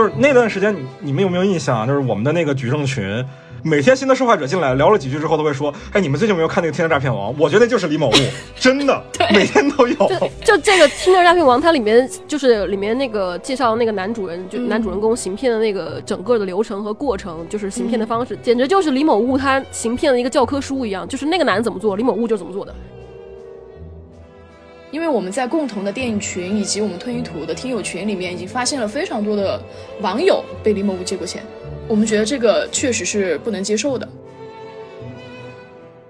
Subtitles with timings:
[0.00, 1.86] 就是那段时间，你你们有没有印象啊？
[1.86, 3.22] 就是我们的那个举证群。
[3.62, 7.30] 每天新的受害者进来聊了几句之后，都会说：“哎，你们最近有没有看那个《天车诈骗王》？
[7.38, 8.12] 我觉得就是李某物，
[8.56, 9.04] 真的，
[9.34, 9.94] 每天都有。
[10.42, 21.06] 就这个《天车诈骗王》，它里面就是里面那个介绍那个男主人，就男主人公行骗的那个整个的流程和过程，就是行骗的方式，简直就是李某物他行骗的一个教科书一样。
[21.06, 22.74] 就是那个男怎么做，李某物就怎么做的。
[24.90, 29.60] 因为我们在共同的电影群以及我们吞云吐雾的听友群里面，已经发现了非常多的
[30.00, 31.42] 网友被李某物借过钱。
[31.86, 34.08] 我们觉得这个确实是不能接受的。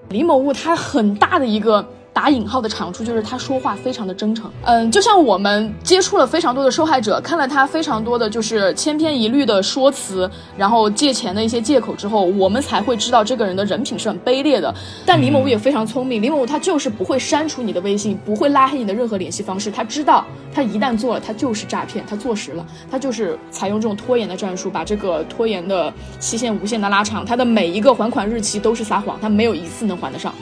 [0.09, 1.87] 李某物他很大的一个。
[2.21, 14.71] 打引号的长处就是他说话非常的真诚，嗯，就像我们接触了非常多的受害者，看了他非常多的就是千篇一律的说辞，然后借钱的一些借口之后，我们才会知道这个人的人品是很卑劣的。
[15.07, 30.35] 但李某也非常聪明，李某他就是不会删除你的微信，不会拉黑你的任何联系方式，他知道他一旦做了，他就是诈骗，他坐实了，他就是采用这种拖延的战术，把这个拖延的期限无限的拉长，他的每一个还款日期都是撒谎，他没有一次能还得上。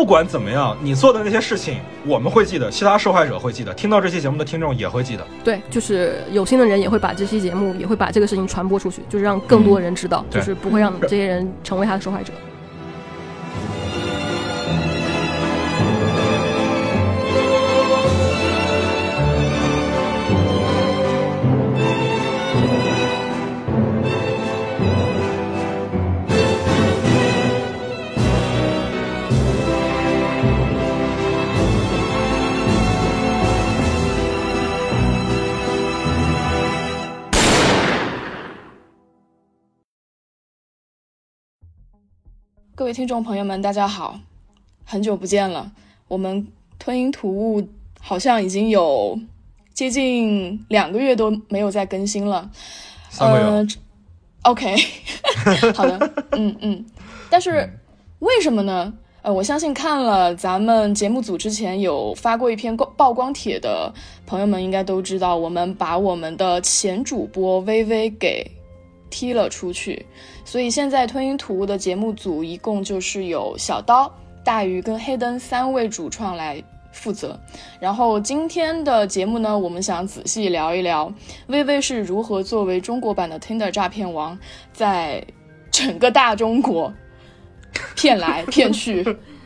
[0.00, 5.26] 不管怎么样，你做的那些事情，我们会记得，其他受害者会记得，听到这期节目的听众也会记得。
[5.44, 12.32] 对，就是有心的人也会把这期节目，也会把这个事情传播出去，就是让更多人知道，就是不会让这些人成为他的受害者。
[42.80, 44.18] 各位听众朋友们，大家好，
[44.86, 45.70] 很久不见了。
[46.08, 46.46] 我们
[46.78, 47.68] 吞云吐雾
[48.00, 49.20] 好像已经有
[49.74, 52.50] 接近两个月都没有再更新了。
[53.18, 53.62] 呃
[54.44, 54.74] ，OK，
[55.76, 56.86] 好的，嗯嗯。
[57.28, 57.70] 但是
[58.20, 58.90] 为什么呢？
[59.20, 63.92] 呃，我相信看了咱们节目组之前有发过一篇曝光帖的
[64.24, 68.50] 朋友们，应该都知道，我们把我们的前主播微微给。
[69.10, 70.06] 踢了出去，
[70.44, 74.10] 所以现在吞云吐雾的节目组一共就是有小刀、
[74.44, 76.62] 大鱼跟黑灯三位主创来
[76.92, 77.38] 负责。
[77.78, 81.12] 然后今天的节目呢，我们想仔细聊一聊
[81.48, 84.38] 微微是如何作为中国版的 Tinder 诈骗王，
[84.72, 85.24] 在
[85.70, 86.92] 整个大中国
[87.94, 89.04] 骗来 骗去，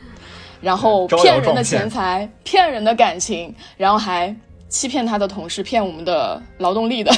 [0.61, 4.35] 然后骗人的钱财、骗人的感情，然后还
[4.69, 7.13] 欺骗他的同事、骗我们的劳动力的。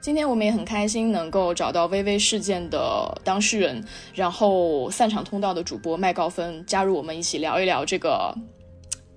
[0.00, 8.32] 今天我们也很开心能够找到微微事件的当事人，然后散场通道的主播麦高芬加入我们一起聊一聊这个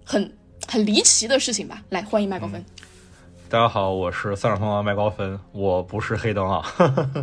[0.03, 0.36] 很
[0.68, 1.81] 很离奇的事情吧。
[1.90, 2.64] 来，欢迎麦高芬。
[3.47, 6.66] 大家好，我是散场通道麦高芬，我不是黑灯啊。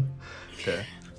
[0.64, 0.74] 对。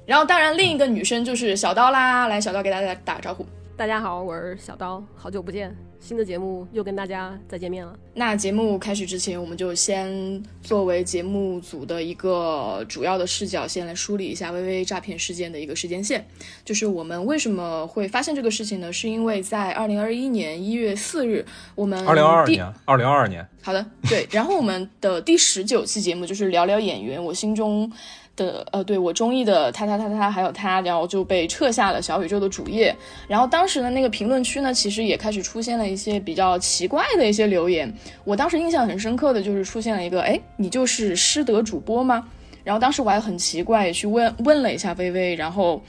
[0.06, 3.46] 然后当然另一个女生就是小刀啦，来，小刀给大家打个招呼。
[3.80, 5.74] 大家好，我是小刀，好久不见。
[6.02, 7.98] 新的节目又跟大家再见面了。
[8.14, 16.28] 那节目开始之前，我们就先作为节目组的一个主要的视角，先来梳理一下微微诈骗事件的一个时间线。
[16.66, 18.92] 就是我们为什么会发现这个事情呢？
[18.92, 23.48] 是因为在二零二一年一月四日，我们二零二二年，二零二二年。
[23.62, 24.28] 好的，对。
[24.30, 27.90] 然后我们的第十九期节目就是聊聊演员，我心中。
[28.40, 32.96] 的呃，对我中意的他他他他还有他，然后就被撤下了小宇宙的主页。
[33.28, 37.94] 然后当时的那个评论区呢，其实也开始出现了一些比较奇怪的一些留言。
[38.24, 42.26] 我当时印象很深刻的就是出现了一个，哎，你就是师德主播吗？
[42.64, 45.84] 然后当时我还很奇怪，去问问了一下微微，然后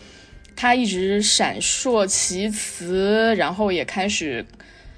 [0.57, 4.45] 他一直闪烁其词，然后也开始。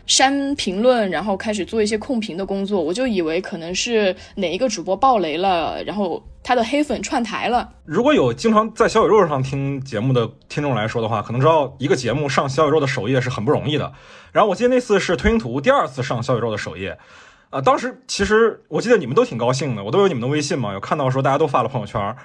[0.06, 7.68] 删评论，然后开始做一些控评的工作，我就以为可能是哪一个主播爆雷了，然后他的黑粉串台了。
[7.84, 13.92] 如果有经常在小宇宙上听节目的听众来说的话，可能知道一个节目上小宇宙的首页是很不容易的。
[14.32, 16.98] 然后我记得那次是推云图第二次上小宇宙的首页，
[17.50, 22.16] 呃，当时其实我记得你们都挺高兴的，我都有你们的微信嘛，有看到说大家都发了朋友圈。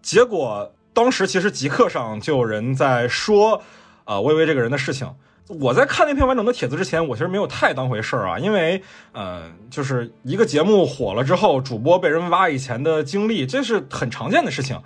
[0.00, 3.62] 结果当时其实极客上就有人在说，
[4.04, 5.08] 啊，微微这个人的事情。
[5.48, 14.80] 我在看那篇完整的帖子之前，我其实没有太当回事儿啊，因为，呃，就是一个节目火了之后，主播被人挖以前的经历，这是很常见的事情。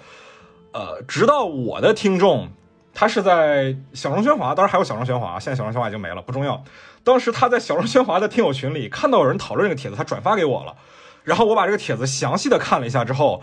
[0.73, 2.49] 呃，直到我的听众，
[2.95, 6.63] 他是在小众喧哗，当然还有小众喧哗，现在小众喧哗已经没了，不重要。
[7.03, 10.77] 当时他在小众喧哗的听友群里看到有人讨论这个帖子，他转发给我了，
[11.25, 13.43] 然后我把这个帖子详细的看了一下之后，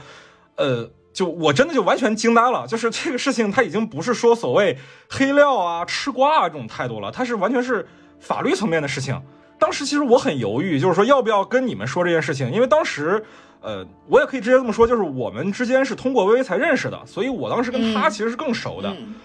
[0.55, 0.89] 呃。
[1.11, 4.77] 就我真的就完全惊呆了，就是这个事情，他已经不是说所谓
[5.09, 7.87] 黑料啊、吃瓜啊这种态度了，他是完全是
[8.19, 9.19] 法律层面的事情。
[9.57, 13.21] 当时其实我很犹豫，就是说要不要跟你们说这件事情，因为当时
[13.61, 18.89] 呃，我也可以直接这么说，就是我们之间是通过微微才认识的，所以我当时跟他嗯其实是更熟的。
[18.89, 19.15] 嗯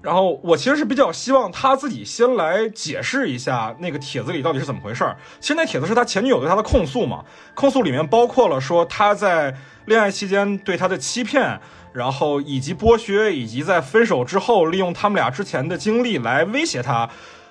[0.00, 5.16] 然后我其实是比较希望他自己先来解释一下那个帖子里到底是怎么回事儿。
[5.40, 7.24] 其实那帖子是他前女友对他的控诉嘛，
[7.54, 9.54] 控诉里面包括了说他在
[9.86, 11.60] 恋爱期间对他的欺骗，
[11.92, 17.08] 然后以及剥削，以及在分手之后利用他们俩之前的经历来威胁他。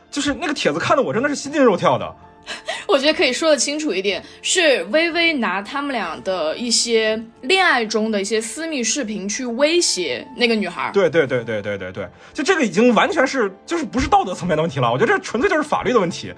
[0.09, 2.15] 就是那个帖子看的我真的是心惊肉跳的。
[2.87, 10.89] 我觉得可以说的清楚一点，是微微拿他们俩的一些恋爱中的一些私密视频去威胁那个女孩。
[10.93, 16.33] 对对对对对对对，就这个已经完全是就是不是道德层面的问题了，我觉得这纯粹就是法律的问题。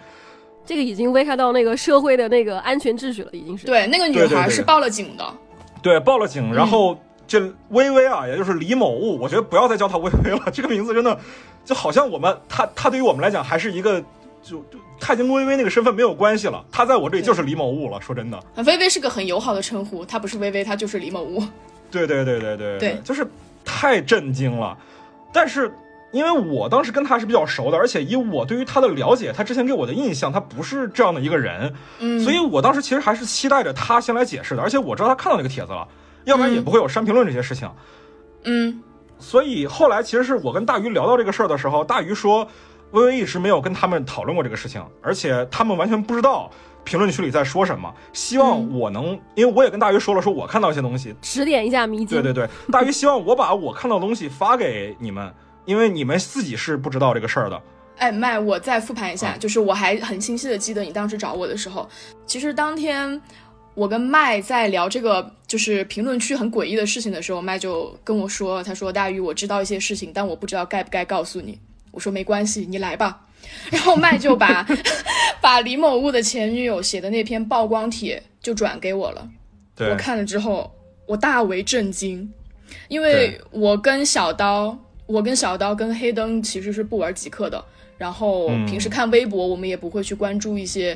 [0.66, 3.66] 这个已经危害到那个社会的那个安全秩序了，已经是。
[3.66, 5.34] 对，那个女孩是报了警的。
[5.82, 6.96] 对，报了警，然后
[7.28, 11.18] 这微微啊，也就是李某物，我觉得不要再叫她微微了，这个名字真的
[11.66, 14.04] 就好像我们她她对于我们来讲还是一个
[14.42, 18.00] 就就他已经跟微微那个身份没有关系了，他在我这里就是李某物了。
[18.02, 21.44] 说真的，微微是个很友好的称呼，他不是微微，他就是李某物。
[21.92, 23.28] 对对对对对对就是
[23.66, 24.78] 太震惊了。
[25.32, 25.72] 但是
[26.12, 35.88] 因为我当时跟他是比较熟的，而且以我对于他的了解，他之前给我的印象，他不是这样的一个人，嗯，所以我当时其实还是期待着他先来解释的，而且我知道他看到那个帖子了，
[36.26, 37.70] 要不然也不会有删评论这些事情。
[38.44, 38.82] 嗯
[39.20, 42.48] 所以后来其实是我跟大鱼聊到这个事儿的时候，大鱼说，
[42.92, 46.50] 微微一直没有跟他们讨论过这个事情，而且他们完全不知道
[46.84, 47.94] 评论区里在说什么。
[48.14, 52.08] 希望我能，因为我也跟大鱼说了，说我看到一些东西，指点一下迷津。
[52.08, 55.34] 对对对， 大鱼希望我把我看到的东西发给你们，
[55.66, 57.62] 因为你们自己是不知道这个事儿的。
[57.98, 61.88] 哎，麦，我再复盘一下，啊就是我还很清晰的记得你当时找我的时候，
[62.26, 63.22] 其实当天
[63.76, 71.60] 我跟麦在聊这个就是评论区很诡异的事情的时候，麦就跟我说，他说大鱼，我知道一些事情，但我不知道该不该告诉你。
[71.92, 73.26] 我说没关系，你来吧。
[73.72, 74.68] 然后麦就把
[75.42, 79.28] 把李某物的前女友写的那篇曝光帖就转给我了。
[79.78, 80.70] 我，看了之后，
[81.06, 82.32] 我大为震惊，
[82.90, 87.64] 因为我跟小刀，我跟小刀跟黑灯其实是不玩极客的，
[87.98, 90.96] 然后嗯平时看微博，我们也不会去关注一些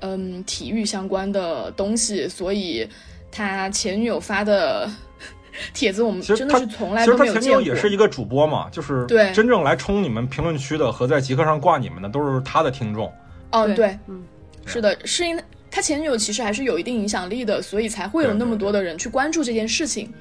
[0.00, 2.86] 嗯体育相关的东西，所以
[3.30, 4.90] 他前女友发的
[5.72, 7.42] 帖子，我们其实他真的是从来其实他都没有见过。
[7.42, 13.12] 前女友也是一个主播嘛，就是对真正来冲你们评论区的和在极客上挂你们的都是他的听众。
[13.50, 14.22] 嗯，对对，嗯，
[14.66, 15.40] 是的，是因
[15.70, 20.12] 他前女友其实还是有一定影响力的，所以才会有那么多的人去关注这件事情。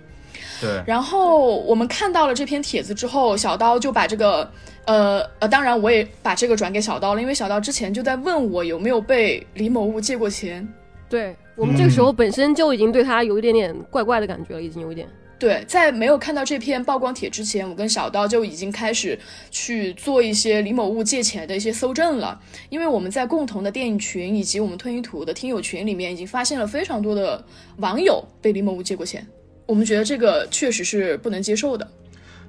[0.62, 4.50] 对，然后我们看到了这篇帖子之后，小刀就把这个，
[4.86, 10.68] 呃呃，当然我也把这个转给小刀了，因为小刀之前就在问我有没有被李某物借过钱。
[11.10, 15.08] 对我们这个时候嗯本身就已经对他有一点点怪怪的感觉了，已经有一点。
[15.44, 19.20] 对，在没有看到这篇曝光帖之前，我跟小刀就已经开始
[19.52, 27.46] 去做一些李某物借钱的一些搜证了，因为我们在共同的电影群以及我们吞云吐的听友群里面，已经发现了非常多的
[27.80, 29.28] 网友被李某物借过钱，
[29.66, 31.86] 我们觉得这个确实是不能接受的。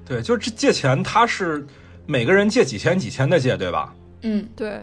[0.05, 1.67] 对，就是这借钱，他是
[2.05, 3.93] 每个人借几千几千的借，对吧？
[4.21, 4.79] 嗯，对，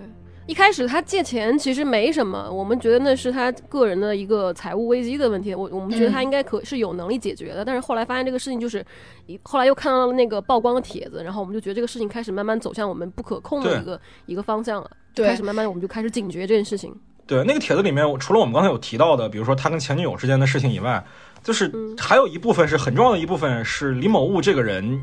[0.47, 7.65] 一开始他借钱其实没什么，我们觉得那是他个人的一个财务危机的问题，我我们觉得他应该可是有能力解决的。
[7.65, 8.85] 但是后来发现这个事情就是，
[9.27, 14.91] 一后来又看到了那个曝光的帖子，然后我们就觉得这个事情开始慢慢走向我们不可控的一个一个方向了。
[15.15, 16.95] 对开始慢慢我们就开始警觉这件事情。
[17.27, 21.03] 对，那个帖子里面，我除了我们刚才有提到的，比如说他跟前女友之间的事情以外，
[21.43, 25.01] 就是嗯还有一部分是很重要的一部分是李某物这个人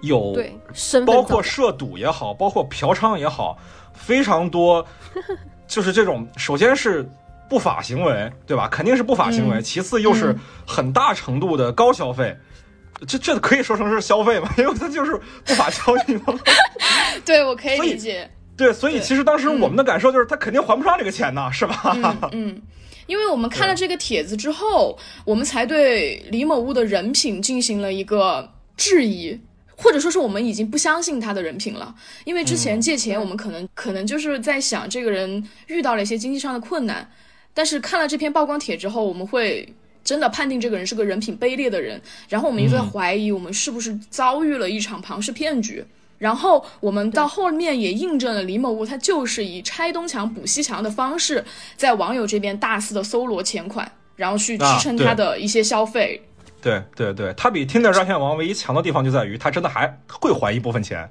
[0.00, 0.34] 有
[1.06, 3.58] 包括涉赌也好，包括嫖娼也好，
[3.98, 4.86] 非常多，
[5.66, 7.08] 就是这种首先是
[7.48, 8.68] 不法行为，对吧？
[8.68, 12.36] 肯定是不法行为，嗯其次又是嗯很大程度的高消费。
[13.06, 14.50] 这这可以说成是消费吗？
[14.58, 15.12] 因为它就是
[15.44, 16.38] 不法交易嘛。
[17.24, 18.28] 对我可以理解。
[18.56, 21.92] 对，所以其实当时我们的感受就是他肯定还不上这个钱呢，是吧？
[21.94, 22.62] 嗯嗯，
[23.06, 29.40] 因为我们看了这个帖子之后，我们才对李某物的人品进行了一个质疑。
[29.80, 31.94] 或者说是我们已经不相信他的人品了，
[32.24, 37.08] 因为之前借钱，我们可能、可能就是在想这个人遇到了一些经济上的困难，
[37.54, 45.84] 但是看了这篇曝光帖之后，我们会真的判定这个人是个人品卑劣的人，然后我们又在怀疑我们是不是遭遇了一场庞氏骗局。
[46.18, 51.44] 然后我们到后面也印证了李某物他就是以拆东墙补西墙的方式，
[51.76, 56.20] 在网友这边大肆的搜罗钱款，然后去支啊撑他的一些消费。
[56.60, 61.08] 对对对，他比 Tinder 诈骗王唯一强的地方就在于他真的还会还一部分钱。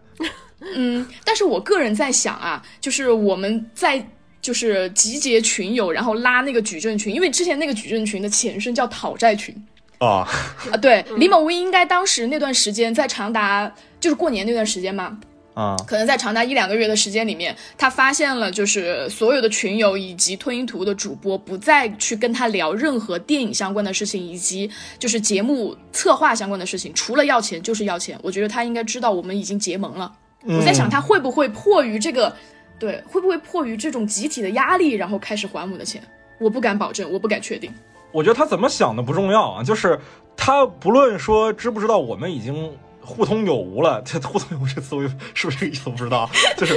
[0.76, 4.06] 嗯，但是我个人在想啊，就是我们在
[4.42, 9.56] 就是集结群友，然后拉那个矩阵群，因为之前那个矩阵群的前身叫讨债群
[10.00, 10.28] 啊，
[10.72, 10.78] 啊。
[10.82, 15.18] 对，李某威应该当时那段时间在长达就是过年那段时间嘛，
[15.58, 28.16] 啊，可能在长达一两个月的时间里面，他发现了就是所有的群友以及吞音图的主播不再去跟他聊任何电影相关的事情，以及就是节目策划相关的事情，除了要钱就是要钱。
[28.22, 30.14] 我觉得他应该知道我们已经结盟了。
[30.44, 32.32] 我在想他会不会迫于这个，
[32.78, 36.00] 对，会不会迫于这种集体的压力，然后开始还我们的钱？
[36.40, 37.74] 我不敢保证，我不敢确定。
[38.12, 40.00] 我觉得他怎么想的不重要啊，就是
[40.36, 42.72] 他不论说知不知道我们已经。
[43.08, 45.02] 互通有无了， 这互通有无这词我
[45.34, 45.90] 是不是这个意思？
[45.90, 46.76] 不知道，就是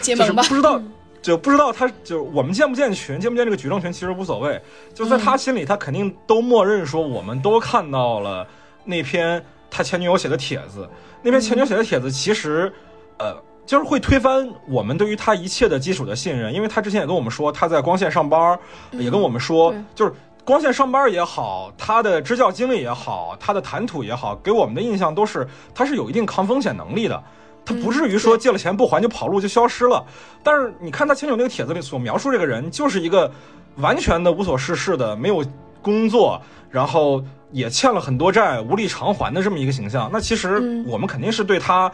[0.00, 0.80] 结盟吧，不知道
[1.20, 4.60] 就不知道他就我们建不建群，建不建这个举证群其实无所谓，
[4.94, 8.46] 就在他心里，他肯定都默认说我们都看到了
[8.84, 10.88] 那篇他前女友写的帖子，
[11.22, 12.72] 那篇前女友写的帖子其实
[13.18, 13.34] 呃
[13.66, 18.58] 就是会推翻我们对于他一切的基础的信任，因为他之前也跟我们说他在光线上班，
[18.92, 20.12] 也跟我们说就是。
[20.44, 27.22] 光线上班也好，他的支教经历也好，他的谈吐也好，给我们的印象都是他是有一定抗风险能力的，
[27.64, 30.04] 他不至于说借了钱不还就跑路就消失了。
[30.42, 33.30] 但是你看他前女友那个帖子里所描述这个人，就是一个
[33.76, 35.44] 完全的无所事事的，没有
[35.82, 40.10] 工作，然后也欠了很多债，无力偿还的这么一个形象。
[40.12, 41.90] 那其实我们肯定是对他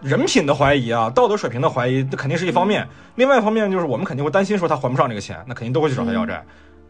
[0.00, 2.88] 人品的怀疑啊，道德水平的怀疑，这肯定是一方面。
[3.16, 6.44] 另外一方面就是我们肯定会担心说他还不上这个钱，那肯定都会去找他要债。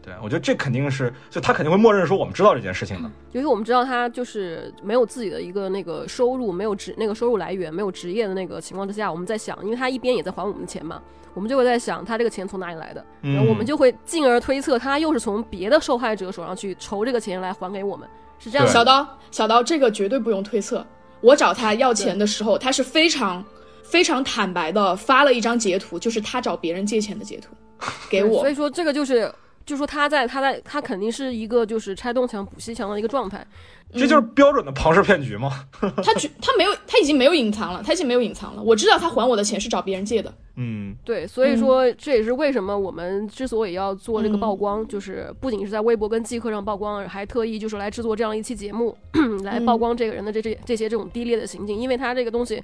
[0.09, 3.11] 对，我觉得这肯定是，就他肯定会默认说我们知道这件事情的。
[3.31, 10.99] 尤其我们知道他就是没有自己的一个那个收入，没有职那个收入来源，没有职业的那个情况之下，我们在想，因为他一边也在还我们的钱嘛，
[11.35, 18.67] 我们就会在想他这个钱从哪里来的，然后我们就会进而推测他又是从别的受害者手上去筹这个钱来还给我们，是这样。
[18.67, 20.83] 小刀，小刀，这个绝对不用推测。
[21.21, 23.45] 我找他要钱的时候，他是非常
[23.83, 27.53] 非常坦白的发了一张截图，就是他找别人借钱的截图
[28.09, 28.39] 给我。
[28.39, 29.31] 所以说这个就是。
[29.69, 33.45] 就说他在他在他肯定是一个就是拆东墙补西墙的一个状态，
[33.93, 35.65] 这就是标准的庞氏骗局吗？
[35.81, 38.61] 他他他没有他已经没有隐藏了，他已经没有隐藏了。
[38.61, 40.31] 我知道他还我的钱是找别人借的。
[40.57, 48.95] 嗯，对，所以说这也是为什么我们之所以要做这个曝光，就是不仅是在微博跟即刻上曝光，还特意就是来制作这样一期节目，
[49.43, 52.61] 来曝光这个人的这这这些这种低劣的行径，因为他这个东西。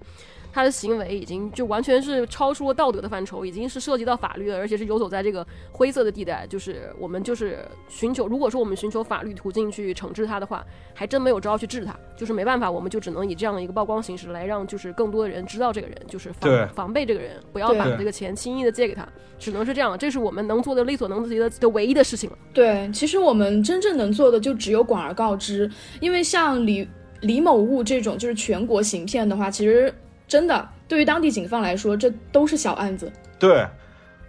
[0.53, 6.47] 他的行为已经就完全是超出了道德的范畴，已经是涉及到法律了，而且是游走在这个灰色的地带。
[6.47, 11.95] 就是我们就是寻求，如果说我们寻求法律途径去惩治他的话，还真没有招去治他。
[12.15, 19.07] 就是没办法，我们就只能以这样的一个曝光形式来让就是更多的人知道这个人，就是防防备这个人，不要把这个钱轻易的借给他。
[19.37, 22.37] 只能是这样，这是我们能做的力所能及的的唯一的事情了。
[22.53, 25.69] 对，其实我们真正能做的就只有广而告之，
[25.99, 26.87] 因为像李
[27.21, 29.93] 李某物这种就是全国行骗的话，其实。
[30.27, 33.11] 真的，对于当地警方来说，这都是小案子。
[33.37, 33.63] 对，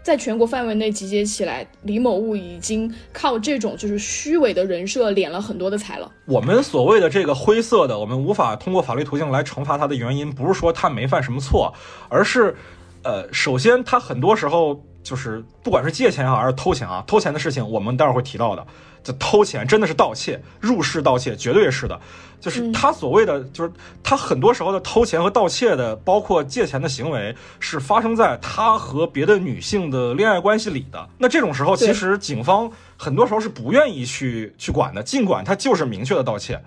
[0.06, 6.08] 在全国范围内集结起来，李某物已经靠这种就是虚伪的人设敛了很多的财了。
[6.26, 11.74] 我们所谓的这个灰色的，我们无法通过法律途径来惩罚他的原因，不是说他没犯什么错，
[12.08, 12.54] 而是，
[13.02, 18.66] 呃，首先他很多时候就是不管是借钱也好，还是偷钱啊，偷钱的事情，我们待会儿会提到的。
[19.04, 21.96] 这偷钱真的是盗窃，入室盗窃绝对是的。
[22.40, 23.72] 就是他所谓的，就是
[24.02, 31.08] 他很多时候的偷钱和盗窃的，包括借钱的行为，是发生在他和别的女性的恋爱关系里的。
[31.18, 36.60] 那这种时候，其实警方很多时候是不愿意去去管的，尽管他就是明确的盗窃，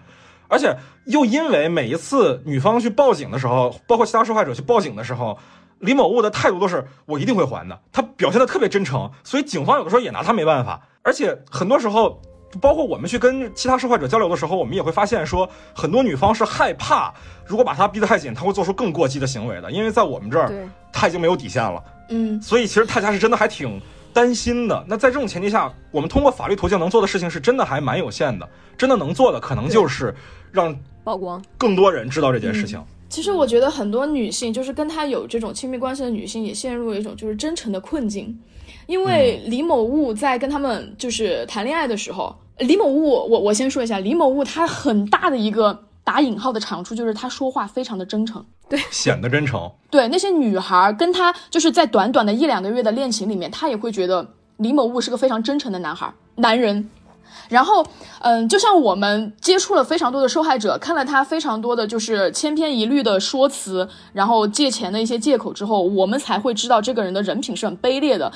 [0.47, 0.73] 而且
[1.07, 5.37] 又因为每一次女方去报警的时候，包括其他受害者去报警的时候，
[5.79, 10.81] 李某物的态度都是我一定会还的，他表现的特别真诚，所以警方有的时候也拿他没办法。
[11.01, 12.21] 而且很多时候。
[12.59, 17.13] 包括我们去跟其他受害者交流的时候，我们也会发现说，很多女方是害怕，
[17.45, 19.71] 如果把他逼得太紧，他会做出更过激的行为的。
[19.71, 20.51] 因为在我们这儿，
[20.91, 21.83] 他已经没有底线了。
[22.09, 23.79] 嗯，所以其实大家是真的还挺
[24.11, 24.83] 担心的。
[24.87, 28.49] 那在这种前提下，我们通过法律途径能做的事情是真的还蛮有限的。
[28.75, 30.11] 真的能做的可能就是
[30.51, 32.83] 让曝光更多人知道这件事情。
[33.09, 38.39] 其实我觉得很多女性，就是跟他有这种亲密关系的女性，也陷入了一种就是真诚的困境。
[38.85, 49.71] 因为李某物在跟他们就是谈恋爱的时候，李某物，我我先说一下，李某物他很大的一个打引号的长处就是他说话非常的真诚，对，显得真诚。
[49.89, 56.89] 对那些女孩跟他就是在短短的一两个月的恋情里面，他也会觉得李某物是个非常真诚的男孩男人。
[57.49, 57.85] 然后，
[58.21, 68.31] 嗯，就像我们接触了非常多的受害者，看了他非常多的就是千篇一律的说辞，然后借钱的一些借口之后，我们才会知道这个人的人品是很卑劣的。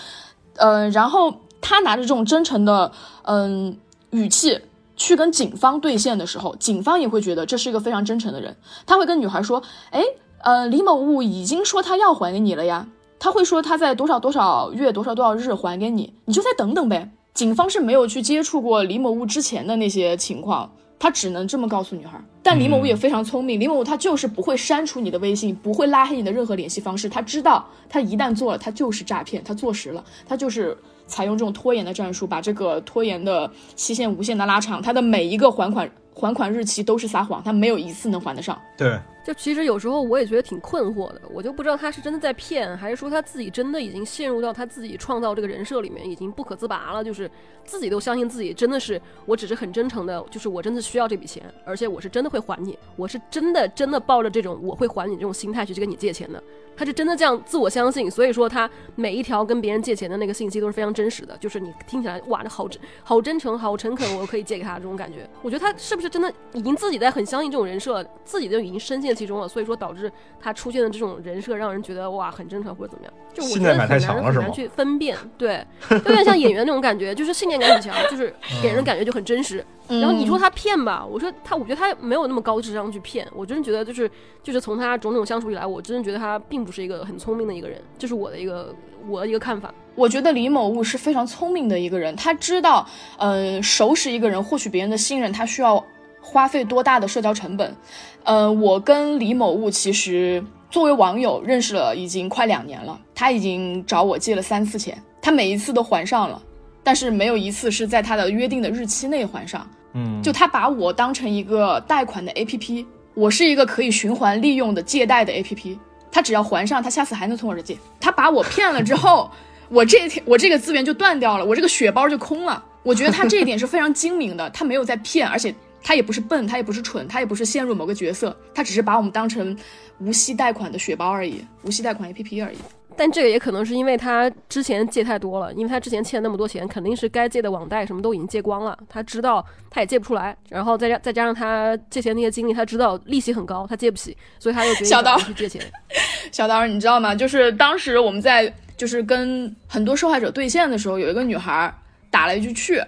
[0.56, 2.92] 嗯，然后他拿着这种真诚的
[3.24, 3.78] 嗯
[4.10, 4.60] 语气
[4.98, 8.56] 去跟警方对线的时候，警方也会觉得这是一个非常真诚的人。
[8.86, 10.04] 他会跟女孩说：“哎，
[10.42, 12.88] 呃，李某物已经说他要还给你了呀。”
[13.20, 17.12] 他会说他在多少多少月多少多少日还给你，你就再等等呗。
[17.34, 20.72] 警方是没有去接触过李某物之前的那些情况。
[21.00, 22.18] 他只能这么告诉女孩。
[22.42, 27.10] 但李某物也非常聪明，李某物他就是不会删除你的微信，不会拉黑你的任何联系方式。
[27.10, 38.58] 他知道，他一旦做了，他就是诈骗，他坐实了，他就是采用这种拖延的战术，把这个拖延的期限无限的拉长，他的每一个还款还款日期都是撒谎，他没有一次能还得上。
[38.78, 38.98] 对。
[39.24, 47.02] 就其实有时候我也觉得挺困惑的，我就不知道他是真的在骗，还是说他自己真的已经陷入到他自己创造这个人设里面，已经不可自拔了。
[47.02, 47.30] 就是
[47.64, 56.44] 自己都相信自己真的是，我只是很真诚的，就是我真的需要这笔钱，而且我是真的会还你，我是真的真的抱着这种我会还你这种心态去跟你借钱的。
[56.76, 65.30] 他是真的这样自我相信，所以说他每一条跟别人借钱的那个信息都是非常真实的，就是你听起来哇，这好真好真诚，好诚恳，我可以借给他这种感觉。
[65.42, 79.64] 我觉得他是不是真的已经自己在很相信这种人设，自己就已经深陷其中了，所以说导致他出现的这种人设让人觉得哇很真诚或者怎么样，就我觉得很难很难去分辨，对，有点像演员那种感觉，就是信念感很强，就是给人感觉就很真实。
[79.90, 84.10] 然后你说他骗吧，我说他，我觉得他没有那么高智商去骗，我真的觉得就是
[84.42, 88.74] 就是从他种种相处以来，我真的觉得他并不是一个很聪明的一个人，这是我的一个
[89.08, 89.74] 我的一个看法。
[89.96, 95.84] 我觉得李某物是非常聪明的一个人，他知道，呃，熟识一个人获取别人的信任，他需要
[96.22, 97.76] 花费多大的社交成本。
[98.24, 106.42] 呃，我跟李某物其实作为网友认识了已经快两年了，他已经找我借了三次钱，他每一次都还上了。
[106.86, 115.80] 但是没有一次是在他的约定的日期内还上，嗯，就他把我当成一个贷款的 A P P，我是一个可以循环利用的借贷的 A P P，
[116.14, 117.76] 他只要还上，他下次还能从我这借。
[118.00, 119.32] 他把我骗了之后，
[119.68, 122.64] 我这我这个资源就断掉了，我这个血包就空了。
[122.84, 129.58] 我觉得他这一点是非常精明的， 他没有在骗，而且他也不是笨，他也不是蠢，他也不是陷入某个角色，他只是把我们当成
[129.98, 132.58] 无息贷款的血包而已，无息贷款 A P P 而已。
[132.96, 138.78] 但这个也可能是因为他之前借太多了，因为他之前欠那么多钱，肯定是该借的网贷什么都已经借光了。
[138.90, 145.62] 他知道他也借不出来，然后再加再加上他借钱那些经历，他知道利息很高，他借不起，所以他就决定去借钱。
[146.32, 147.14] 小刀，你知道吗？
[147.16, 151.74] 就是当时我们在就是跟很多受害者对线的时候，有一个女孩
[152.10, 152.82] 打了一句去，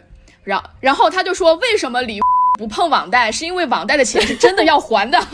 [0.44, 2.20] 然然后他就说为什么李。
[2.58, 5.20] 不碰网贷，是因为网贷的钱是真的要还的，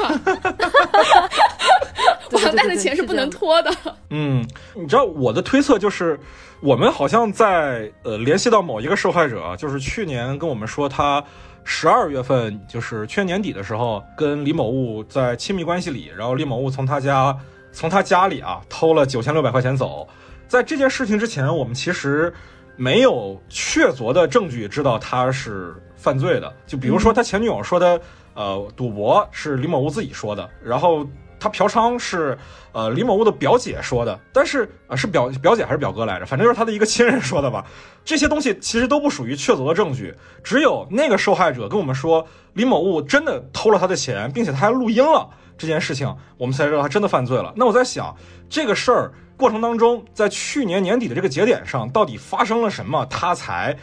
[2.32, 3.72] 网贷的钱是不能拖的。
[4.10, 6.20] 嗯，你知道我的推测就是，
[6.62, 11.24] 我们好像在呃联系到某一个受害者，就是去年跟我们说他
[11.64, 17.38] 十二月份，就是去年年底的时候，跟李某物在亲密关系里，然后李某物从他家
[17.72, 20.08] 从他家里啊偷了九千六百块钱走。
[20.48, 22.34] 在这件事情之前，我们其实
[22.76, 25.76] 没有确凿的证据知道他是。
[26.02, 28.02] 犯罪的，就比如说他前女友说的，
[28.34, 31.06] 呃，赌博是李某物自己说的，然后
[31.40, 32.36] 他嫖娼是，
[32.72, 36.26] 呃，李某物的表姐说的，但是啊，是表表姐还是表哥来着？
[36.26, 37.64] 反正就是他的一个亲人说的吧。
[38.04, 40.12] 这些东西其实都不属于确凿的证据，
[40.44, 47.54] 只有那个受害者跟我们说李某物真的偷了他的钱，并且他还录音了这件事情，我们才知道他真的犯罪了。
[47.56, 48.16] 那我在想，
[48.50, 53.78] 这个事儿过程当中，在去年年底的这个节点上，到底发生了什么，他才？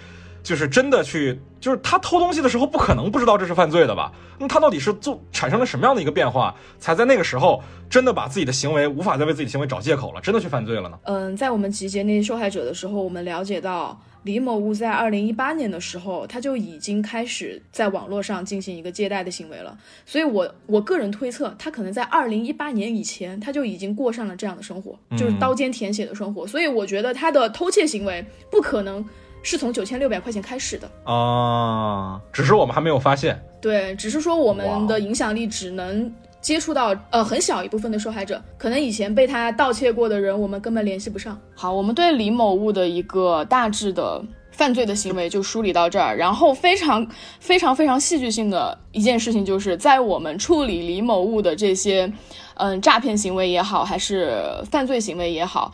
[0.48, 4.10] 就是真的去，就是他偷东西的时候不可能不知道这是犯罪的吧？
[4.38, 10.98] 那他到底是做产生了什么样的一个变化，才在那个时候真的把自己的行为无法再为自己的行为找借口了，真的去犯罪了呢？
[11.02, 19.76] 嗯，在我们集结那些受害者的时候，我们了解到李某物在二零一八年的时候，他就已经开始在网络上进行一个借贷的行为了。
[20.06, 26.46] 所以，我我个人推测，他可能在二零一八年以前，他就已经过上了这样的生活，就是刀尖舔血的生活。
[26.46, 29.04] 所以，我觉得他的偷窃行为不可能。
[29.42, 33.40] 是从九千六百块钱开始的啊，只是我们还没有发现。
[33.60, 41.38] 对，只是说我们的影响力只能接触到呃很小一部分的受害者，可能以前被他盗窃过的人，我们根本联系不上。
[41.54, 44.22] 好，我们对李某物的一个大致的
[44.52, 47.04] 犯罪的行为就梳理到这儿，然后非常
[47.40, 52.12] 非常非常戏剧性的一件事情，就是在我们处理李某物的这些
[52.54, 55.72] 嗯诈骗行为也好，还是犯罪行为也好，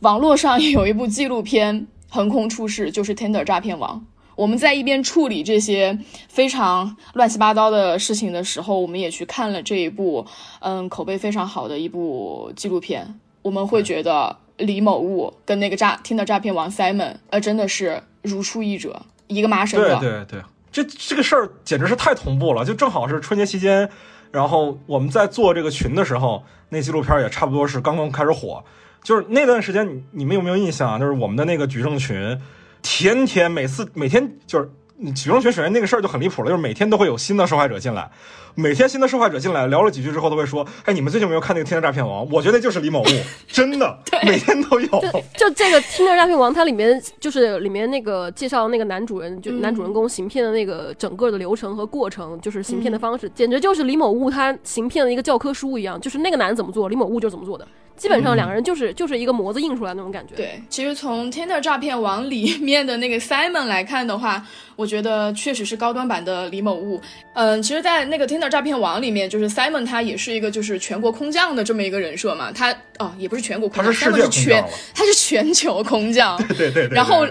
[0.00, 1.86] 网络上 有一部纪录片。
[2.10, 4.04] 横空出世就是 Tender 诈骗王。
[4.36, 10.26] 我们在一边处理这些非常乱七八糟的事情的时候，我们也去看了这一部，
[10.60, 13.20] 嗯，口碑非常好的一部纪录片。
[13.42, 19.98] 我们会觉得李某物跟那个诈 Tender 诈骗王 Simon，呃，真的是如出一辙，一个妈生的。
[19.98, 20.42] 对对对，
[20.72, 23.90] 这这个事儿简直是太同步了，就正好是春节期间，
[24.30, 28.64] 然后我们在做这个群的时候，那纪录片也差不多是刚刚开始火。
[29.02, 30.98] 就是那段时间，你你们有没有印象啊？
[30.98, 32.38] 就是我们的那个举证群，
[32.82, 34.68] 天天每次每天就是
[35.14, 38.10] 举证群，首先那个事儿就很离谱了，就是每天都会有新的受害者进来，
[38.54, 42.24] 每天新的受害者进来聊了几句之后都会说，哎，你们最近有没有看那个《天天诈骗王》？
[42.30, 43.06] 我觉得就是李某物，
[43.48, 44.88] 真的，每天都有。
[45.36, 57.66] 就这个《天天诈骗王》，它里面就是里面那个介绍那个男主人，就男主人公行骗的那个整个的流程和过程，就是行骗的方式，简直就是李某物他行骗的一个教科书一样，就是那个男怎么做，李某物就怎么做的。
[57.96, 60.34] 基本上两个人就是就是一个模子印出来那种感觉。
[60.34, 64.42] 对，其实从《Tinder 诈骗王》里面的那个 Simon 来看的话，
[64.74, 66.98] 我觉得确实是高端版的李某物。
[67.34, 72.52] 嗯，其实，在那个《Tinder 诈骗网》里面，就是 Simon 他也是一个就是全国空降的这么一个人设嘛。
[72.52, 76.36] 他哦，也不是全国空降，他是全他是全球空降。
[76.56, 76.88] 对对对。
[76.88, 77.26] 然后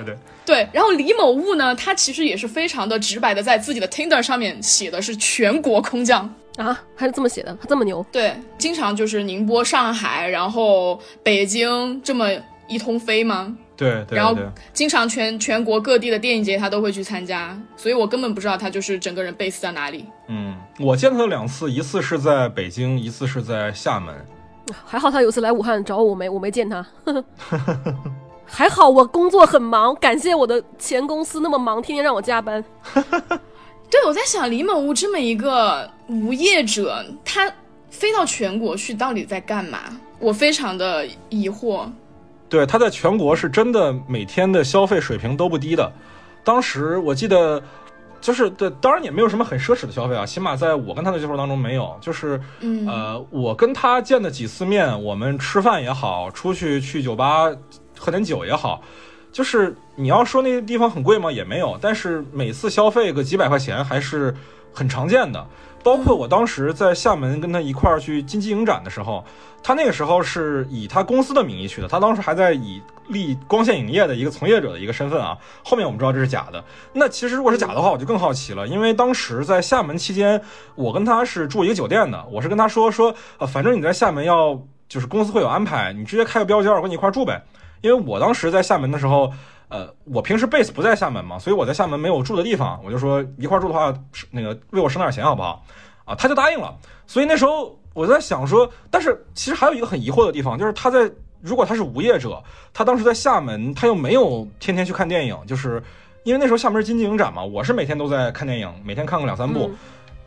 [0.45, 6.33] 对，然后李某物呢，他其实也是非常的直白的，在自己的 Tinder 上面写的是全国空降。
[6.57, 8.05] 啊，他是这么写的，他这么牛。
[8.11, 12.27] 对，经常就是宁波、上海，然后北京这么
[12.67, 13.55] 一通飞吗？
[13.79, 14.37] 对，然后
[14.73, 20.05] 经常全全国各地的电影节他都会去参加，所以我根本不知道他就是整个人 base 在哪里。
[20.27, 24.13] 嗯，我见他两次，一次是在北京，一次是在厦门。
[24.85, 26.85] 还好他有次来武汉找我，没我没见他。
[28.45, 32.61] 还好我工作很忙，感谢我的前公司那么忙，天天让我加班。
[33.89, 37.49] 对，我在想李某物这么一个无业者，他
[37.89, 39.79] 飞到全国去到底在干嘛？
[40.19, 41.89] 我非常的疑惑。
[42.49, 45.91] 对，他在全国是真的每天的消费水平都不低的。
[46.43, 47.61] 当时我记得，
[48.19, 51.95] 就是对，当然也没有什么很奢侈的消费啊，起码在我跟他的接触当中没有。
[52.01, 52.41] 就是，
[52.87, 57.45] 呃，我跟他见的几次面，我们吃饭也好，出去去酒吧
[57.97, 58.81] 喝点酒也好。
[59.31, 61.31] 就是你要说那些地方很贵吗？
[61.31, 64.35] 也没有，但是每次消费个几百块钱还是
[64.73, 65.45] 很常见的。
[65.83, 69.23] 包括我当时在厦门跟他一块儿去金鸡影展的时候，
[69.63, 75.37] 他那个时候是以他公司的名义去的，他当时还在以立光线影业的一个从业者的一个身份啊。
[75.63, 76.63] 后面我们知道这是假的。
[76.93, 80.41] 那其实如果是假的话，我就更好奇了，因为当时在厦门期间，
[80.75, 87.41] 我跟他是住一个酒店的，我是跟他说说，呃，反正你在厦门要就是公司会有安排，你直接开个标间，我跟你一块儿住呗。
[87.81, 89.31] 因为我当时在厦门的时候，
[89.69, 93.93] 呃，我平时 base 不在厦门嘛，所以我在厦门没有住的地方，我就说一块住的话，
[94.31, 95.63] 那个为我省点钱好不好？
[96.05, 96.75] 啊，他就答应了。
[97.05, 105.81] 所以那时候我在想说，但是其实还有一个很疑惑的地方，就是他在如果他是无业者，他当时在厦门，他又没有天天去看电影，就是
[106.23, 109.69] 因为那时候厦门是金鸡影展嘛，我是每天都在看电影，每天看个两三部，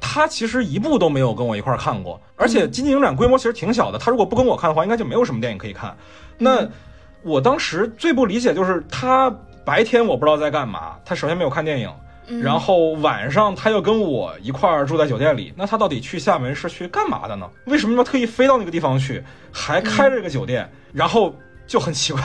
[0.00, 5.96] 他其实一部都没有跟我一块儿看过，而且金鸡影展规模其实挺小的，他如果不跟我看的话，应该就没有什么电影可以看。
[6.38, 6.66] 那
[7.22, 9.30] 我当时最不理解就是他
[9.64, 11.90] 白天我不知道在干嘛，他首先没有看电影，
[12.42, 17.48] 然后晚上他又跟我一块儿住在酒店里，那他到底去厦门是去干嘛的呢？
[17.66, 20.68] 为什么要特意飞到那个地方去，还开着个酒店？
[20.92, 21.35] 然后
[21.66, 22.22] 就很奇怪。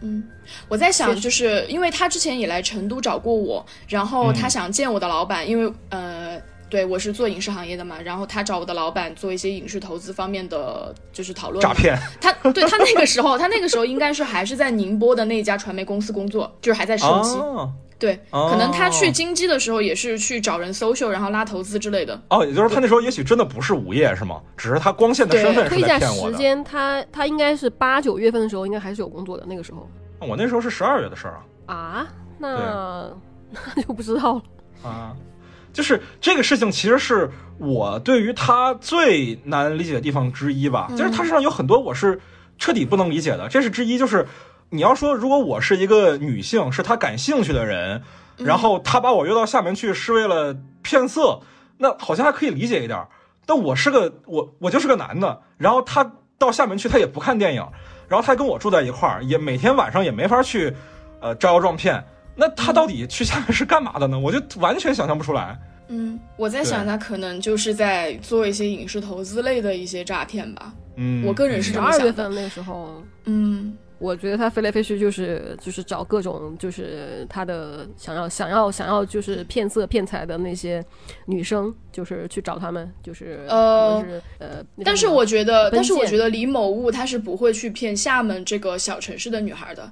[0.00, 0.22] 嗯，
[0.68, 6.40] 我在想，就是因为他之前也来成都找过我，然后他想见我的老板，因为呃。
[6.70, 11.62] 对，我是做影视行业的嘛，然后他找我的老板做一些影视投资方面的就是讨论。
[11.62, 11.98] 诈骗。
[12.20, 17.38] 他对他那个时候，他那个时候应该是还是在宁波的那家传媒公司工作，就是还在升级。
[17.98, 22.20] 对，可能他去金鸡的时候也是去找人 social，然后拉投资之类的。
[22.30, 24.40] 哦，也就是他那时候也许真的不是午夜是吗？
[24.56, 26.32] 只是他光线的身份是在骗我的。
[26.32, 29.88] 时间，他他应该是八九月份的时候，应该还是有工作的那个时候。
[30.20, 31.74] 我那时候是十二月的事儿啊。
[31.74, 32.06] 啊？
[32.38, 33.10] 那
[33.74, 34.42] 那就不知道了。
[34.88, 35.16] 啊。
[35.78, 40.88] 就是这个事情，其实是我对于他最难理解的地方之一吧。
[40.96, 42.20] 就是他身上有很多我是
[42.58, 43.96] 彻底不能理解的，这是之一。
[43.96, 44.26] 就是
[44.70, 48.02] 你要说，如果我是一个女性，是他感兴趣的人，
[48.38, 51.42] 然后他把我约到厦门去是为了骗色，
[51.76, 53.06] 那好像还可以理解一点。
[53.46, 57.64] 但我是个我我就是个男的，然后他到厦门去，他也不看电影，
[58.08, 60.74] 然后他跟我住在一块儿，也每天晚上也没法去
[61.20, 62.04] 呃招摇撞骗。
[62.40, 64.16] 那他到底去厦门是干嘛的呢？
[64.16, 65.58] 我就完全想象不出来。
[65.88, 70.72] 嗯，我在想，他可能就是在做一些影视投资类的一些诈骗吧。
[70.96, 72.04] 嗯，我个人是这么想的。
[72.04, 73.76] 二月份那个时候，嗯。
[73.98, 80.84] 我觉得他飞来飞去就是就是找各种就是他的想要想要想要就是骗色骗财的那些
[81.26, 84.04] 女生，就是去找他们，就是呃
[84.38, 84.64] 呃。
[84.84, 89.90] 但是我觉得，但是我觉得李某物他是不会去骗厦门这个小城市的女孩的。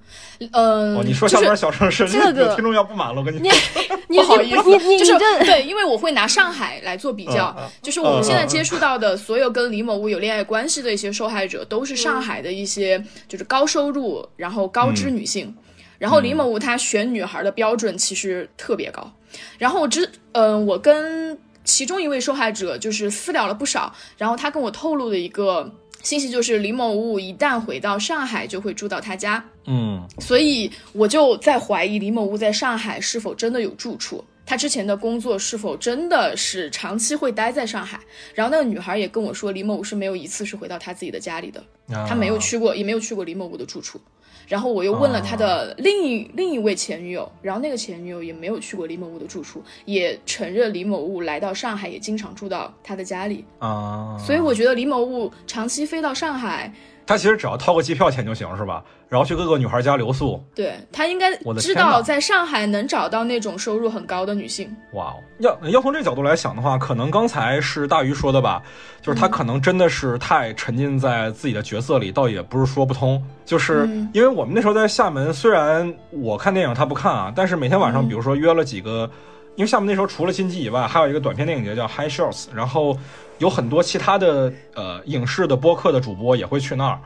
[0.53, 3.41] 嗯，你说厦门小城市，这个听众要不满了，我跟你
[4.07, 13.96] 不好意思，你就是对，因为我会拿上海来做比较，就是我们现在接触到的所有跟李某物有恋爱关系的一些受害者，都是上海的一些就是高收入。
[13.97, 15.53] 入，然后高知女性，
[15.99, 19.11] 然后李某物他选女孩的标准其实特别高，
[19.59, 34.23] 然后我知，嗯，我跟其中一位受害者就是私聊了不少，然后他跟我透露的一个信息就是李某物一旦回到上海就会住到他家，嗯，所以我就在怀疑李某物在上海是否真的有住处。
[34.47, 38.01] 他之前的工作是否真的是长期会待在上海。
[38.33, 41.63] 然后那个女孩也跟我说，李某是没有一次是回到他自己的家里的，
[42.09, 44.01] 他没有去过，也没有去过李某屋的住处。
[44.47, 54.17] 然后我又问了他的另一另一位前女友，然后那个前女友也没有去过李某屋的住处，也承认李某物来到上海也经常住到他的家里啊。
[54.25, 56.73] 所以我觉得李某物长期飞到上海。
[57.07, 58.83] 他其实只要掏个机票钱就行，是吧？
[59.09, 60.43] 然后去各个女孩家留宿。
[60.53, 64.69] 对他应该知道在上海能找到那种收入很高的女性。
[64.95, 68.61] 哇，要要从这个角度来想的话，可能刚才是大鱼说的吧，
[69.01, 73.23] 就是他可能真的是太沉浸在自己的角色里，倒也不是说不通。
[73.45, 79.09] 就是因为我们那时候在厦门，虽然我看电影他不看啊，但是每天晚上，比如说约了几个，
[79.55, 82.99] 因为厦门那时候除了金鸡以外，还有一个短片电影节叫 High Shorts，然后。
[83.39, 86.99] 有很多其他的呃影视的播客的主播也会去那儿，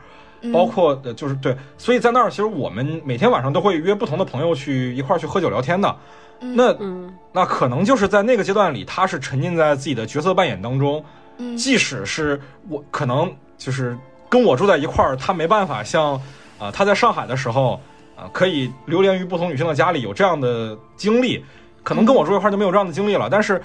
[0.53, 5.95] 包括呃就是对，所以在那儿其实我们每天晚上都会约不同的朋友去一块儿去喝酒聊天的。
[6.39, 6.75] 那
[7.31, 11.03] 那可能就是在那个阶段里，他是沉浸在自己的角色扮演当中。
[11.57, 12.39] 即使是
[12.69, 13.97] 我可能就是
[14.29, 16.13] 跟我住在一块儿，他没办法像
[16.57, 17.79] 啊他在上海的时候
[18.15, 21.43] 啊可以流连于不同女性的家里有这样的经历，
[21.83, 23.27] 可能跟我住一块儿就没有这样的经历了。
[23.29, 23.61] 但是。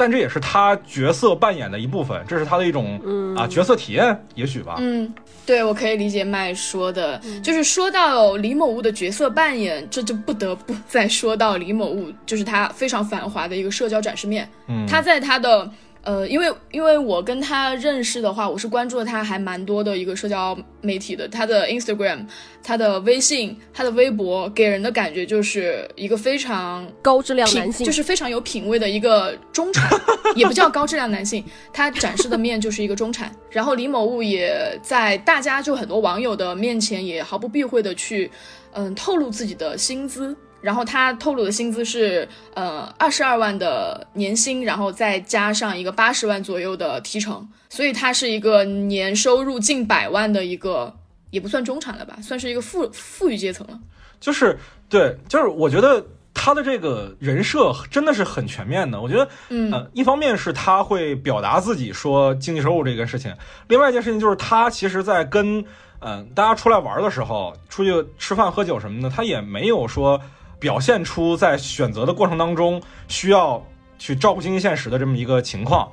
[0.00, 2.98] 但这也是他角色扮演的一部分，这是他的一种
[3.36, 4.76] 啊角色体验，也许吧。
[4.78, 5.12] 嗯，
[5.44, 14.48] 对，我可以理解麦说的，就是说到李某物的角色扮演，这就不得不再说到李某物，就是他非常繁华的一个社交展示面。
[14.68, 15.70] 嗯，他在他的。
[16.02, 22.26] 呃，因为因为我跟他认识的话，我是关注了他还蛮多的一个社交媒体的，他的 Instagram、
[22.62, 29.90] 他的微信、他的微博，给人的感觉就是一个非常高质量男性，就是非常有品位的一个中产，
[30.34, 33.30] 也不叫高质量男性，他展示的面就是一个中产。
[33.50, 38.30] 然后李某物也在大家就很多网友的面前也毫不避讳的去，
[38.72, 40.34] 嗯，透露自己的薪资。
[40.60, 50.94] 然后他透露的薪资是，呃，二十二万的年薪，然后再加上一个八十万左右的提成，所以他是一个年收入近百万的一个，
[51.30, 53.80] 也不算中产了吧，算是一个富富裕阶层了。
[54.20, 54.58] 就是
[54.90, 59.00] 对，就是我觉得他的这个人设真的是很全面的。
[59.00, 63.34] 我觉得，嗯，一方面是他会表达自己说经济收入这个事情，
[63.68, 65.64] 另外一件事情就是他其实在跟
[66.00, 70.20] 嗯大家出来玩的时候，出去吃饭喝酒什么的，他也没有说。
[70.60, 73.60] 表现出在选择的过程当中需要
[73.98, 75.90] 去照顾经济现实的这么一个情况，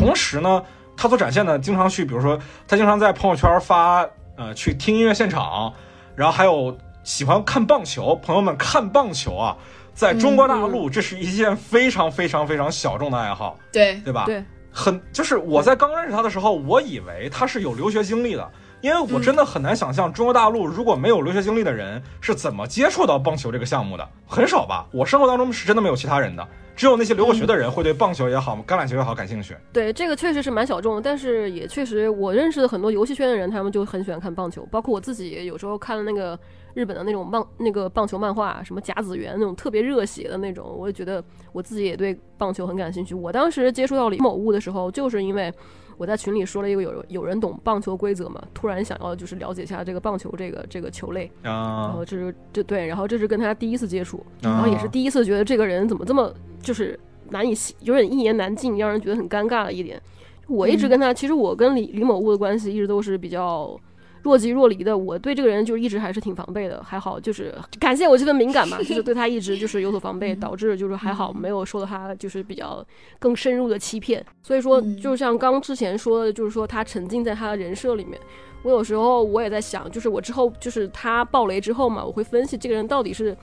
[0.00, 0.62] 同时呢，
[0.96, 5.72] 他所展现的经常去，比如说他经常在朋友圈发，呃，去听音乐现场，
[6.16, 9.56] 然后还有喜欢看棒球，朋友们看棒球啊，
[9.94, 14.24] 在中国大陆这是一件非常非常非常小众的爱好，对对吧？
[14.24, 18.50] 对，很就是我在刚认识他的时候，我以为他是有留学经历的。
[18.86, 24.86] 因为我真的很难想象中国大陆如果没有留学经历的人是怎么接触到棒球这个项目的，很少吧？
[24.92, 29.56] 我生活当中是真的没有其他人的，只有那些留过学的人会对棒球也好、橄榄球也好感兴趣。
[29.72, 36.38] 对，这个确实是蛮小众，但是也确实我认识的很多游戏圈的人，他们就很喜欢看棒球，包括我自己有时候看了那个
[36.72, 41.20] 日本的那种棒那个棒球漫画，什么甲子园那种特别热血的那种，我也觉得
[41.52, 43.16] 我自己也对棒球很感兴趣。
[43.16, 45.52] 我当时接触到李某物的时候，就是因为。
[45.96, 56.98] 我在群里说了一个有有人懂棒球规则嘛，突然想要就是了解一下这个棒球这个这个球类，然后这是这对，然后这是跟他第一次接触，然后也是第一次觉得这个人怎么这么就是
[57.30, 60.00] 难以有点一言难尽，让人觉得很尴尬的一点。
[60.46, 63.78] 我一直跟他，其实我跟李李某物的关系一直都是比较。
[64.26, 72.84] 若即若离的，我对这个人就一直还是挺防备的，还好就是感谢我这份敏感吧，就是对他一直就是有所防备，导致就是还好没有受到他就是比较
[73.20, 74.24] 更深入的欺骗。
[74.42, 78.20] 所以说，就像刚之前说的，就是说他沉浸在他的人设里面。
[78.64, 83.36] 我有时候我也在想，就是我之后就是他爆雷之后嘛，我会分析这个人到底是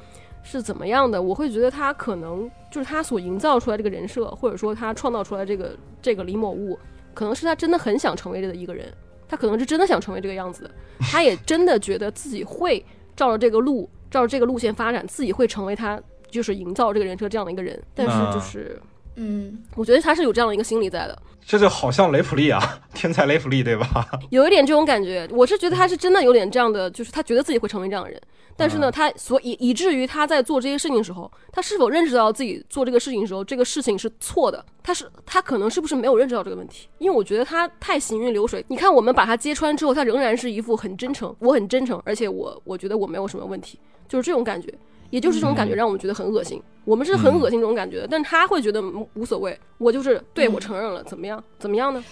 [0.43, 1.21] 是怎么样的。
[1.21, 6.77] 我会觉得他可能就是他所营造出来这个人设，或者说他创造出来这个这个李某物，
[7.13, 8.91] 可能是他真的很想成为的一个人。
[9.27, 12.83] 他可能是真的想成为这个样子的，他也真的觉得自己会
[13.15, 17.81] 照着这个路，照着这个路线发展，自己会成为他就是营造这个人设这样的一个人。
[17.93, 18.81] 但是就是，
[19.15, 21.21] 嗯，我觉得他是有这样的一个心理在的。
[21.45, 24.07] 这就好像雷普利啊，天才雷普利，对吧？
[24.29, 28.21] 有一点这种感觉，我是觉得他是真的有点这样的，就是他觉得自己会成为这样的人。
[28.55, 34.63] 但是呢，他所以以至于他在做这些事情的时候，他是否认识到自己做这个事情的时候，这个事情是错的？
[34.83, 36.87] 他是他可能是不是没有认识到这个问题？
[36.99, 38.63] 因为我觉得他太行云流水。
[38.67, 44.73] 你看，我们把他揭穿之后，他仍然是一副很真诚，我很真诚，而且我我觉得我没有什么问题，就是这种感觉。
[45.09, 46.59] 也就是这种感觉让我们觉得很恶心。
[46.85, 49.55] 我们是很恶心这种感觉的，但他会觉得无所谓。
[49.77, 51.41] 我就是对我承认了，怎么样？
[51.59, 52.03] 怎么样呢？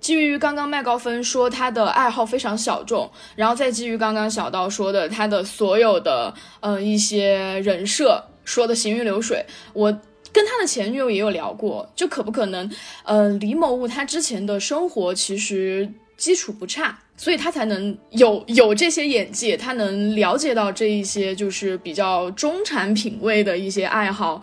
[0.00, 9.92] 基于刚刚麦高芬说他的爱好非常小众，然后再基于刚刚小道说的他的所有的嗯一些人设说的行云流水，我
[10.32, 12.70] 跟他的前女友也有聊过，就可不可能，
[13.04, 15.86] 呃，李某物他之前的生活其实
[16.16, 24.40] 基础不差，所以他才能有有这些眼界，他能了解到这一些就是比较中产品味的一些爱好，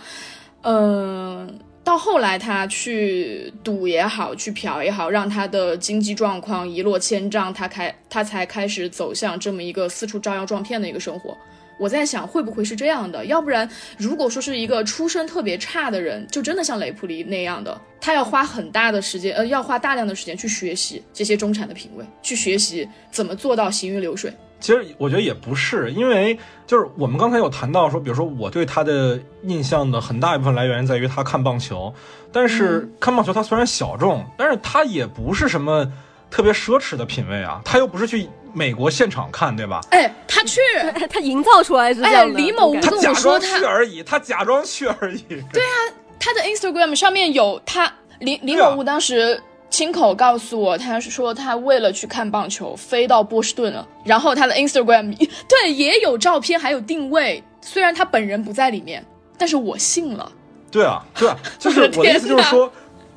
[0.62, 1.60] 嗯。
[1.88, 11.38] 到后来，他去赌也好，去嫖也好，让他的经济状况一落千丈，他开他才开始走向这么一个四处招摇撞骗的一个生活。
[11.80, 13.26] 我在想，会不会是这样的？
[13.28, 24.30] 要不然，如果说是一个出身特别差的人，就真的像雷普利那样的，他要花很大的时间，呃，要花大量的时间去学习这些中产的品味，去学习怎么做到行云流水。
[24.60, 31.94] 其实我觉得也不是，因为就是我们刚才有谈到说，比如说我对他的印象的很大一部分来源在于他看棒球，
[32.32, 35.86] 但是看棒球他虽然小众，但是他也不是什么
[36.32, 39.80] 特别奢侈的品味啊，他又不是去美国现场看，对吧？
[39.92, 40.60] 哎，他去，
[41.08, 42.40] 他营造出来是这样的。
[42.40, 45.24] 李某他假装去而已，他假装去而已。
[45.28, 45.78] 对啊，
[46.20, 49.40] 他的 Instagram 上面有他李李某物当时。
[49.78, 55.16] 亲口告诉我，他说他为了去看棒球飞到波士顿了，然后他的 Instagram
[55.48, 57.44] 对也有照片，还有定位。
[57.62, 59.06] 虽然他本人不在里面，
[59.38, 60.32] 但是我信了。
[60.72, 62.74] 对啊，对啊， 就是我的意思就是说，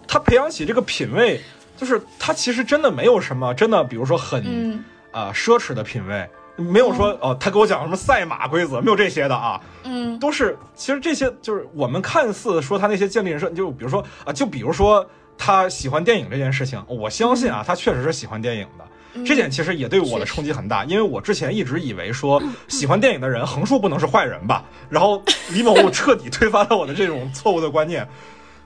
[0.06, 1.40] 他培养起这个品味，
[1.78, 9.58] 就是他其实真的没有什么真的，比如说很啊奢侈的品味，没有说哦，他给我讲什么赛马规则，没有这些的啊。
[9.84, 15.08] 嗯，都是其实这些就是我们看似说他那些建立人设，就比如说啊，就比如说。
[15.42, 19.24] 他喜欢电影这件事情，我相信啊，他确实是喜欢电影的。
[19.24, 24.62] 这点其实也对我的冲击很大，因为我之前一直以为说喜欢电影的人横竖不能是坏人吧。
[24.90, 28.06] 然后 李某物彻底推翻了我的这种错误的观念，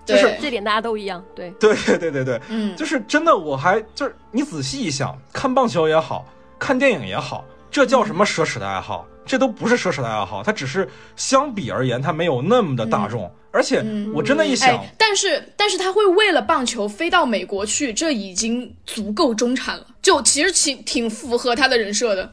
[0.04, 1.24] 就是这点大家都一样。
[1.34, 6.26] 对 对对对对对，嗯，就是真的，我还就是你仔细一想，看棒球也好
[6.58, 9.06] 看电影也好，这叫什么奢侈的爱好？
[9.26, 13.30] 这都不是奢侈的爱好，它只是相比而言，它没有那么的大众。
[13.50, 22.32] 而且我真的一想，但是但是他会为了棒球飞到美国去，这已经足够中产了，就其实挺挺符合他的人设的。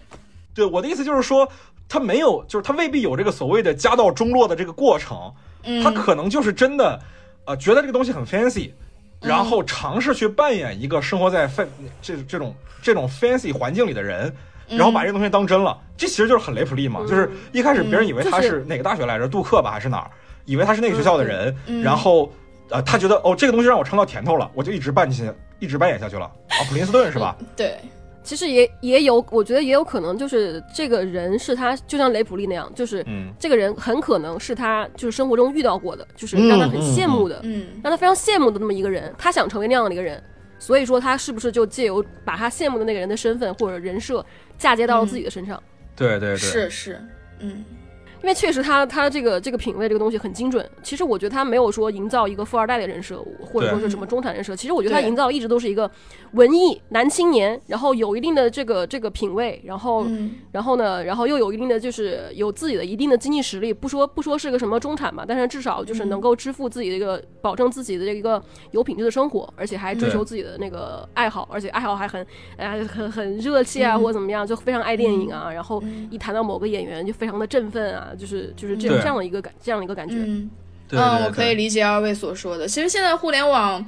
[0.56, 1.48] 对我的意思就是说，
[1.88, 5.32] 他没有，就是他未必有这个所谓的家道中落的这个过程，
[5.84, 7.00] 他可能就是真的，
[7.46, 8.72] 呃，觉得这个东西很 fancy，
[9.22, 11.68] 然后尝试去扮演一个生活在 fan
[12.02, 14.36] 这这种这种 fancy 环境里的人，
[14.72, 20.12] 然后把这个东西当真了，这其实就是很雷普利嘛，就是一开始别人以为他是哪个大学来着，杜克吧还是哪儿？
[20.46, 22.32] 以为他是那个学校的人，然后，
[22.70, 26.26] 呃，他觉得哦，这个东西让我尝到甜头了，我就一直扮进去，一直扮演下去了。
[26.26, 27.38] 啊，普林斯顿是吧？
[27.56, 27.78] 对，
[28.24, 33.06] 其实也也有，我觉得也有可能，就是这个人是他，就像雷普利那样，就是
[33.40, 40.22] 这个人很可能是他，就是生活中遇到过的，就是让他很羡慕的，嗯，让他非常羡慕的那么一个人，他想成为那样的一个人，
[40.62, 44.24] 所以说他是不是就借由把他羡慕的那个人的身份或者人设
[44.60, 45.62] 嫁接到了自己的身上？
[45.96, 47.02] 对对对，是是，
[47.40, 47.66] 嗯。
[48.22, 50.68] 因为确实他他这个这个品味这个东西很精准。
[50.84, 54.56] 其实我觉得他没有说营造一个富二代的人设，或者说是什么中产人设。
[54.56, 55.90] 其实我觉得他营造一直都是一个
[56.34, 60.06] 文艺男青年，然后有一定的这个这个品味，然后
[60.52, 63.74] 然后呢，然后又有一定的就是有自己的一定的经济实力。
[63.74, 72.26] 不说不说是个什么中产吧，但是至少就是能够支付自己的一个保证自己的这一个有品质的生活，而且还追求自己的那个爱好，而且爱好还很
[72.58, 75.52] 哎很很热切啊，或者怎么样，就非常爱电影啊。
[75.52, 78.10] 然后一谈到某个演员就非常的振奋啊。
[78.16, 80.50] 就是就是这样这样的一个感这样的一个感觉，嗯，
[80.90, 82.68] 嗯，我可以理解二位所说的。
[82.68, 83.86] 其实现在互联网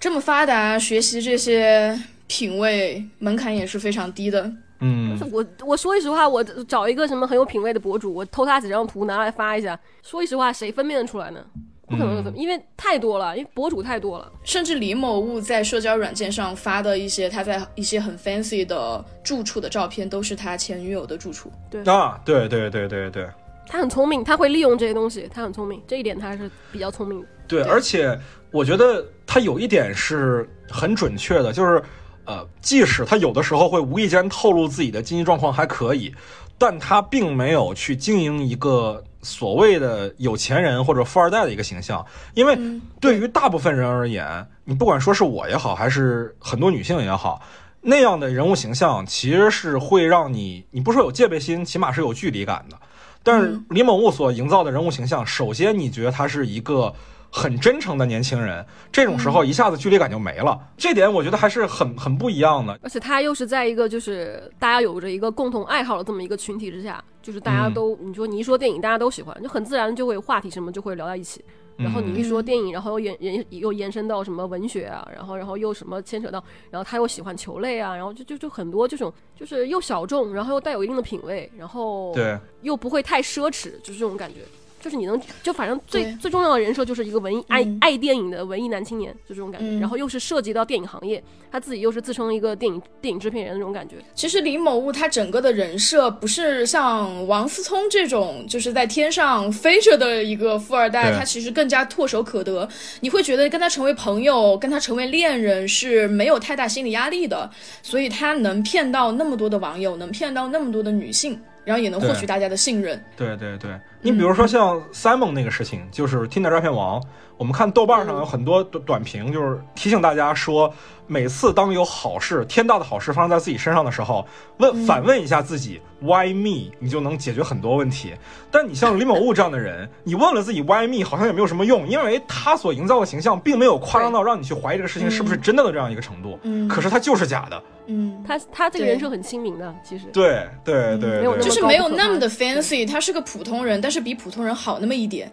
[0.00, 4.52] 这么发达，学习这些品味门槛也是非常低的。
[4.80, 9.78] 嗯，我我说句实话，我找一个什么很有品味的博主，我偷他几张图拿来发一下。
[10.02, 11.44] 说句实话，谁分辨得出来呢？
[11.88, 14.30] 不可能，因为太多了，因为博主太多了。
[14.44, 21.50] 甚至李某物在社交软件上发的一些他在一些很 fancy 的住处的照片，都是他前女友的住处。
[21.70, 23.26] 对啊，对对对对对，
[23.66, 27.26] 他很聪明，他会利用这些东西，他很聪明，这一点他是比较聪明的。
[27.46, 28.18] 对，而且
[28.50, 31.82] 我觉得他有一点是很准确的，就是
[32.26, 36.14] 呃，即使他有的时候会无意间透露自己的经济状况还可以，
[36.58, 39.02] 但他并没有去经营一个。
[39.22, 42.04] 所谓的有钱人或者富二代的一个形象，
[42.34, 42.58] 因为
[43.00, 47.40] 对于大部分人而言，你不管说是我也好，还是很多女性也好，
[47.80, 52.76] 那样的人物形象其实是会让你，你不说有戒备心，起码是有距离感的。
[53.22, 56.94] 但是李某物所营造的人物形象，首先你觉得他是一个。
[57.30, 62.80] 很真诚的年轻人，这种时候一下子距离感就没了，这点我觉得还是很很不一样的。
[62.82, 71.44] 而且他又是在一个就是大家有着一个共同爱好的这么一个群体之下，就是大家都你说你一说电影，大家都喜欢，就很自然就会话题什么就会聊在一起。
[71.76, 84.40] 然后你一说电影，然后又延延又延伸到什么文学啊，然后然后又什么牵扯到，然后他又喜欢球类啊，然后就就就很多这种就是又小众，然后又带有一定的品味，然后对又不会太奢侈，就是这种感觉。
[84.80, 89.66] 就是你能就反正最最重要的人设就是一个文艺爱、嗯爱电影的文艺男青年，就这种感觉。
[89.66, 93.96] 嗯然后又是涉及到电影行业，他自己又是自称一个电影电影制片人的那种感觉。
[94.14, 102.68] 其实李某物他整个的人设不是像王思聪这种就是在天上飞着的一个富二代，他其实更加唾手可得。
[103.00, 107.48] 你会觉得跟他成为朋友、跟他成为恋人是没有太大心理压力的，
[107.82, 113.02] 所以他能骗到那么多的网友，能骗到那么多的女性，然后也能获取大家的信任。
[113.16, 113.70] 对对对，
[114.00, 117.02] 你比如说像 Simon 那个事情，就是 Tinder 诈骗王，
[117.36, 120.72] 我们看豆瓣上有很多短短评，就是提醒大家说，
[121.06, 124.26] 每次当有好事、天大的好事发生在自己身上的时候，
[124.58, 128.14] 问反问一下自己 Why me，你就能解决很多问题。
[128.50, 136.38] 但你像李某物这样的人，你问了自己 Why me，好像也没有什么用，因为他所营造的形象并没有夸张到让你去怀疑这个事情是不是真的的这样一个程度。
[136.42, 136.68] 嗯。
[136.68, 137.60] 可是他就是假的。
[137.90, 140.04] 嗯，他他这个人设很亲民的，其实。
[140.12, 145.30] 对对对对，没有那么就是没有那么的 fancy，他是个普通人，但是比普通人好那么一点。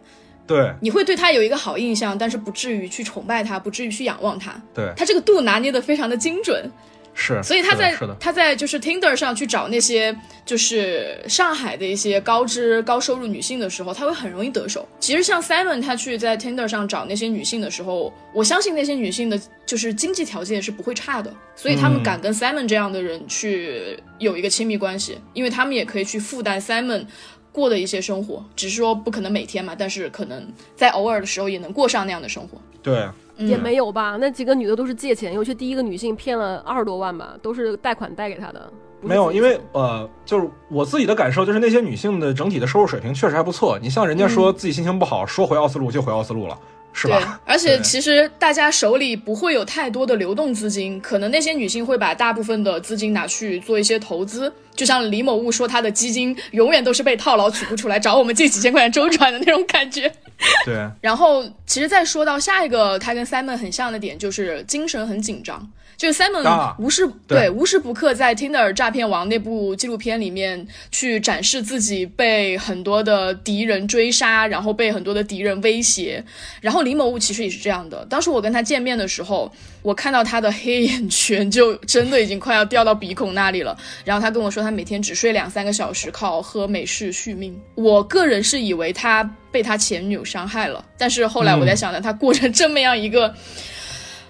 [0.48, 4.62] 对你会对他有一个好印象，但是不至于去崇拜他，不至于去仰望他。
[4.76, 6.72] 对，他这个度拿捏的非常的精准，
[7.16, 7.42] 是。
[7.42, 14.88] 所以他在他在就是 Tinder 上去找那些就是上海的一些高知高收入女性的时候，他会很容易得手。
[15.00, 27.08] 其实像 Simon 他去在 Tinder 上找那些女性的时候，我相信那些女性的就是经济条件是不会差的，所以他们嗯敢跟 Simon 这样的人去有一个亲密关系，因为他们也可以去负担 Simon。
[27.56, 30.46] 过的一些生活，只是说不可能每天嘛，但是可能
[30.76, 32.58] 在偶尔的时候也能过上那样的生活。
[32.84, 33.08] 对。
[33.38, 34.18] 也没有吧？
[34.18, 38.72] 那几个女的都是借钱，尤其第一个女性骗了二十多万吧，都是贷款贷给她的。
[39.02, 43.78] 没有，因为呃，就是我自己的感受，就是那些女性的整体的收入水平确实还不错。
[43.82, 46.58] 你像人家说自己心情不好，说回奥斯陆就回奥斯陆了，
[46.98, 47.10] 是
[47.44, 60.12] 而且其实大家手里不会有太多的流动资金，可能那些女性会把大部分的资金拿去做一些投资，就像李某物说他的基金永远都是被套牢取不出来，找我们借几千块钱周转的那种感觉。
[60.66, 65.70] 对然后，其实再说到下一个，他跟 Simon 很像的点就是精神很紧张。
[65.98, 76.24] 就是 Simon 啊无时、对对无时不刻在 Tinder 诈骗王那部纪录片里面去展示自己被很多的敌人追杀，然后被很多的敌人威胁。
[76.62, 78.06] 然后李某物其实也是这样的。
[78.10, 83.78] 当时我跟他见面的时候，我看到他的黑眼圈就真的已经快要掉到鼻孔那里了。
[84.04, 87.60] 然后他跟我说，他每天只睡两三个小时，靠喝美式续命。
[87.76, 93.34] 我个人是以为他被他前女友伤害了，但是后来我在想呢，他过着这么样一个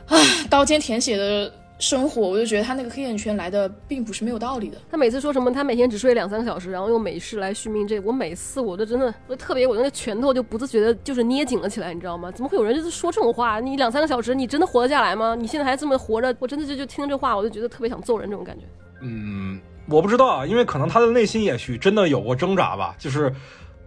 [0.08, 0.18] 啊
[0.50, 4.78] 刀尖舔血的生活，我就觉得他那个黑眼圈来的并不是没有道理的。
[4.90, 12.32] 他每次说什么，他每天只睡两三个小时，然后用美式来续命，这我每次我都真的，我特别我那个拳头就不自觉的就是捏紧了起来，你知道吗？
[12.32, 13.60] 怎么会有人就是说这种话？
[13.60, 15.36] 你两三个小时，你真的活得下来吗？
[15.36, 18.64] 你现在还这么活着，我真的就就听这话，我就觉得特别想揍人这种感觉。
[19.02, 23.34] 嗯，我不知道啊，因为可能他的内心也许真的有过挣扎吧，就是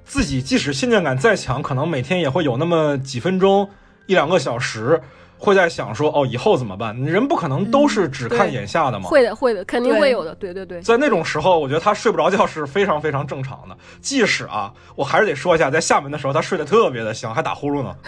[0.04, 3.66] 自己即使信念感再强，可能每天也会有那么几分钟、
[4.06, 5.00] 一两个小时，
[5.38, 6.96] 会在想说，哦，以后怎么办？
[7.04, 9.08] 人不可能都是只看眼下的嘛。
[9.08, 10.34] 会的，会的，肯定会有的。
[10.34, 13.76] 对对对，在那种时候，我觉得他睡不着觉是非常非常正常的。
[14.00, 17.94] 即使啊，我还是得说一下，在厦门的时候，他睡得特别的香，还打呼噜呢。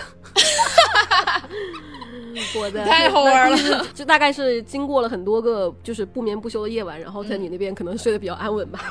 [2.59, 3.57] 我的太好玩了。
[3.79, 8.89] 了，就大概是经过了很多个就是不眠不休的夜晚，然后在你那边可能睡得比较安稳吧。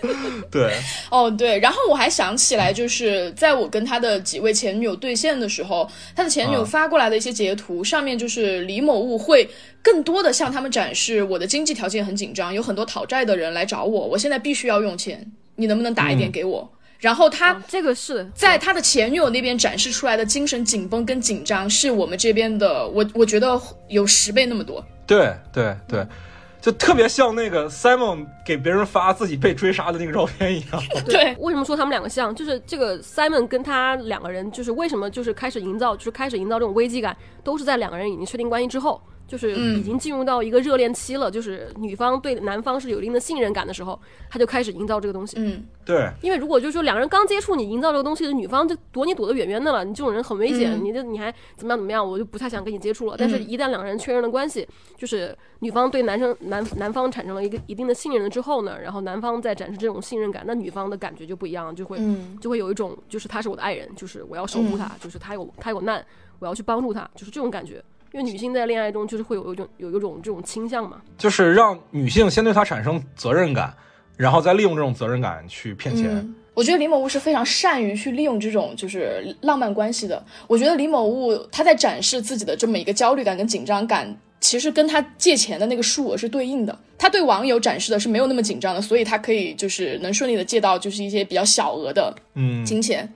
[0.50, 0.72] 对，
[1.10, 9.48] 哦，对，然后我还想起来，就是在我跟他的几位前女友对线的时候，他的前女友啊发过来的一些截图，上面就是李某物会
[9.82, 16.32] 更多的向他们展示我的经济条件很紧张，有很多讨债的人来找我，我现在必须要用钱，你能不能打一点嗯。
[16.32, 16.70] 给我？
[16.98, 24.84] 然后他啊这个是，在他的前女友那边展示出来的精神紧绷跟紧张，是我们这边的，我我觉得有十倍那么多。
[25.06, 26.06] 对，对，对，
[26.60, 30.82] 就特别像那个 Simon 给别人发自己被追杀的那个照片一样。
[31.06, 32.34] 对，为什么说他们两个像？
[32.34, 39.78] 就是这个 Simon 跟他两个人，就是为什么就是开始营造，就是开始营造这种危机感，都是在两个人已经确定关系之后，就是嗯。
[39.78, 45.36] 已经进入到一个热恋期了，就是女方对男方是有一定的信任感的时候，他就开始营造这个东西。
[45.38, 50.84] 嗯，对，因为如果就是说两个人刚接触，你营造这个东西，女方就躲你躲得远远的了，你这种人很危险，嗯。
[50.84, 53.14] 你这你还怎么样怎么样，我就不太想跟你接触了。
[53.16, 54.66] 但是，嗯一旦两个人确认了关系，
[54.96, 62.36] 就是女方对男生男男方产生了一个一定的信任了之后呢，然后男方再展示这种信任感，那女方的感觉就不一样，就会、嗯。
[62.40, 66.04] 就会有一种就是他是我的爱人，就是我要守护他，就是他有他有难，
[66.38, 67.82] 我要去帮助他，就是这种感觉。
[68.12, 73.74] 因为女性在恋爱中就是会有一种有一种这种倾向嘛，就是让女性先对他产生责任感，
[74.16, 76.06] 然后再利用这种责任感去骗钱。
[76.16, 80.20] 嗯我觉得李某物是非常善于去利用这种就是浪漫关系的。
[80.48, 86.76] 我觉得李某物他在展示自己的这么一个焦虑感跟紧张感其实跟他借钱的那个数额是对应的。
[86.98, 93.08] 他对网友展示的是没有那么紧张的，所以他可以就是能顺利的借到就是一些比较小额的嗯，金钱。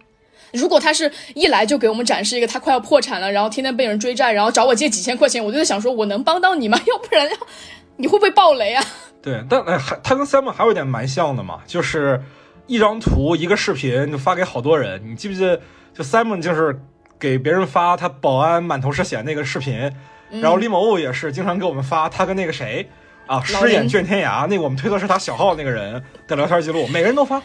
[0.53, 6.79] 如果他是一来就给我们展示一个他快要破产了，然后天天被人追债，然后找我借几千块钱，我就在想说，我能帮到你吗？
[6.87, 7.37] 要不然要
[7.97, 8.85] 你会不会爆雷啊？
[9.23, 12.21] 对，但哎，还他跟 Simon 还有一点蛮像的嘛，就是
[12.67, 15.01] 一张图一个视频就发给好多人。
[15.05, 15.61] 你记不记得，
[15.95, 16.81] 就 Simon 就是
[17.19, 19.93] 给别人发他保安满头是血那个视频，
[20.31, 22.89] 然后李某物也是经常给我们发他跟那个谁
[23.27, 27.41] 啊老失眼林卷天涯那个我们推测是他小号那个人的聊天记录，每个人都发，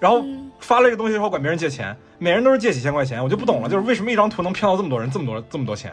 [0.00, 0.24] 然后
[0.58, 5.92] 发了一个东西之后管别人借钱，每人都是借几千块钱，我就不懂了，就是为什么一张图能骗到这么多人这么多这么多钱？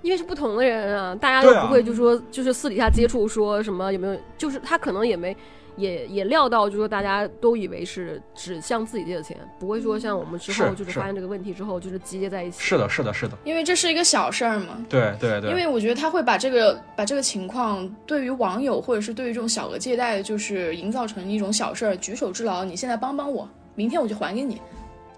[0.00, 5.36] 因为是不同的人啊，大家都不会就说就是私底下接触说什么有没有，就是他可能也没
[5.78, 12.60] 也也料到，就说大家都以为是只向自己借的钱，不会说像我们之后就是发现这个问题之后就是集结在一起。
[12.60, 14.84] 是的，是的，是的，因为这是一个小事儿嘛。
[14.88, 24.60] 对对对，因为我觉得他会把这个把这个情况对于网友或者是对于这种小额借贷，就是营造成一种小事儿，举手之劳，你现在帮帮我，明天我就还给你。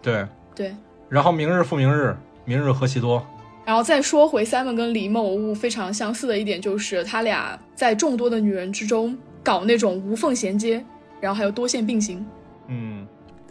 [0.02, 0.76] 对，对，
[1.08, 3.26] 然后明日复明日，明日何其多。
[3.66, 10.84] 然后再说回 Simon 跟李某物非常相似的一点，就是他俩在众多的女人之中搞那种无缝衔接，
[11.20, 12.26] 然后还有多线并行。
[12.68, 13.06] 嗯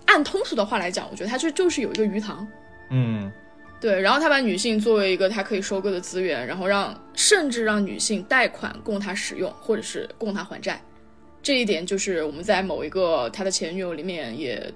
[0.06, 2.48] 按通俗的话来讲，我觉得他这就是有一个鱼塘。
[2.90, 3.32] 嗯，
[3.80, 10.82] 对，然后他把女性作为一个他可以收割的资源，然后让甚至让女性贷款供他使用，或者是供他还债。
[11.44, 14.74] 这一点就是我们在某一个他的前女友里面也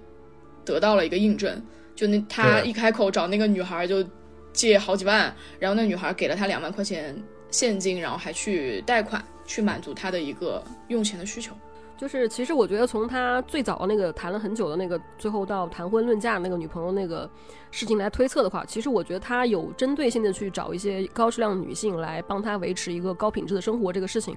[0.63, 1.59] 得到了一个印证。
[1.95, 4.03] 就那他一开口找那个女孩就
[4.51, 7.15] 借好几万，然后那女孩给了他两万块钱
[7.49, 11.53] 现金，然后还去贷款去满足他的一个用钱的需求。
[11.95, 17.29] 就是其实我觉得从他最早那个谈了很久的那个，最后到谈婚论嫁那个女朋友那个
[17.71, 24.35] 事情来推测的话，其实我觉得他有针对性的去找一些高质量女性来帮他维持一个高品质的生活这个事情，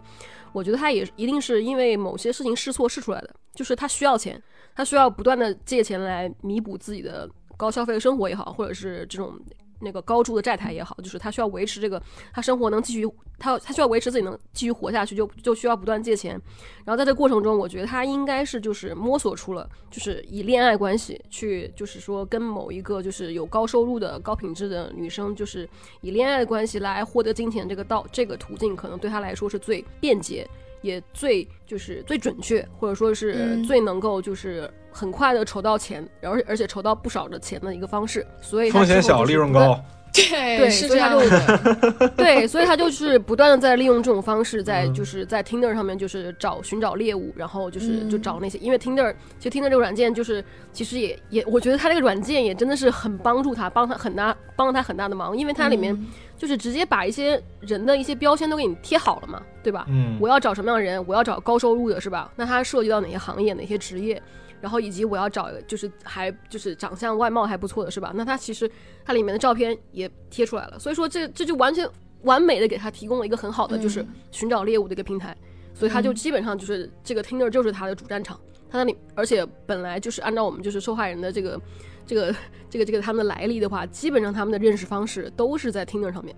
[0.52, 4.40] 我觉得他也一定是因为某些事情试错试出来的，就是他需要钱，
[4.74, 9.34] 他需要不断的借钱来弥补自己的高消费的生活也好，或者是这种。
[9.80, 12.02] 那个高筑的债台也好，就是他需要维持这个，
[12.32, 13.08] 他生活能继续，
[13.38, 16.40] 他他需要维持自己能继续活下去，就就需要不断借钱。
[16.84, 25.68] 然后在这过程中，我觉得他应该是就是摸索出了，就是以恋爱关系去，就是说跟某一个就是有高收入的高品质的女生，就是
[26.00, 30.48] 以恋爱关系来获得金钱这个道这个途径，可能对他来说是最便捷，
[30.82, 38.26] 也最就是最准确，或者说是嗯最能够就是很快的筹到钱，然后而且筹到不少的钱的一个方式。
[38.40, 39.82] 所以风险小，利润高。
[40.30, 42.08] 对对，是这样所以他就的。
[42.16, 56.06] 对，所以他就是不断的在利用这种方式，在嗯就是在 Tinder 上面就是找寻找猎物，然后就是嗯就找那些，因为 Tinder 其实 Tinder 这个软件就是其实也也，我觉得它这个软件也真的是很帮助他，帮他很大帮了他很大的忙，因为它里面嗯
[56.36, 59.86] 就是直接把一些人的一些标签都给你贴好了嘛，对吧？
[59.88, 61.02] 嗯我要找什么样的人？
[61.06, 62.30] 我要找高收入的，是吧？
[62.36, 64.20] 那它涉及到哪些行业、哪些职业？
[64.60, 68.12] 然后以及我要找一个就是还就是长相外貌还不错的，是吧？
[68.14, 68.70] 那他其实
[69.04, 71.88] 它里面的照片也贴出来了，所以说这这就完全
[72.22, 74.08] 完美的给他提供了一个很好的就是嗯。
[74.30, 75.36] 寻找猎物的一个平台，
[75.74, 76.14] 所以他就嗯。
[76.14, 78.40] 基本上就是这个 Tinder 就是他的主战场，
[78.70, 81.60] 他那里而且本来就是按照我们就是受害人的这个
[82.06, 82.34] 这个
[82.68, 86.34] 这个这个他们的来历的话，基本上他们的认识方式都是在 Tinder 上面。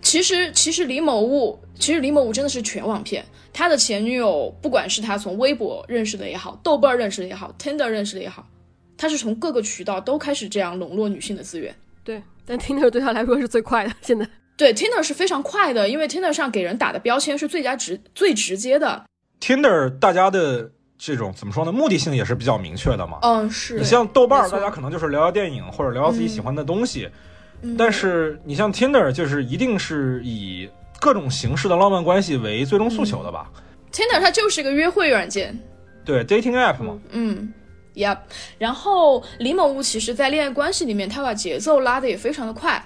[0.00, 3.24] 其实，其实李某物，其实李某物真的是全网骗。
[3.52, 8.46] 他的前女友，不管是他从微博认识的也好，豆瓣儿认识的也好，Tinder 认识的也好，
[8.96, 11.74] 他是从各个渠道都开始这样笼络女性的资源。
[12.02, 14.28] 对，但 Tinder 对他来说是最快的，现在。
[14.56, 19.04] 对，Tinder 是非常快的，因为 Tinder 上给人打的标签是最佳直、最直接的。
[19.40, 21.72] Tinder 大家的这种怎么说呢？
[21.72, 23.18] 目的性也是比较明确的嘛。
[23.22, 23.78] 嗯，是。
[23.78, 27.08] 你像豆瓣儿，大家可能就是聊聊电影或者聊聊自己喜欢的东西，
[27.62, 30.68] 嗯但是你像 Tinder，就是一定是以
[31.00, 33.50] 各种形式的浪漫关系为最终诉求的吧
[33.92, 35.58] ？Tinder 它就是一个约会软件。
[36.04, 36.98] 对，dating app 嘛。
[37.10, 37.52] 嗯
[37.94, 38.18] ，Yep。
[38.58, 42.84] 然后李某物其实在恋爱关系里面，他把节奏拉得也非常的快，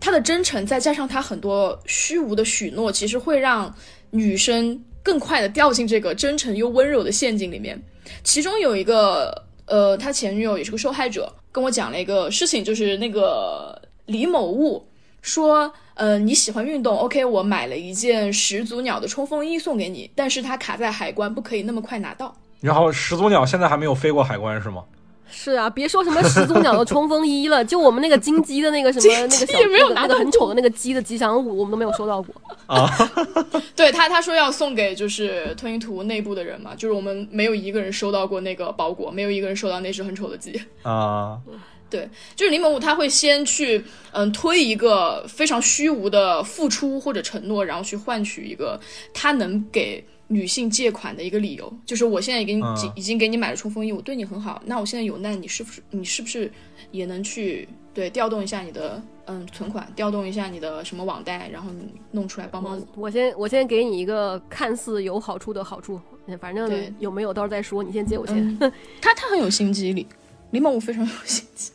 [0.00, 3.74] 他的真诚再加上他很多虚无的许诺，其实会让
[4.10, 7.80] 女生更快的掉进这个真诚又温柔的陷阱里面。
[8.22, 14.84] 其中有一个呃，他前女友也是个受害者，跟我讲了一个事情，就是那个李某物
[15.22, 22.34] 说，呃，你喜欢运动，OK，我买了一件始祖鸟的冲锋衣送给你，但是它卡在海关，不可以那么快拿到。
[22.60, 24.84] 然后始祖鸟现在还没有飞过海关是吗？
[25.30, 32.34] 是啊，别说什么始祖鸟的冲锋衣了，就我们那个金鸡的那个什么那个小也没有那个那拿到个很丑的那个鸡的吉祥物，我们都没有收到过
[32.66, 32.88] 啊。
[33.76, 40.60] 对他，他说要送给就是吞云图内部的人嘛，就是我们没有一个人收到过那个包裹，没有一个人收到那只很丑的鸡。
[40.82, 41.38] 啊，
[41.88, 48.78] 对，就是李某物他会先去嗯推一个非常虚无的付出或者承诺，然后去换取一个
[49.12, 56.48] 他能给女性借款的一个理由，就是我现在已经嗯已经给你买了冲锋衣，我对你很好，那我现在有难，你是不是你是不是
[56.92, 62.86] 也能去对调动一下你的嗯存款，调动一下你的什么网贷，然后你弄出来帮帮我。
[62.94, 66.00] 我先我先给你一个看似有好处的好处，
[66.40, 67.82] 反正对有没有到时候再说。
[67.82, 68.56] 你先借我钱。
[68.60, 68.72] 嗯，
[69.02, 70.06] 他他很有心机，李
[70.52, 71.72] 李某物非常有心机。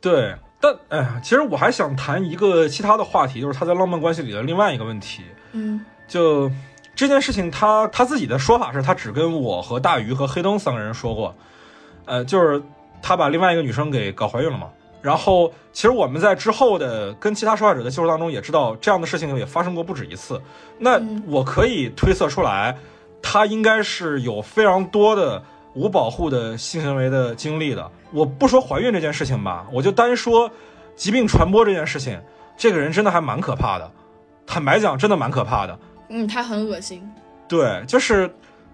[0.00, 5.22] 对，但哎呀，其实我还想谈一个其他的话题，就是他在浪漫关系里的另外一个问题。
[5.52, 6.50] 嗯就
[7.02, 11.34] 这件事情他，他自己的说法是他只跟我和大鱼和黑灯三个人说过，
[12.04, 12.62] 呃，就是
[13.02, 14.68] 他把另外一个女生给搞怀孕了嘛。
[15.00, 20.40] 然后，其实我们在之后的跟其他受害者的接触当中也知道，这样的事情也发生过不止一次。
[20.78, 22.78] 那嗯我可以推测出来，
[23.20, 25.42] 他应该是有非常多的
[25.74, 27.90] 无保护的性行为的经历的。
[28.12, 30.48] 我不说怀孕这件事情吧，我就单说
[30.94, 32.20] 疾病传播这件事情，
[32.56, 33.90] 这个人真的还蛮可怕的。
[34.46, 35.76] 坦白讲，真的蛮可怕的。
[36.08, 37.02] 嗯，他很恶心。
[37.48, 38.30] 对，就是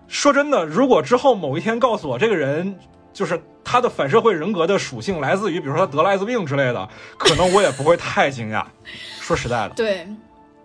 [0.06, 2.74] 说真的，如果之后某一天告诉我这个人
[3.12, 8.64] 就是他的反社会人格的属性来自于，比如说他得了艾滋病之类的，可能我也不会太惊讶。
[9.20, 10.06] 说实在的，对，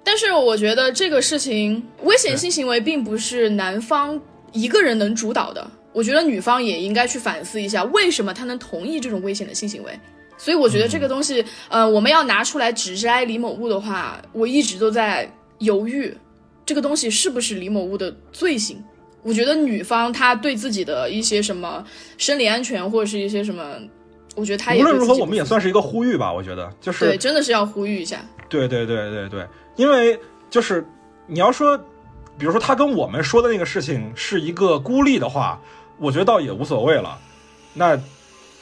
[0.04, 4.20] 但是我觉得这个事情危险性行为并不是男方
[4.52, 10.00] 一个人能主导的，我觉得女方也应该去反思一下，为什么他能同意这种危险的性行为。
[10.38, 16.16] 所以我觉得这个东西，呃，我们要拿出来指摘李某物的话，我一直都在犹豫，
[16.66, 18.84] 这个东西是不是李某物的罪行。
[19.22, 21.84] 我觉得女方她对自己的一些什么
[22.18, 23.80] 生理安全或者是一些什么，
[24.36, 26.32] 我觉得她也无论如何，我们也算是一个呼吁吧。
[26.32, 28.20] 我觉得就是对，真的是要呼吁一下。
[28.50, 29.48] 对对对对对，
[29.78, 30.86] 因为就是
[31.26, 31.78] 你要说，
[32.38, 35.60] 比如说他跟我们说的那个事情是一个孤立的话，
[35.98, 37.18] 我觉得倒也无所谓了。
[37.74, 37.98] 那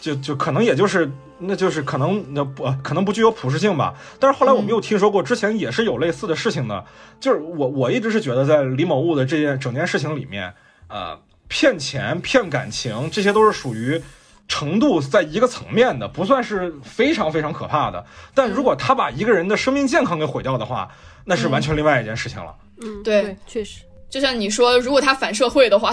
[0.02, 3.94] 就就可能也就是，那就是可能那不呃可能不具有普适性吧。
[4.20, 6.84] 但是后来我们嗯又听说过，之前也是有类似的事情的。
[7.22, 10.54] 就是我我一直是觉得，在李某物的这件整件事情里面，
[10.90, 14.02] 呃，骗钱、骗感情，这些都是属于。
[14.48, 18.06] 程度在一个层面的，不算是非常非常可怕的。
[18.36, 20.92] 但如果他把一个人的生命健康给毁掉的话，
[21.24, 22.54] 那是完全另外一件事情了。
[22.82, 23.84] 嗯，对对，确实。
[24.10, 25.90] 就像你说，如果他反社会的话，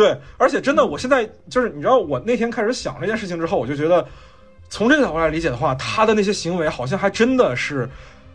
[0.00, 4.02] 对，而且真的，我现在就是你知道，我那天开始想这件事情之后，我就觉得，
[4.70, 7.86] 从这个角度来理解的话，他的那些行为好像还真的是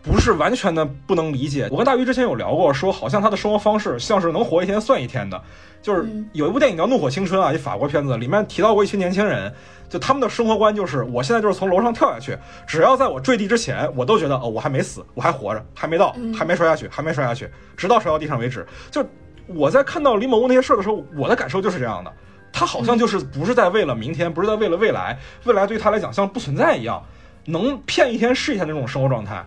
[0.04, 1.68] 不是完全的不能理解。
[1.72, 5.42] 我跟大鱼之前有聊过，说好像他的生活方式像是能活一天算一天的。
[5.82, 9.54] 就是嗯有一部电影叫《怒火青春》啊，一法国片子，里面提到过一群年轻人，
[9.88, 12.36] 就他们的生活观就是，我现在就是从楼上跳下去，
[12.66, 17.48] 只要在我坠地之前，我都觉得哦，我还没死，我还活着，还没到，还没摔下去，还没摔下去，
[17.78, 18.66] 直到摔到地上为止。
[18.90, 19.06] 就
[19.48, 22.12] 我在看到李某物那些事儿的时候，我的感受就是这样的，
[22.52, 27.04] 他好像就是不是在为了明天，不是在为了未来，未来对他来讲像不存在一样，
[27.46, 29.46] 能骗一天是一天那种生活状态。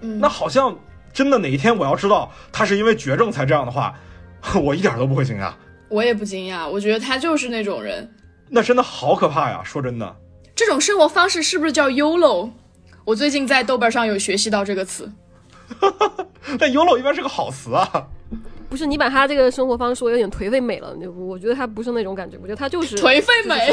[0.00, 0.76] 嗯，那好像
[1.12, 3.94] 真的哪一天我要知道他是因为绝症才这样的话，
[4.62, 5.52] 我一点都不会惊讶。
[5.88, 8.08] 我也不惊讶，我觉得他就是那种人。
[8.50, 9.62] 那真的好可怕呀！
[9.64, 10.16] 说真的，
[10.54, 12.50] 这种生活方式是不是叫 YOLO？
[13.04, 15.10] 我最近在豆瓣上有学习到这个词。
[16.58, 18.06] 但 YOLO 一般是个好词啊。
[18.68, 23.70] 不是你把他这个生活方式说有点颓废美了，就我觉得他不是那种感觉，我觉得他就是颓废美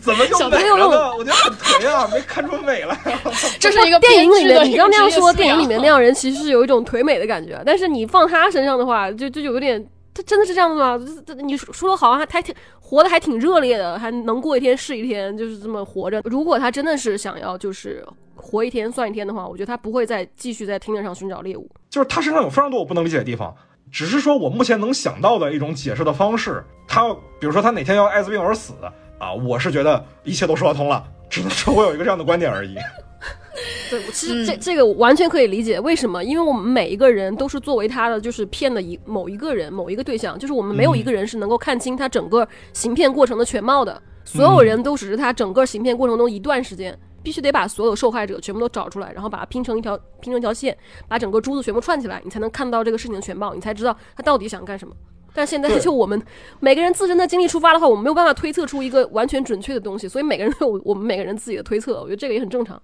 [0.00, 1.16] 怎么就小美朋友了呢？
[1.16, 2.98] 我觉得很颓啊，没看出美来。
[3.58, 10.98] 这是一个电影里面，你刚那样说，电影里面那样人其实是有一种颓美的感觉，但是你放他身上的话，就就有点，他真的是这样子吗？
[11.26, 16.20] 这这你说的好像还还挺活的还挺热烈的，还能过一天是一天，就是这么活着。
[16.24, 18.04] 如果他真的是想要就是
[18.34, 21.68] 活一天算一天的话，我觉得他不会再继续在听着上寻找猎物。
[21.88, 23.54] 就是他身上有非常多我不能理解的地方，
[23.90, 26.62] 只是说我目前能想到的一种解释的方式。
[26.86, 28.74] 他比如说他哪天要艾滋病而死
[29.18, 32.76] 啊，我是觉得一切都说得通了，只能说我有一个这样的观点而已。
[33.90, 36.24] 对，其实这这个完全可以理解，为什么？
[36.24, 50.76] 因为我们每一个人都是作为他的就是骗的一某一个人、某一个对象，就是我们没有一个人是能够看清他整个行骗过程的全貌的，所有人都只是他整个行骗过程中一段时间，必须得把所有受害者全部都找出来，然后把它拼成一条拼成一条线，
[51.08, 54.94] 把整个珠子全部串起来，你才能看到这个事情的全貌，你才知道他到底想干什么。
[55.32, 56.20] 但现在就我们
[56.58, 62.80] 每个人自身的经历出发的话，我们没有办法推测出一个完全准确的东西，所以每个人都有我们每个人自己的推测，我觉得这个也很正常。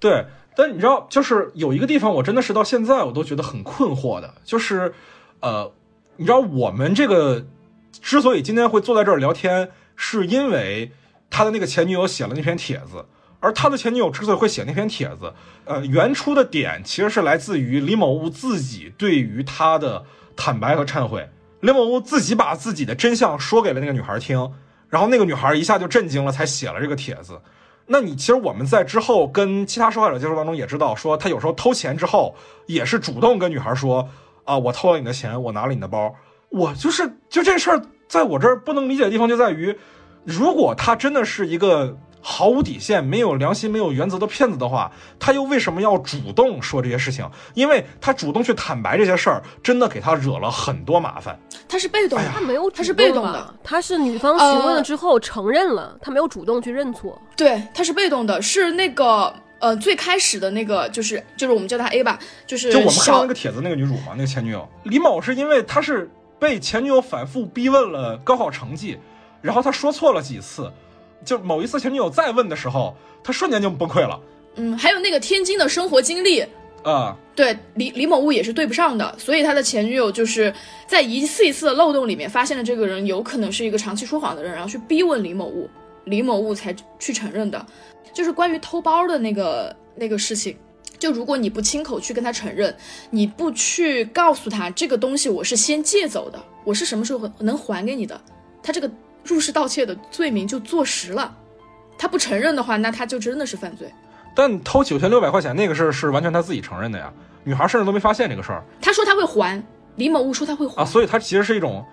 [0.00, 0.26] 对，
[0.56, 4.92] 但你知道，就是有一个地方，我真的是到现在我都觉得很困惑的，就是，
[5.40, 5.70] 呃，
[6.16, 7.44] 你知道我们这个
[7.92, 10.90] 之所以今天会坐在这儿聊天，是因为
[11.30, 13.04] 他的那个前女友写了那篇帖子，
[13.44, 15.30] 而他的前女友之所以会写那篇帖子，
[15.66, 20.02] 呃，原初的点其实是来自于李某物自己对于他的
[20.34, 21.28] 坦白和忏悔。
[21.60, 24.50] 李某物自己把自己的真相说给了那个女孩听，
[24.88, 27.38] 然后那个女孩一下就震惊了，才写了这个帖子。
[27.86, 32.34] 那你其实我们在之后跟其他受害者接触当中也知道，说他有时候偷钱之后
[32.64, 34.08] 也是主动跟女孩说
[34.44, 36.14] 啊，我偷了你的钱，我拿了你的包。
[36.48, 39.76] 我就是就这事儿，在我这儿不能理解的地方就在于，
[40.24, 47.28] 如果他真的是一个毫无底线、没有良心、没有原则的骗子的话，他又为什么要主动说这些事情？
[47.52, 51.38] 因为他主动去坦白这些事儿，真的给他惹了很多麻烦。
[51.68, 57.20] 他是被动的，他没有，他是被动的，他是女方询问了之后承认了，他没有主动去认错。
[57.36, 66.10] 对，他是被动的，是那个呃最开始的那个就是就是我们叫他 A 吧，就是就我们看到那个帖子那个女主嘛，那个前女友李某是因为他是。
[66.36, 68.98] 被前女友反复逼问了高考成绩，
[69.40, 70.70] 然后他说错了几次，
[71.24, 74.20] 就某一次前女友再问的时候，他瞬间就崩溃了。
[74.56, 76.44] 嗯，还有那个天津的生活经历
[76.82, 80.54] 啊，对李李某物也是对不上的，所以他的前女友就是
[80.86, 85.68] 在一次一次的漏洞里面发现了这个人有可能是一个长期说谎的人，然后去逼问李某物，
[86.04, 87.66] 李某物才去承认的，
[88.12, 90.56] 就是关于偷包的那个那个事情。
[90.96, 92.74] 就如果你不亲口去跟他承认，
[93.10, 98.18] 你不去告诉他这个东西我是先借走的，我是什么时候能还给你的，
[98.62, 98.88] 他这个
[99.24, 101.34] 入室盗窃的罪名就坐实了。
[101.98, 103.92] 他不承认的话，那他就真的是犯罪。
[104.34, 107.12] 但偷九千六百块钱那个事儿是完全他自己承认的呀，
[107.44, 108.62] 女孩甚至都没发现这个事儿。
[108.80, 109.62] 他说他会还，
[109.96, 111.84] 李某物说他会还啊，所以他其实是一种，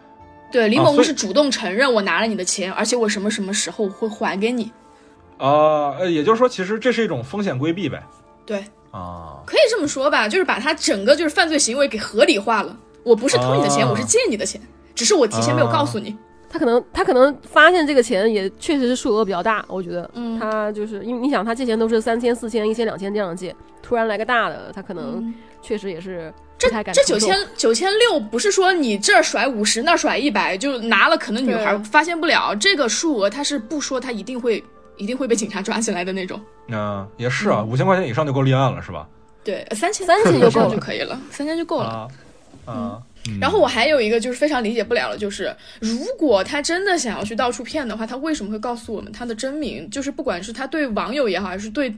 [0.52, 4.72] 对，李某物是主动承认我拿了你的钱，而且我什么什么时候会还给你。
[5.38, 8.04] 啊，呃，也就是说，其实这是一种风险规避呗。
[8.46, 8.64] 对。
[8.92, 12.76] 啊，可以这么说吧，就是把他整个就是犯罪行为给合理化了。
[13.04, 14.60] 我不是偷你的钱，我是借你的钱，
[14.94, 16.18] 只是我提前没有告诉你。
[16.52, 34.64] 他可能他可能发现这个钱也确实是数额比较大，我觉得，嗯，他就是因为你想他借钱都是三千、四千、一千、两千这样借，突然来个大的，他可能确实也是这这九千九千六不是说你这儿甩五十那儿甩一百就拿了，可能女孩发现不了这个数额，他是不说他一定会。
[34.98, 36.40] 一定会被警察抓起来的那种。
[36.68, 39.08] 嗯，也是啊，五千块钱以上就够立案了，是吧？
[39.44, 42.08] 对，三千三千就够就可以了，三千就够了。
[42.66, 43.02] 啊，
[43.40, 49.90] 然后我还有一个就是非常理解不了的，就是如果他真的想要去到处骗的话，他为什么会告诉我们他的真名？
[49.90, 51.94] 就是不管是他对网友也好，还是对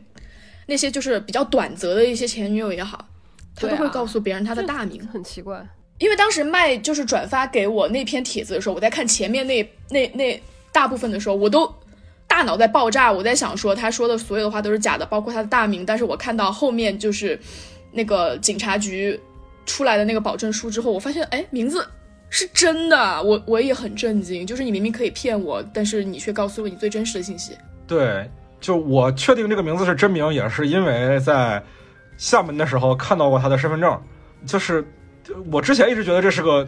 [0.67, 3.07] 那些就是比较短则的一些前女友也好，
[3.55, 5.05] 他都会告诉别人他的大名。
[5.07, 5.65] 很奇怪，
[5.97, 11.73] 因为当时麦就是转发给我那篇帖子的时候，我在看前面那那那大部分的时候，我都。
[12.25, 15.85] 大脑在爆炸，我在想说他说的所有的话都是假的，包括他的大名。
[15.85, 17.39] 但是我看到后面就是
[17.91, 19.19] 那个警察局
[19.65, 21.85] 出来的那个保证书之后，我发现哎，名字
[22.29, 24.45] 是真的，我我也很震惊。
[24.45, 27.57] 就是你明明可以骗我，但是你却告诉我你最真实的信息。
[27.87, 31.63] 对，就我确定这个名字是真名，也是因为在
[32.17, 34.01] 厦门的时候看到过他的身份证。
[34.45, 34.85] 就是
[35.51, 36.67] 我之前一直觉得这是个。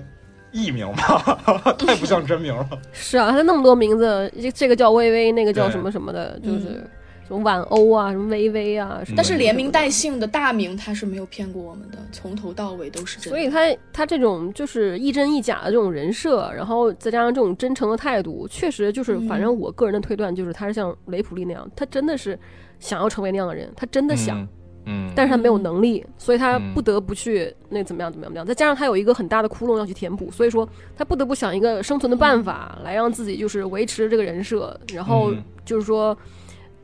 [0.52, 1.38] 艺名吧，
[1.78, 2.66] 太不像真名了。
[2.94, 6.82] 是啊，他那么多名字，这这个叫微微，那个叫什么什么的，就是
[7.28, 9.02] 什么晚欧啊，什么微微啊。
[9.16, 13.30] 但是连名带姓的大名，他是没有骗过我们的，从头到尾都是真。
[13.30, 13.60] 所以他
[13.92, 22.38] 他这种就是一真一假的这种人设，然后再加上这种真诚的态度，确实就是，反正我个人的推断就是，他是像雷普利那样，他真的是
[22.80, 24.48] 想要成为那样的人，他真的想。
[24.88, 35.34] 嗯，但是他没有能力，所以他不得不去那怎么样怎么样怎么样，再加上他有一个很大的窟窿要去填补，所以说他不得不想一个生存的办法来让自己就是维持这个人设，然后
[35.66, 36.16] 就是说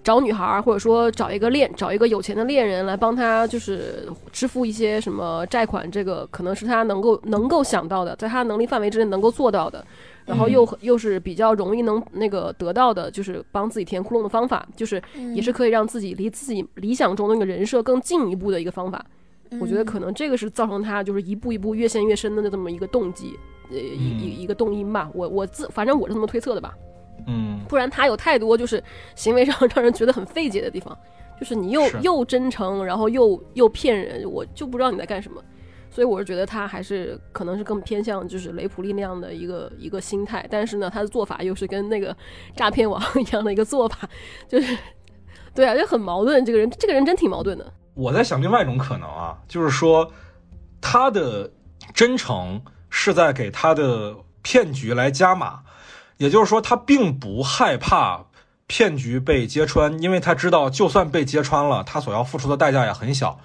[0.03, 9.85] 找女孩或者说找一个恋找一个有钱的恋人来帮他就是支付一些什么债款，这个可能是他能够能够想到的，在他能力范围之内能够做到的。
[10.23, 15.01] 然后又又是比较容易能那个得到的，就是帮自己填窟窿的方法，就是
[15.35, 19.03] 也是可以让自己离自己理想中的那个人设更进一步的一个方法。
[19.59, 23.37] 我觉得可能这个是造成他就是一步一步越陷越深的这么一个动机，
[23.71, 25.09] 呃一一一个动因吧。
[25.13, 26.73] 我我自反正我是这么推测的吧。
[27.27, 28.83] 嗯，不然他有太多就是
[29.15, 30.97] 行为上让人觉得很费解的地方，
[31.39, 35.41] 就是你又又真诚，然后又又骗人，我就不知道你在干什么。
[35.93, 42.15] 所以我是觉得他还是可能是更偏向就是雷普利那样的一个一个心态，但是呢，他的做法又是跟那个
[42.55, 44.07] 诈骗王一样的一个做法，
[44.47, 44.77] 就是
[45.53, 46.45] 对啊，就很矛盾。
[46.45, 47.73] 这个人，这个人真挺矛盾的。
[47.93, 50.09] 我在想另外一种可能啊，就是说
[50.79, 51.51] 他的
[51.93, 55.59] 真诚是在给他的骗局来加码，
[56.21, 58.25] 也就是说他并不害怕
[58.67, 63.39] 骗局被揭穿，因为他知道就算被揭穿了，他所要付出的代价也很小。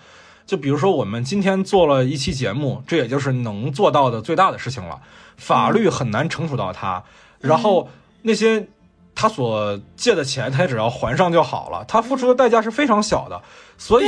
[0.44, 5.00] 就比如说，我们今天做了一期节目，这也就是能做到的最大的事情了。
[5.38, 7.02] 法律很难惩处到他，
[7.40, 7.88] 然后
[8.20, 8.68] 那些
[9.14, 11.82] 他所借的钱，他也只要还上就好了。
[11.88, 13.40] 他付出的代价是非常小的，
[13.78, 14.06] 所以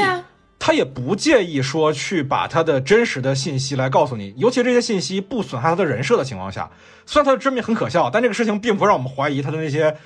[0.59, 6.71] 他也不介意说去把他的真实的信息来告诉你，尤其这些信息不损害他的人设的情况下。
[7.07, 9.97] 虽然他的真名很可笑，但这个事情并不让我们怀疑他的那些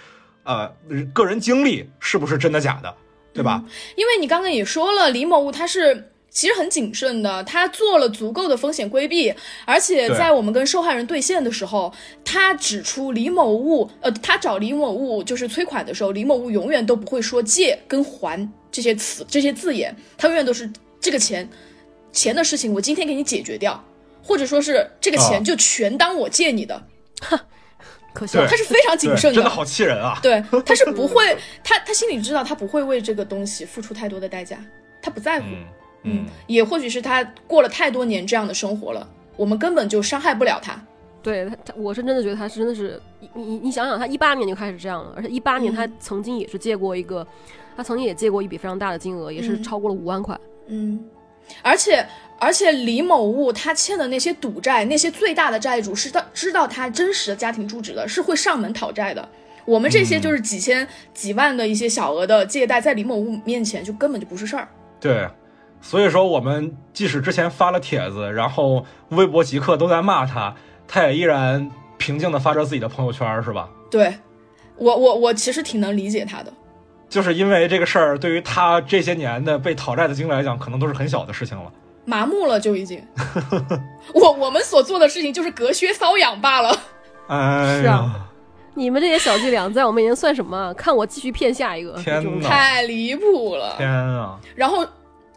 [0.45, 0.73] 呃
[1.13, 2.95] 个人经历是不是真的假的，
[3.33, 3.65] 对吧？
[3.97, 9.35] 因为你刚刚也说了，李某物他是其实很谨慎的，他做了足够的风险规避，
[9.65, 11.93] 而且在我们跟受害人对线的时候，
[12.25, 20.69] 他指出李某物，呃，他找李某物就是催款的时候，李某物永远都不会说借跟还这些词这些字眼，他永远都是
[21.01, 21.49] 这个钱
[22.11, 23.81] 钱的事情，我今天给你解决掉，
[24.23, 26.83] 或者说是这个哦钱就全当我借你的，
[28.13, 28.49] 可笑对。
[28.49, 30.19] 他是非常谨慎的真的好气人啊！
[30.23, 34.59] 对，他是不会，他他心里知道他不会为这个东西付出太多的代价，
[35.01, 35.47] 他不在乎。
[35.47, 35.65] 嗯
[36.05, 40.77] 嗯，也或许是他过了太多年这样的生活了，我们根本就伤害不了他。
[41.23, 47.25] 对他，他我是真的觉得他是真的是，你你你想想，他一八年就开始这样了，而且一八年他嗯曾经也是借过一个，
[47.77, 50.39] 他曾经也借过一笔非常大的金额，也是嗯超过了五万块。
[50.67, 51.05] 嗯，
[51.63, 52.07] 而且
[52.39, 59.29] 而且李某物他欠的那些赌债，那些最大的债主是他知道他真实的家庭住址的，是会上门讨债的。
[59.65, 64.69] 我们这些就是几千几万的一些小额的借贷，在李某物面前就根本就不是事儿。
[65.01, 65.29] 对，
[65.81, 70.55] 所以说我们即使之前发了帖子，然后微博、极客都在骂他，
[70.89, 73.69] 他也依然平静的发着自己的朋友圈，是吧？
[73.89, 74.13] 对
[74.77, 76.53] 我我我其实挺能理解他的。
[77.13, 81.71] 就是因为这个事儿，对于他这些年的被讨债的经历来讲，可能都是很小的事情了。
[82.07, 83.07] 麻木了就已经，
[84.15, 86.75] 我我们所做的事情就是隔靴搔痒罢了。
[87.29, 88.27] 哎是啊，
[88.73, 90.73] 你们这些小伎俩在我面前算什么啊？
[90.73, 91.93] 看我继续骗下一个。
[92.03, 93.75] 天这种哪太离谱了。
[93.77, 94.41] 天啊！
[94.57, 94.87] 然后，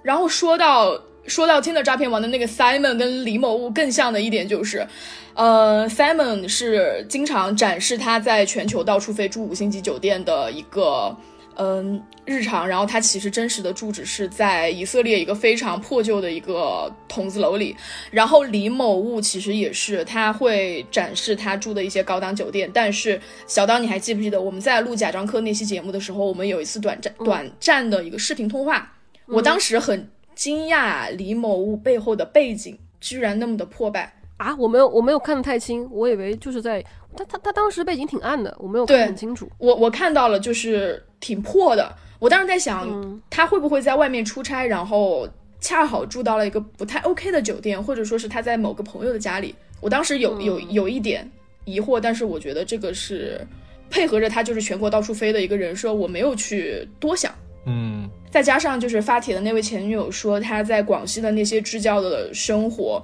[0.02, 0.98] 然后说到
[1.28, 4.88] 说到 Tinder 诈骗王的那个 Simon 跟李某物更像的一点就是，
[5.34, 11.14] 呃，Simon 是经常展示他在全球到处飞住五星级酒店的一个。
[11.58, 17.76] 嗯，日常，然后他其实真实的住址是在以色列一个非常破旧的一个筒子楼里。
[18.12, 22.70] 然后李某物其实也是，他会展示他住的一些高档酒店。
[22.74, 28.94] 但是小刀，你还记不记得我们在录贾樟柯那期节目的时候，我们有一次短暂短暂的一个视频通话？
[29.28, 34.14] 我当时很惊讶，李某物背后的背景居然那么的破败。
[34.38, 36.84] 啊，我没有我没有看得太清，我以为就是在
[37.16, 39.50] 他他他当时背景挺暗的，我没有看得很清楚。
[39.58, 41.92] 我我看到了，就是挺破的。
[42.20, 45.28] 我当时在想，嗯他会不会在外面出差，然后
[45.60, 49.56] 恰好住到了一个不太 OK 的酒店，或者说是他在某个朋友的家里。
[49.82, 51.28] 我当时有有有一点
[51.66, 53.42] 疑惑，但是我觉得这个是
[53.90, 57.34] 配合着他就是全国到处飞的一个人设，我没有去多想。
[57.66, 63.02] 嗯，再加上就是发帖的那位前女友说，她在广西的那些支教的生活，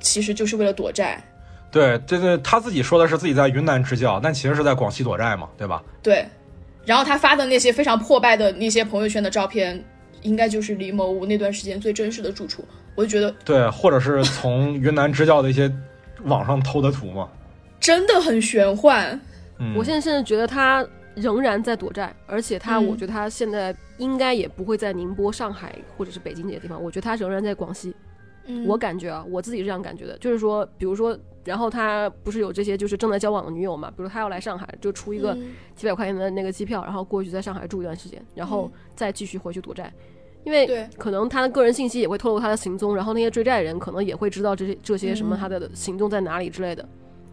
[0.00, 1.22] 其实就是为了躲债。
[1.70, 5.82] 对，这个他自己说的是自己在云南支教，但其实是在广西躲债嘛，对吧？
[6.02, 6.26] 对，
[6.84, 9.82] 然后他发的那些非常破败的那些朋友圈的照片，
[10.22, 12.64] 应该就是李某武那段时间最真实的住处。
[12.94, 15.72] 我就觉得对，或者是从云南支教的一些
[16.24, 17.28] 网上偷的图嘛。
[17.80, 19.18] 真的很玄幻。
[19.58, 27.94] 嗯，我现在甚至觉得他仍然在躲债，而且他，嗯我觉得他现在应该也不会在宁波、上海或者是北京这些地方，我觉得他仍然在广西。
[28.46, 28.66] 嗯。
[28.66, 35.52] 我感觉啊，我自己是这样感觉的，就是说，比如说，然后他不是有这些就是正在交往的女友嘛，比如他要来上海，就出一个嗯。
[35.74, 38.80] 几百块钱的那个机票，然后过去在上海住一段时间，然后嗯。
[38.94, 39.92] 再继续回去躲债。
[40.44, 40.88] 因为对。
[40.98, 45.38] 可能他的个人信息也会透露他的行踪，然后那些追债人可能也会知道这些这些什么嗯。
[45.38, 46.82] 他的行踪在哪里之类的，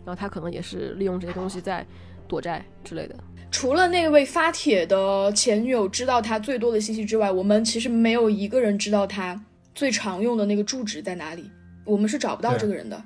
[0.05, 1.86] 然后他可能也是利用这些东西在
[2.28, 3.16] 躲债之类的。
[3.51, 9.43] 除了那位发帖的前女友知道他最多的信息之外，我们其实没有一个人知道他
[9.74, 11.49] 最常用的那个住址在哪里，
[11.86, 13.01] 我们是找不到这个人的。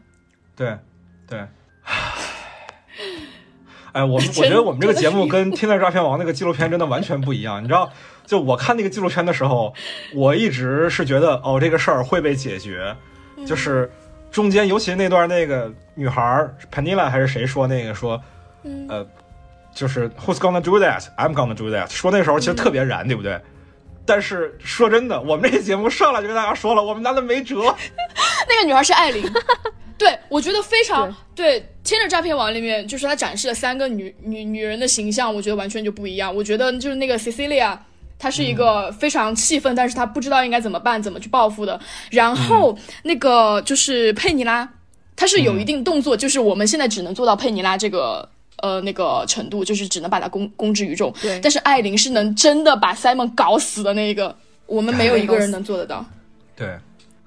[0.56, 0.78] 对，
[1.28, 1.40] 对。
[3.92, 7.64] 哎，我们 我觉得我们这个节目跟《天才诈骗王》那个纪录片真的完全不一样。
[7.64, 7.92] 你知道，
[8.26, 9.74] 就我看那个纪录片的时候，
[10.16, 12.96] 我一直是觉得哦，这个事儿会被解决，
[13.46, 13.92] 就是
[14.32, 18.20] 中间尤其那段那个女孩儿 Panila 还是谁说那个说，
[18.64, 19.08] 嗯呃，
[19.74, 21.04] 就是 Who's gonna do that?
[21.18, 21.92] I'm gonna do that。
[21.92, 23.40] 说那时候其实特别燃，对不对？
[24.06, 27.56] 但是说真的，我们这节目上来就跟大家说了，我们男的没辙。
[28.50, 29.24] 那个女孩是艾琳，
[29.98, 36.36] 对我觉得非常对《天着诈骗网》里面，就是他展示了三个女女女人的形象，我觉得完全就不一样。
[36.36, 37.78] 我觉得就是那个 Cecilia，
[38.20, 41.80] 她是一个非常气愤，但是她不知道应该怎么办，怎么去报复的。
[42.12, 44.68] 然后那个就是佩妮拉，
[45.16, 48.30] 她是有一定动作，就是我们现在只能做到佩妮拉这个。
[48.58, 54.36] 呃，那个程度就是只能把它公公之于众，对但是艾琳是能真的把 Simon 搞死的那一个，
[54.66, 56.06] 我们没有一个人能做得到。
[56.56, 56.78] 对，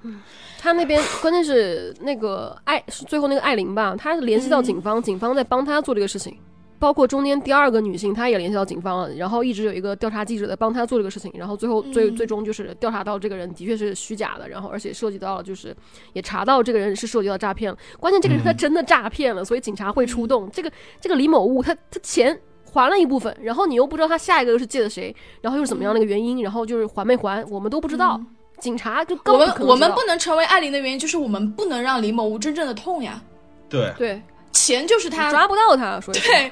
[0.03, 0.21] 嗯
[0.59, 6.35] 他那边关键是那个艾，是最后那个艾琳吧，她联系到警方，警方在帮他做这个事情。
[6.79, 15.75] 包括中间第二个女性，她也联系到警方了，然后一直有一个调查记者在帮她做这个事情，然后最后最、最终就是调查到这个人的确是虚假的，然后而且涉及到了就是
[16.13, 20.49] 也查到这个人是涉及到诈骗了，关键这个人他真的诈骗了，所以警察会出动。
[20.51, 20.71] 这个
[21.01, 28.19] 这个李某物他他钱还了一部分，然后你又不知道他下一个又是借的谁，然后又是怎么样的一个原因，然后就是还没还，我们都不知道。
[28.59, 33.21] 警察就根我们我们不能成为艾琳的原因就是我们不能让李某物真正的痛呀，
[33.69, 34.21] 对，对
[34.57, 36.51] 钱就是他抓不到他，说对，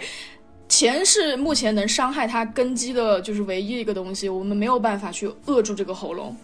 [0.69, 6.35] 钱是目前能伤害他根基的，就是唯一一个东西，我们没有办法去扼住这个喉咙，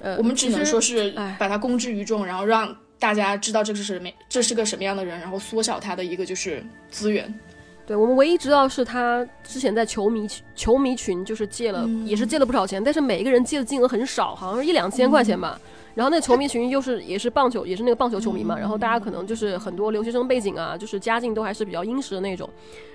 [0.00, 7.32] 呃，我们只能说是哎把它公之于众，然后让大家知道这是什么，这是个什么样的人，然后缩小他的一个就是资源。
[7.86, 15.60] 对我们唯一知道是他之前在球迷球迷群就是借了，嗯也是借了不少钱，但是每一个人借的金额很少，好像是一两千块钱吧。
[15.94, 22.48] 然后那球迷群又是也是棒球，也是那个棒球球迷嘛，然后大家可能就是很多留学生背景啊，就是家境都还是比较殷实的那种，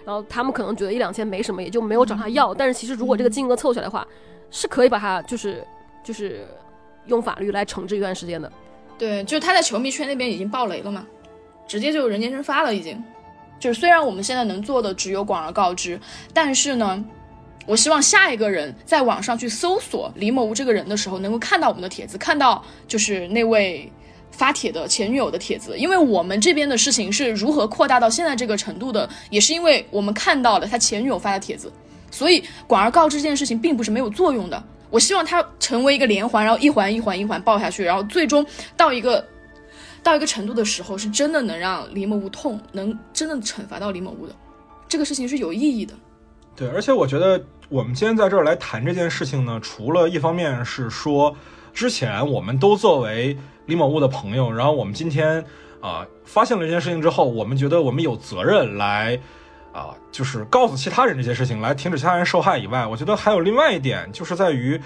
[0.06, 2.54] 然后他们可能觉得一两千没什么，也就没有找他要。
[2.54, 4.06] 但是其实如果这个金额凑起来的话，
[4.52, 5.66] 是可以把他就是
[6.04, 6.46] 就是
[7.06, 8.52] 用法律来惩治一段时间的。
[8.98, 11.08] 对，就是他在球迷圈那边已经爆雷了嘛，
[11.66, 13.02] 直接就人间蒸发了已经。
[13.60, 16.00] 就是虽然我们现在能做的只有广而告之，
[16.34, 17.04] 但是呢，
[17.70, 23.88] 我希望下一个人在网上去搜索李某无这个人的时候，能够看到我们的帖子，看到就是那位
[24.32, 31.72] 发帖的前女友的帖子，因为我们这边的事情是如何扩大到现在这个程度的，也是因为我们看到了他前女友发的帖子，
[32.10, 34.64] 所以广而告之这件事情并不是没有作用的。
[34.90, 38.44] 我希望它成为一个连环，然后一环一环一环爆下去，然后最终
[38.76, 39.24] 到一个
[40.02, 44.36] 到一个程度的时候，是真的能让李某无痛，能真的惩罚到李某无的。
[44.88, 45.94] 这个事情是有意义的。
[46.56, 51.36] 对，而且我觉得我们今天在这儿来谈这件事情呢，除了一方面是说
[51.72, 55.46] 之前我们都作为李某物的朋友，然后我们今天
[55.80, 59.20] 啊、发现了这件事情之后，我们觉得我们有责任来
[59.72, 64.82] 啊、就是告诉其他人这些事情，来停止其他人受害以外，我觉得还有另外一点，就是在于，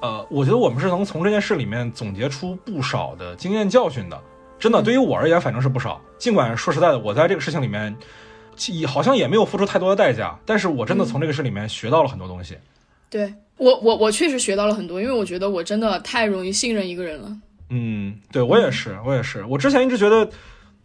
[0.00, 4.18] 呃，我觉得我们是能从这件事里面总结出不少的经验教训的。
[4.58, 6.00] 真的，对于我而言，反正是不少。
[6.16, 7.94] 尽管说实在的，我在这个事情里面，
[8.56, 12.56] 其好像也没有付出太多的代价，但是我真的从这个事里面学到了很多东西。
[13.10, 17.36] 对我，我我确实学到了很多，因为我觉得我真的太容易信任一个人了。
[17.68, 19.44] 嗯，对我也是，我也是。
[19.44, 20.28] 我之前一直觉得，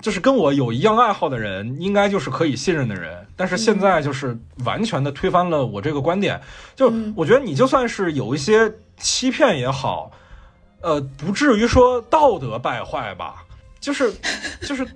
[0.02, 3.26] 就是跟我有一样爱好的人，应该就是可以信任的人。
[3.36, 6.40] 但是现在就是完全的推翻了我这个观点。
[6.76, 10.12] 就我觉得你就算是有一些欺骗也好，
[10.82, 13.44] 呃，不至于说道德败坏吧。
[13.80, 14.14] 就是，
[14.62, 14.88] 就是。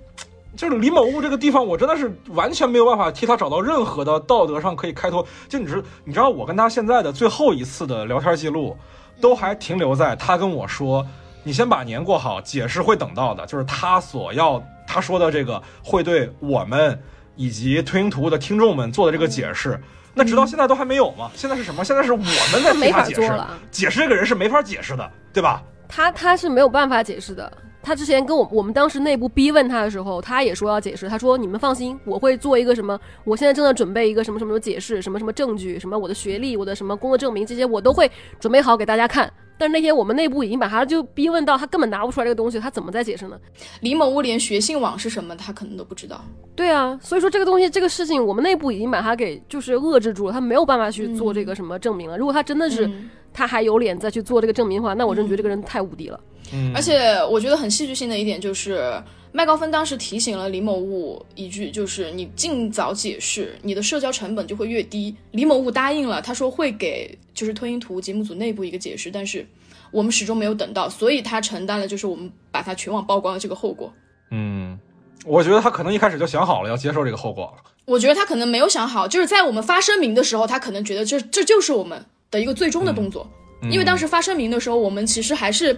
[0.56, 5.26] 就是李某物这个地方，我真的是完全没有办法替他找到任何的道德上可以开脱。
[5.48, 8.76] 就你知，你知道我跟他现在的最后一次的聊天记录，
[9.20, 11.06] 都还停留在他跟我说
[11.42, 17.02] ：“你先把年过好，解释会等到的。”就是他所要他说的这个会对我们
[17.34, 19.80] 以及推行图的听众们做的这个解释。
[20.14, 21.30] 那直到现在都还没有吗？
[21.34, 21.82] 现在是什么？
[21.82, 25.62] 现在是我们在替他解释了，解释这个人是没法解释的，对吧？
[25.88, 27.50] 他他是没有办法解释的。
[27.82, 31.08] 他之前跟我我们当时内部逼问他的时候，他也说要解释。
[31.08, 32.98] 他说：“你们放心，我会做一个什么？
[33.24, 39.30] 我现在正在准备一个什么什么解释，什么什么证据，什么我的学历，我的什么工作证明，这些我都会准备好给大家看。”
[39.62, 43.38] 但是那天我们内部已经把他就逼问到他根本拿不出来这个东西，他怎么在解释呢？
[43.82, 46.20] 李某物连学信网是什么，他可能都不知道。
[46.56, 52.18] 对啊，所以说这个东西这个事情，我们内部已经把他给就是遏制住了，他没有办法去做这个什么证明了。
[52.18, 56.20] 如果他真的是、嗯他还有脸再去做这个证明的话，那我真觉得这个人太无敌了。
[56.52, 59.02] 嗯，而且我觉得很戏剧性的一点就是，
[59.34, 65.16] 麦高芬当时提醒了李某物一句，就是你尽早解释，你的社交成本就会越低。
[65.30, 69.46] 李某物答应了，他说会给就是吞音图节目组内部一个解释，但是
[69.90, 73.90] 我们始终没有等到，所以他承担了就是我们把他全网曝光的这个后果。
[74.30, 74.78] 嗯，
[75.24, 77.70] 我觉得他可能一开始就想好了要接受这个后果了。
[77.86, 83.26] 我觉得他可能没有想好，就是在我们发声明的时候，他可能觉得这这就是我们的一个最终的动作，
[83.70, 85.74] 因为当时发声明的时候，我们其实还是。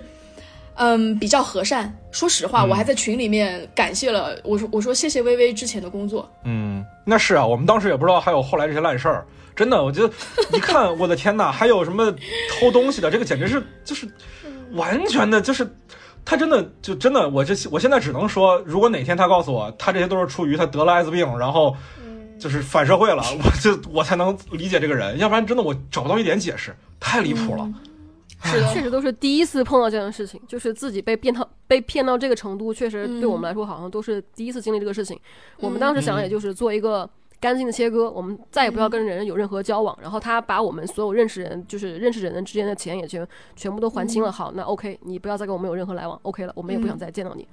[0.77, 1.93] 嗯，比较和善。
[2.11, 6.31] 说实话，我还在群里面感谢了我说我说谢谢微微之前的工作。
[6.45, 9.27] 嗯，那是啊，我们当时也不知道还有后来这些烂事儿。
[9.57, 10.13] 真的，我觉得
[10.53, 12.13] 一看，我的天哪， 还有什么
[12.51, 14.09] 偷东西的，这个简直是就是
[14.73, 15.65] 完全的，就是
[16.25, 21.77] 他真的就真的，我这我现在只能说，如果哪天他告诉我他这些都是出于他得了艾滋病，然后
[22.37, 27.69] 就是反社会了，我就我才能理解这个人，要不然真的我找不到一点解释，太离谱了。
[28.43, 35.19] 是的，确实都是第一次碰到这样的事情，就是自己被骗到被骗到这个程度，确实对我们来说好像都是第一次经历这个事情。
[35.59, 37.09] 我们当时想，也就是做一个
[37.41, 39.97] 干净的切割，我们再也不要跟人有任何交往。
[40.03, 43.27] 然后他把我们所有认识人，就是认识人之间的钱也全
[43.57, 44.31] 全部都还清了。
[44.31, 47.47] 好，那 OK，你不要再跟我们有任何来往，OK 了，我们也不想再见到你。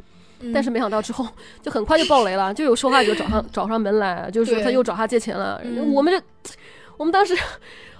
[0.54, 1.26] 但是没想到之后
[1.62, 5.62] 就很快就爆雷了， 就有受害者找上找上门来，就是说他又找他借钱了。
[5.94, 6.52] 我们这，
[6.98, 7.34] 我们当时。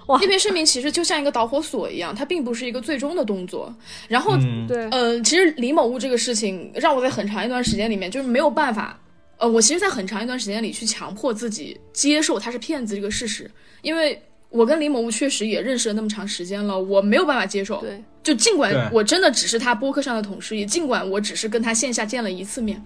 [0.06, 3.74] 哇，这篇声明其实就像一个导火索一样，它并不是一个最终的动作。
[4.08, 8.98] 然后，嗯对，呃，其实李某物这个事情让我在很长一段时间里面就是没有办法，
[9.38, 13.50] 呃，我其实，在很长一段时间里去强迫自己接受他是骗子这个事实，
[13.82, 17.80] 因为我跟李某物确实也认识了那么长时间了，我没有办法接受。
[17.80, 22.82] 对，就尽管我真的只是他播客上的同事，也尽管我只是跟他线下见了一次面，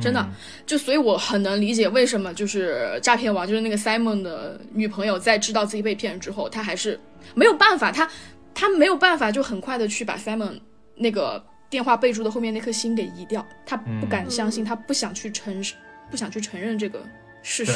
[0.00, 0.26] 真的，
[0.66, 6.98] 就所以我很能理解为什么就是诈骗王，就是那个 Simon 的女朋友，在知道自己被骗之后，她还是
[7.34, 8.08] 没有办法，她
[8.54, 10.60] 她没有办法就很快的去把 Simon
[10.94, 15.64] 那个电话备注的后面那颗心给移掉，她不敢相信，她不想去承
[16.10, 17.02] 不想去承认这个
[17.42, 17.72] 事实，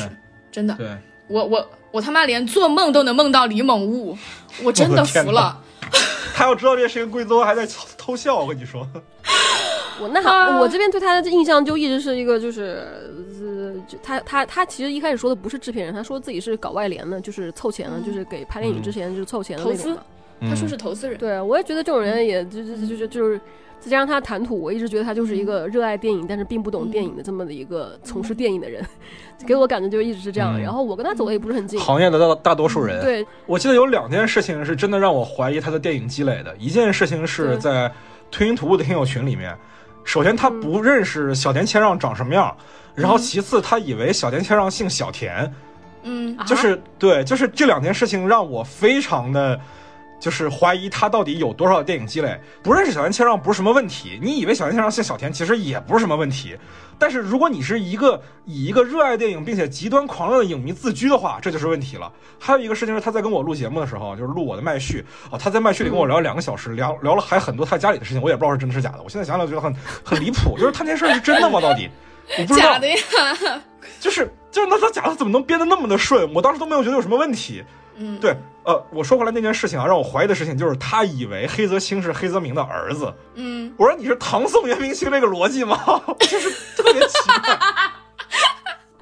[0.51, 0.97] 真的，对，
[1.29, 4.17] 我我我他妈连做梦都能梦到李猛物，
[4.63, 5.63] 我真的服了。
[6.35, 8.37] 他要知道这事情，贵州还在偷偷笑。
[8.37, 8.89] 我跟你说，
[10.03, 10.59] 我那啊。
[10.61, 12.85] 我这边对他的印象就一直是一个，就是
[13.41, 20.03] 呃，就他他他其实一开始说的不是制片人，他说自己是搞外联的，就是凑钱的，就是给拍电影之前就是凑钱的那种投资的。
[20.41, 23.41] 他说是投资人，对，我也觉得这种人也就就就就就是。
[23.85, 28.81] 再加上他谈吐，我一直觉得他就是一个热爱电影，但是并不懂电影的这么的一个从事电影的人，
[29.45, 30.55] 给我感觉就一直是这样。
[30.57, 30.63] 嗯。
[30.63, 36.57] 然后我跟他走的也不是很近，行业的大大多数人，对，我记得有两件事情是真的让我怀疑他的电影积累的。
[36.61, 37.91] 一件事情是在
[38.31, 39.53] 推云图物的听友群里面，
[40.05, 42.57] 首先他不认识小田切让长什么样，
[42.95, 45.53] 然后其次他以为小田切让姓小田，
[46.03, 49.61] 嗯啊就是对，就是这两件事情让我非常的。
[50.23, 52.41] 就是怀疑他到底有多少电影积累。
[52.63, 56.57] 不认识小田切让不是什么问题，你以为小田切让姓小田，其实也不是什么问题。
[57.03, 62.13] 但是如果你是一个以一个热爱电影并且极端狂热的影迷自居的话，这就是问题了。
[62.39, 69.03] 还有一个事情是他在跟我录节目的时候，就是录我的麦序哦，他在麦序里跟我聊两个小时，聊聊了还很多他家里的事情，我也不知道是真的是假的。
[69.03, 69.75] 我现在想想觉得很
[70.05, 71.61] 很离谱，就是他那事儿是真的吗？
[71.61, 71.91] 到底
[72.39, 72.97] 我不知道假，的呀，
[73.99, 76.33] 就是就是那他假的怎么能编得那么的顺？
[76.33, 77.65] 我当时都没有觉得有什么问题。
[77.97, 83.13] 嗯，对，呃，我说回来那件事情啊，让我怀疑的事情就是他以为黑泽清是黑泽明的儿子。
[83.35, 85.79] 嗯，我说你是唐宋元明清这个逻辑吗？
[86.21, 87.59] 就是特别奇怪。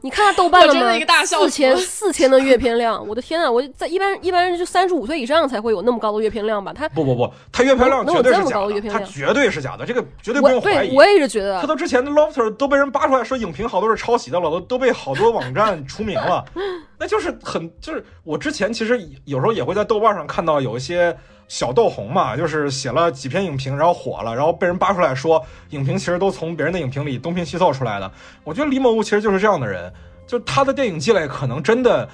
[0.03, 1.25] 你看他豆瓣了吗真的一个大？
[1.25, 3.51] 笑四千四千的阅片量，我的天啊！
[3.51, 6.73] 我在一般一般人就三十五岁以上才会有那么高的阅片量吧？
[6.73, 10.89] 他不不不，他阅片量绝对是假的，他绝对是假的，这个绝对不用怀疑。
[10.89, 16.45] 对我也是觉得他，都之前的 Lofter 都被人扒出来说影评好多是抄袭的了，都都被好多网站除名了，
[16.99, 21.15] 那就是很就是我之前其实有时候也会在豆瓣上看到有一些
[21.51, 28.09] 小豆红嘛，就是写了几篇影评然后火了，然后被人扒出来说影评其实都从别人的影评里东拼西凑出来的。
[28.45, 29.93] 我觉得李某物其实就是这样的人，
[30.29, 32.09] 就他的电影积累可能真的。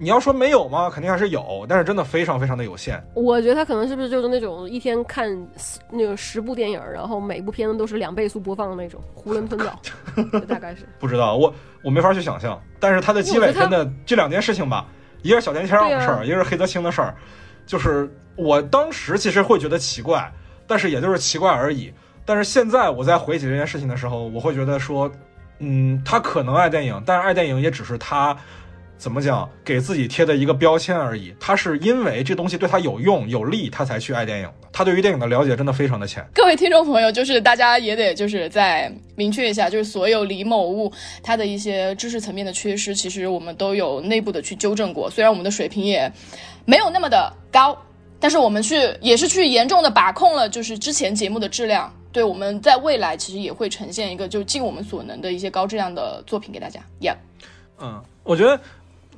[0.00, 0.88] 你要说没有吗？
[0.88, 3.02] 肯定还是有，但是真的非常非常的有限。
[3.14, 9.76] 我觉得他可能是不是就是那种一天看十那个十部电影，然后每部片子都是两倍速播放的那种，囫囵吞枣，
[10.38, 10.88] 就大概是。
[11.00, 12.58] 不知道，我我没法去想象。
[12.78, 14.86] 但是他的积累真的这两件事情吧，
[15.22, 17.12] 一个是小田切让的事儿，啊一个是黑泽清的事儿，
[17.66, 18.08] 就是
[18.38, 20.32] 我当时其实会觉得奇怪，
[20.66, 21.92] 但是也就是奇怪而已。
[22.24, 25.10] 但是现在我在回忆起这件事情的时候，我会觉得说，
[25.58, 28.36] 嗯，他可能爱电影，但是爱电影也只是他。
[28.96, 29.48] 怎么讲？
[29.64, 31.32] 给自己贴的一个标签而已。
[31.38, 34.68] 他是因为这东西对他有用有利，他才去爱电影的。
[34.72, 36.26] 他对于电影的了解真的非常的浅。
[36.34, 45.08] 各位听众朋友，就是大家也得就是再明确一下，就是所有李某物他的一些知识层面的缺失，其实我们都有内部的去纠正过。
[45.08, 46.12] 虽然我们的水平也
[46.64, 47.80] 没有那么的高，
[48.20, 51.92] 但是我们去也是去严重的把控了，就是之前节目的质量。
[52.10, 56.80] 对，我们在未来其实也会呈现一个就尽我们所能的一些高质量的作品给大家。
[57.00, 57.16] Yeah，
[57.78, 58.58] 嗯，我觉得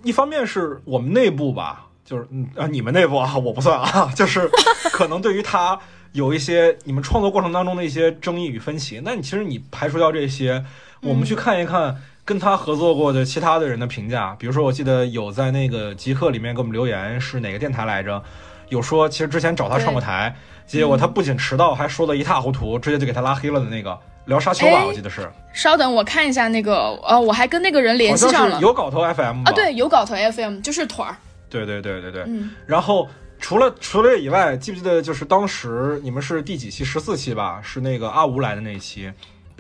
[0.03, 4.51] 一方面是我们内部吧，就是嗯啊，你们内部啊，我不算啊，就是
[4.93, 5.79] 可能对于他
[6.13, 9.01] 有一些你们创作过程当中的一些争议与分歧。
[9.03, 10.63] 那你其实你排除掉这些，
[11.01, 14.37] 我们去看一看跟他合作过的其他的人的评价。
[14.39, 18.23] 比如说，我记得有在那个极客里面给我们留言，是哪个电台来着？
[18.71, 20.35] 有说其实之前找他上过台，
[20.67, 28.59] 结果他不仅迟到，还说的一塌糊涂，直接就给他拉黑了的那个聊沙丘吧，哎我记得是，稍等，我看一下那个，呃，我还跟那个人联系上了。
[28.61, 29.51] 有搞头 FM 吧？
[29.51, 31.17] 啊，对，有搞头 FM 就是腿儿，
[31.51, 32.23] 对对对对对。
[32.27, 33.09] 嗯，然后
[33.41, 36.85] 除了除了这以外，记不记得就是当时你们是第几期？
[36.85, 39.11] 十四期吧，是那个阿吴来的那一期，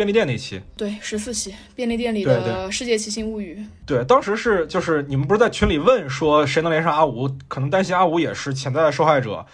[0.01, 0.59] 便利店那期。
[0.79, 3.55] 对，十四期便利店里对的《世界奇行物语》。
[3.85, 9.45] 对，当时是就是你们不是在群里问说谁能连上阿五，可能担心阿五也是潜在的受害者。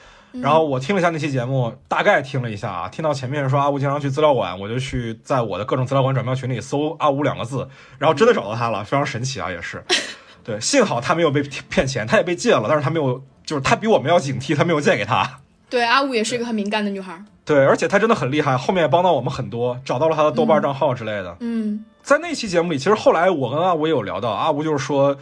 [0.41, 7.69] 然后我听了一下那期节目，大概听了一下啊，听到前面说阿吴经常去资料馆，我就去在我的各种资料馆转票群里搜阿吴两个字，
[7.99, 9.83] 然后真的找到他了，非常神奇啊，也是。
[10.45, 15.41] 对，幸好他没有被骗钱，他也被借了，但是他没有，就是他比我们要警惕，他没有借给他。
[15.69, 17.21] 对，阿五也是一个很敏感的女孩。
[17.47, 21.37] 对，而且他真的很厉害，后面也帮到我们很多，找到了他的豆瓣账号之类的。
[21.41, 25.17] 嗯在那期节目里，其实后来我跟阿吴也有聊到，阿吴就是说，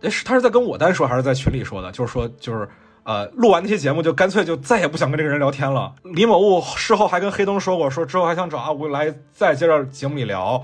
[0.00, 1.90] 诶，是他是在跟我单说，还是在群里说的？
[1.92, 2.68] 就是说，就是
[3.04, 5.92] 呃，录完那期节目就干脆就再也不想跟这个人聊天了。
[6.02, 10.62] 李某物事后还跟黑灯说过，说之后还想找阿吴来再接着节目里聊，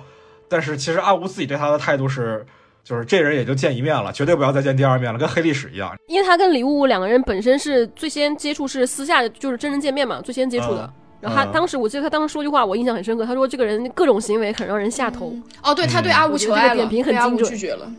[0.48, 2.44] 但是其实阿吴自己对他的态度是，
[2.84, 5.96] 就是这人也就见一面了，绝对不要再见第二面了，跟黑历史一样。
[6.06, 10.84] 因为他跟李雾两个人本身是最先接触是私下就是真人见面嘛，最先接触的。
[10.84, 11.52] 嗯然后他嗯。
[11.52, 15.34] 当时我记得他当时说句话我印象很深刻，他说这个人各种行为很让人下头。
[15.62, 16.14] 哦，对他对嗯。
[16.14, 17.90] 阿吴求爱点评很精准拒绝了。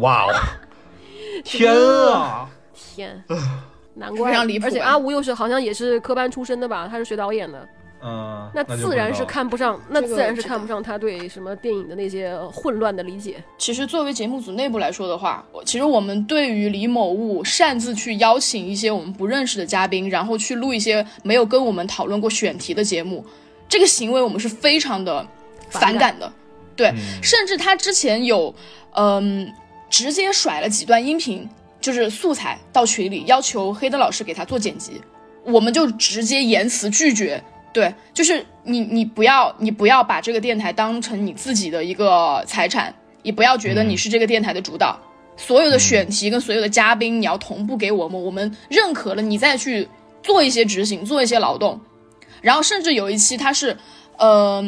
[0.00, 0.34] 哇哦，
[1.44, 1.72] 天
[2.12, 2.48] 啊！
[2.74, 3.24] 天，
[3.94, 4.30] 难怪。
[4.30, 7.66] 非常离谱而且阿吴又是好像也是科班出身的吧，他是学导演的，
[8.00, 13.42] 嗯，那自然是看不上，那这个自然是看不上他对什么电影的那些混乱的理解。
[13.58, 23.24] 其实作为节目组内部来说的话，我其实我们对于李某物擅自去邀请一些我们不认识的嘉宾，然后去录一些没有跟我们讨论过选题的节目，
[23.68, 25.26] 这个行为我们是非常的
[25.68, 26.32] 反感的。
[26.76, 28.54] 对，嗯甚至他之前有，
[28.92, 29.52] 嗯，
[29.90, 31.48] 直接甩了几段音频，
[31.80, 35.00] 就是素材到群里，要求黑灯老师给他做剪辑，
[35.42, 37.42] 我们就直接言辞拒绝。
[37.78, 42.92] 对，就是你，你不要，你不要把这个电台当成你自己的一个财产，
[43.22, 44.98] 也不要觉得你是这个电台的主导。
[45.36, 49.86] 所有的选题跟所有的嘉宾，你要同步给我们，我们认可了，你再去
[50.24, 51.80] 做一些执行，做一些劳动。
[52.40, 53.76] 然后甚至有一期他是，
[54.16, 54.60] 呃，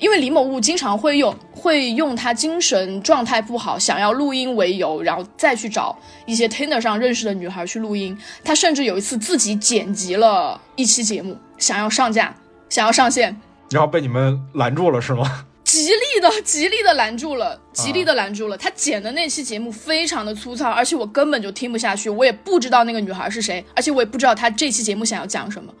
[0.00, 8.18] 因为李某物经常会用会用他精神状态不好，想要录音为由，然后再去找一些 Tinder 上认识的女孩去录音。
[8.42, 12.34] 他甚至有一次自己剪辑了一期节目，想要上架，
[12.68, 13.40] 想要上线，
[13.70, 15.46] 然后被你们拦住了是吗？
[15.64, 18.56] 极力的、极力的拦住了，极力的拦住了。
[18.56, 25.74] 他剪的那期节目非常的粗糙，而且我根本就听不下去，我也不知道那个女孩是谁，而且我也不知道他这期节目想要讲什么。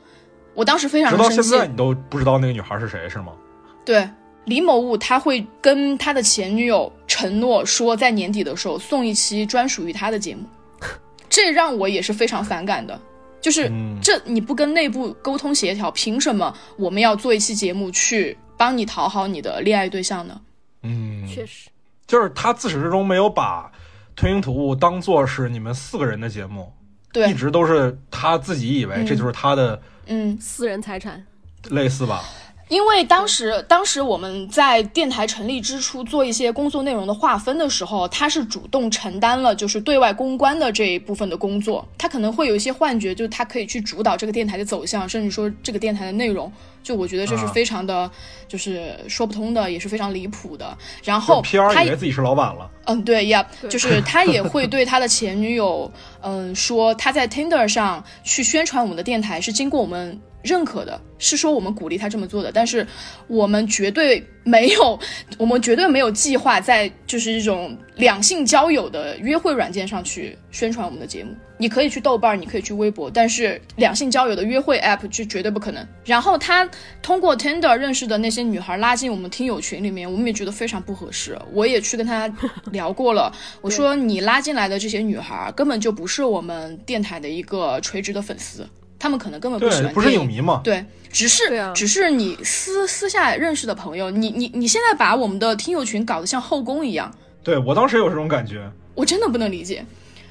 [0.54, 1.28] 我当时非常生气。
[1.28, 3.32] 直到现在你都不知道那个女孩是谁是吗？
[3.84, 4.08] 对，
[4.46, 10.42] 李某物他会跟他的前女友承诺说，在年底的时候送一期专属于他的节目，
[11.30, 13.00] 这让我也是非常反感的。
[13.40, 20.40] 就是嗯这你不跟内部沟通协调，凭什么我们要做一期节目去帮你讨好你的恋爱对象呢？
[20.82, 21.68] 嗯，确实，
[22.06, 23.64] 就是他自始至终没有把
[24.14, 26.72] 《吞云吐雾》当做是你们四个人的节目，
[27.12, 31.24] 对一，直都是他自己以为这就是他的嗯，私人财产。
[31.70, 32.22] 类似吧。
[32.68, 41.86] 因为当时，当时我们在电台成立之初做一些工作内容的划分的时候，他是主动承担了就是对外公关的这一部分的工作。
[41.96, 46.52] 他可能会有一些幻觉，就是他可以去主导这个电台的走向，甚至说这个电台的内容。
[46.82, 48.08] 就我觉得这是啊非常的，
[48.46, 50.76] 就是说不通的，也是非常离谱的。
[51.02, 51.74] 然后 P.R.
[51.74, 55.90] 他以为自己是老板了， 嗯，对呀对就是他也会对他的前女友，
[56.20, 62.86] 嗯，说他在 Tinder 上去宣传我们的电台是经过我们认可的，是说我们鼓励他这么做的，但是
[63.26, 64.98] 我们绝对没有，
[65.36, 71.34] 我们绝对没有计划在就是这种两性交友的约会软件上去宣传我们的节目。
[71.58, 75.82] 你可以去豆瓣，你可以去微博，但是两性交友的约会 app 就绝对不可能。
[76.04, 76.68] 然后他
[77.00, 81.34] 通过 Tinder 认识的那些女孩拉进我们听友群里面，我们也觉得非常不合适。
[81.54, 82.30] 我也去跟他
[82.72, 83.32] 聊过了，
[83.62, 88.68] 我说你拉进来的这些女孩 根本就不是我们电台的一个垂直的粉丝，
[88.98, 90.60] 她们可能根本不喜对，不是影迷嘛？
[90.64, 97.12] 对，只是啊只是你私私下认识的朋友，你你你现在把我们的听友群搞得像后宫一样，
[97.42, 98.70] 对我当时有这种感觉。
[98.94, 99.84] 我真的不能理解。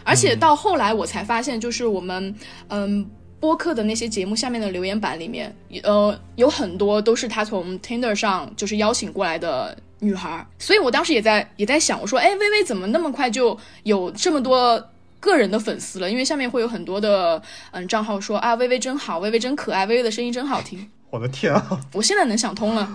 [0.03, 2.33] 而且到后来我才发现，就是我们
[2.69, 3.05] 嗯
[3.39, 14.83] 播客的那些节目下面的留言板里面，呃，有很多都是他从 Tinder 上就是邀请过来的女孩儿，所以我当时也在也在想，我说，哎，微微怎么那么快就有这么多？
[15.25, 17.41] 个人的粉丝了，因为下面会有很多的
[17.71, 20.89] 嗯账号说啊，微微真好，微微真可爱，微微的声音真好听。
[21.09, 21.81] 我的天啊！
[21.93, 22.87] 我现在能想通了，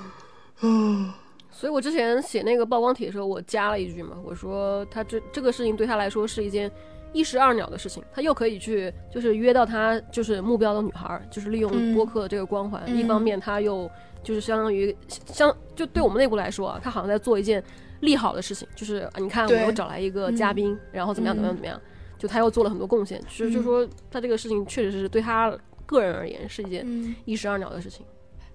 [1.51, 6.71] 所以我之前写那个曝光帖的时候，我加了一句嘛，我说他这这个事情对他来说是一件
[7.13, 12.97] 一石二鸟的事情，他又可以去就是约到他就是目标的女孩儿，就是利用嗯播客这个光环，嗯。
[12.97, 13.91] 一方面他又
[14.23, 14.95] 就是相当于
[15.27, 17.63] 相就对我们内部来说啊，他好像在做一件
[18.01, 21.81] 利好的事情，就是啊你看我又找来一个嘉宾，然后怎么样怎么样嗯怎么样，
[22.21, 25.53] 就他又做了很多贡献，其实就是说他这个事情确实是对他
[25.87, 27.13] 个人而言是一件嗯。
[27.25, 28.05] 一石二鸟的事情。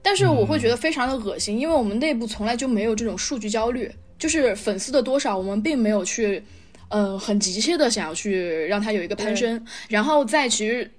[0.01, 6.43] 但是我会觉得非常的恶心，因为我们内部从来就没有这种数据焦虑，就是粉丝的多少，我们并没有去，
[6.89, 9.65] 嗯、很急切的想要去让他有一个攀升。
[9.89, 10.89] 然后在其实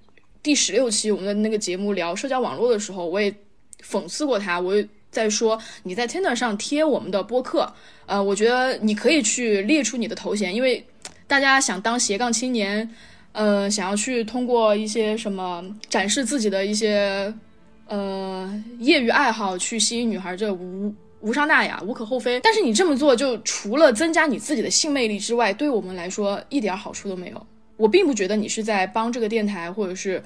[0.43, 3.33] 第十六期我们的那个节目聊社交网络的时候，我也
[3.81, 7.73] 讽刺过他，我也在说你在 Tinder 上贴我们的播客，
[8.07, 10.85] 呃，我觉得你可以去列出你的头衔，因为
[11.27, 12.89] 大家想当斜杠青年。
[13.33, 17.31] 呃，想要去通过一些什么展示自己的一些
[17.87, 20.91] 呃业余爱好去吸引女孩，这无
[21.21, 22.41] 无伤大雅，无可厚非。
[22.41, 27.47] 但是你这么做，就除了增加你自己的性魅力之外，对我们来说一点好处都没有。
[27.77, 30.23] 我并不觉得你是在帮这个电台，或者是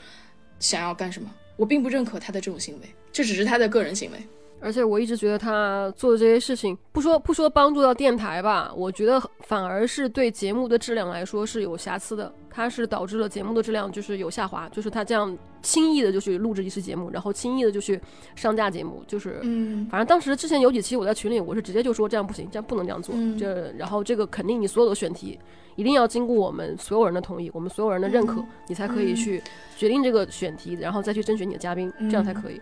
[0.60, 1.28] 想要干什么。
[1.56, 2.82] 我并不认可他的这种行为，
[3.12, 4.18] 这只是他的个人行为。
[4.60, 12.32] 而且我一直觉得他做的这些事情，不说不说帮助到电台吧，我觉得反而是对节目的质量来说是有瑕疵的。
[12.52, 17.98] 他是导致了节目的质量就是有下滑，就是他这样轻易的就去录制一期节目，然后轻易的就去
[18.34, 25.38] 上架节目，就是，嗯反正当时之前有几期我在群里，我是直接就说这样不行，这样不能这样做，嗯这然后这个肯定你所有的选题
[25.76, 29.40] 一定要经过我们所有人的同意，我们所有人的认可，嗯你才可以去
[29.76, 32.60] 决定这个选题，然后再去甄选你的嘉宾，这样才可以。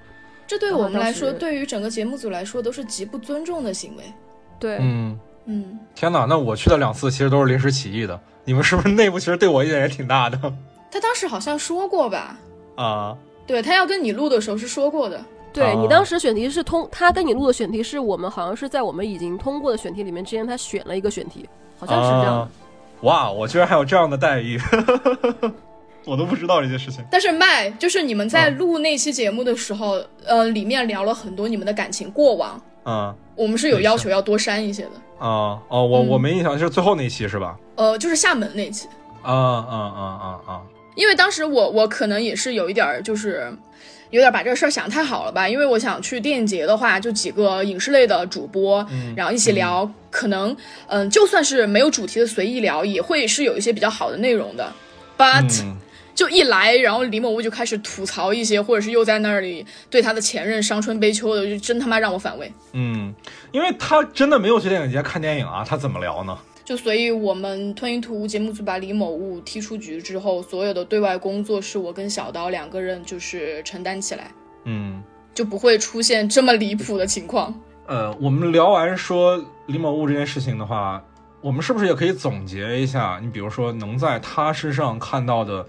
[0.49, 4.03] 这对我们来说，对于整个节目组来说，都是极不尊重的行为。
[4.59, 10.37] 对，嗯，嗯，天哪，那我去的两次其实都是临时起意的，你们是不是内部其实对我意见也挺大的
[10.91, 12.39] 他当时好像说过吧？
[12.77, 13.16] 啊？
[13.47, 15.19] 对他要跟你录的时候是说过的。
[15.19, 21.49] 哦对你当时选题是通，他跟你录的选题是我们好像是在我们已经通过的选题里面之前，他选了一个选题，
[21.79, 22.31] 好像是这样的。
[22.31, 22.49] 啊
[23.01, 24.61] 哇，我居然还有这样的待遇，
[26.05, 27.05] 我都不知道这些事情。
[27.11, 34.93] 但是麦就是你们在嗯录那期节目的时候，呃，里面聊了很多你们的感情过往，嗯我们是有要求要多删一些的。
[35.19, 37.57] 啊哦，我嗯我没印象，就是最后那一期是吧？
[37.77, 38.89] 呃，就是厦门那期，
[39.23, 40.62] 啊啊啊啊啊！
[40.95, 43.53] 因为当时我我可能也是有一点儿就是。
[44.11, 45.47] 有点把这个事儿想太好了吧？
[45.47, 50.57] 因为我想去电影节的话，就几个影视类的主播，嗯然后一起聊，可能
[50.87, 54.73] 嗯、就算是没有主题的随意聊，也会是有一些比较好的内容的。
[55.19, 55.77] But、嗯
[56.19, 62.53] 就一来，然后李某物就开始吐槽一些，或者是又在那里对他的前任伤春悲秋的，就真他妈让我反胃。
[62.73, 63.15] 嗯，
[63.53, 66.36] 因为他真的没有去电影节看电影啊，他怎么聊呢？
[66.65, 74.32] 就所以，我们吞云吐雾节目组把李某物踢出局之后，所有的对外工作是我跟小刀两个人就是承担起来，
[74.65, 75.01] 嗯，
[75.32, 77.55] 就不会出现这么离谱的情况。
[77.86, 81.01] 呃，我们聊完说李某物这件事情的话，
[81.40, 83.20] 我们是不是也可以总结一下？
[83.23, 85.65] 你比如说，能在他身上看到的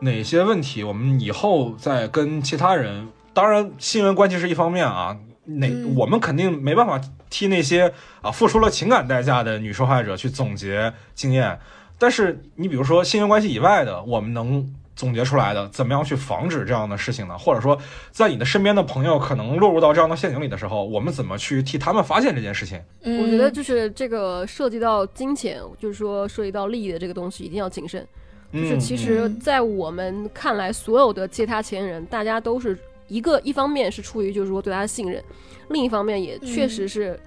[0.00, 11.58] 哪些问题，我们以后再跟其他人，当然新闻关系是一方面啊，哪、嗯我们肯定没办法替那些啊付出了情感代价的女受害者去总结经验，
[11.98, 14.74] 但是你比如说新闻关系以外的，我们能。
[14.96, 17.38] 总结出来的，怎么样去防止这样的事情呢？
[17.38, 17.78] 或者说，
[18.10, 22.78] 在你的身边的朋友可能落入到这样的陷阱里的时候，我们怎么去替他们发现这件事情？
[23.04, 28.06] 嗯，我觉得就是这个涉及到金钱，就是说涉及到利益的这个东西，一定要谨慎。
[28.52, 32.76] 就是嗯其实嗯，在我们看来，所有的借他钱人，大家都是
[33.08, 35.22] 一个一方面是出于就是说对他的信任，
[35.68, 37.18] 另一方面也确实是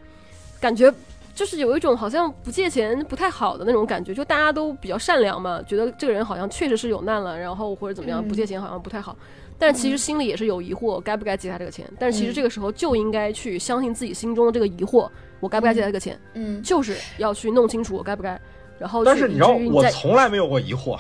[0.60, 0.94] 感觉
[1.34, 9.18] 就是有一种好像不借钱不太好的那种感觉，就大家都比较善良嘛，觉得这个人好像确实是有难了，然后或者怎么样，嗯不借钱好像不太好。
[9.58, 11.90] 但其实心里也是有疑惑，该不该借他这个钱？
[11.98, 15.10] 但是其实嗯这个时候就应该去相信自己心中的这个疑惑，
[15.40, 16.20] 我该不该借他这个钱？
[16.34, 18.40] 嗯，就是要去弄清楚我该不该，
[18.84, 21.00] 然后但是你知道，我从来没有过疑惑。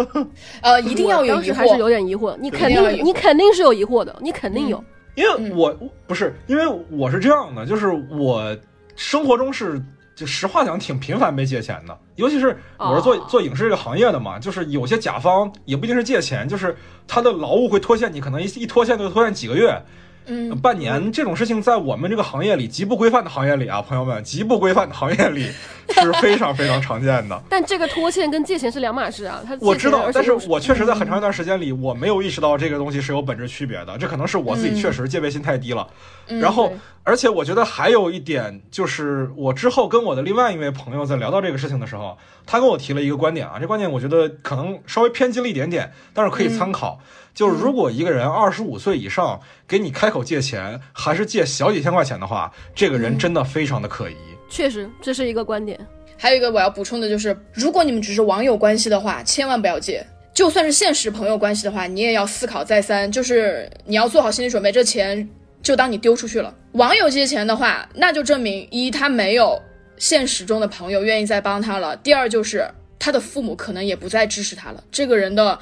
[0.62, 1.88] 呃，一定要有疑惑当时还是有惑。
[1.90, 4.82] 点疑惑，你肯定你肯定是有疑惑的，你肯定有。
[5.14, 5.76] 因为嗯我
[6.06, 8.56] 不是，因为我是这样的，就是我
[8.96, 9.78] 生活中是
[10.16, 16.74] 就实话讲挺频繁被借钱的，尤其是我是做、哦做影视这个行业的嘛，就是有些甲方也不一定是借钱，就是
[17.06, 19.78] 他的劳务会拖欠你，可能一一拖欠就拖欠几个月、
[20.28, 25.50] 嗯，半年，这种事情在我们这个行业里极不规范的行业里啊，朋友们，极不规范的行业里
[26.00, 27.42] 是非常非常常见的。
[27.48, 33.96] 但这个拖欠跟借钱是两码事啊，他我知道但是我确实在很长一段时间里，我没有意识到这个东西是有本质区别的。
[33.98, 35.86] 这可能是我自己确实戒备心太低了。
[36.28, 36.70] 嗯然后，
[37.04, 47.00] 而且我觉得还有一点，就是我之后跟我的另外一位朋友在聊到这个事情的时候，他跟我提了一个观点啊，这观点我觉得可能稍微偏激了一点点，但是可以参考。
[47.38, 54.16] 就是如果一个人二十五岁以上给你开口借钱，还是借小几千块钱的话，这个人真的非常的可疑。
[54.50, 55.78] 确实这是一个观点。
[56.16, 60.04] 还有一个我要补充的就是，如果你们只是网友关系的话，千万不要借。
[60.34, 65.28] 就算是现实朋友关系的话，你也要思考再三，就是你要做好心理准备，这钱
[65.62, 66.52] 就当你丢出去了。
[66.72, 69.56] 网友借钱的话，那就证明一他没有
[69.96, 75.56] 现实中的朋友愿意再帮他了；第二就是他的父母可能也不再支持他了，这个人的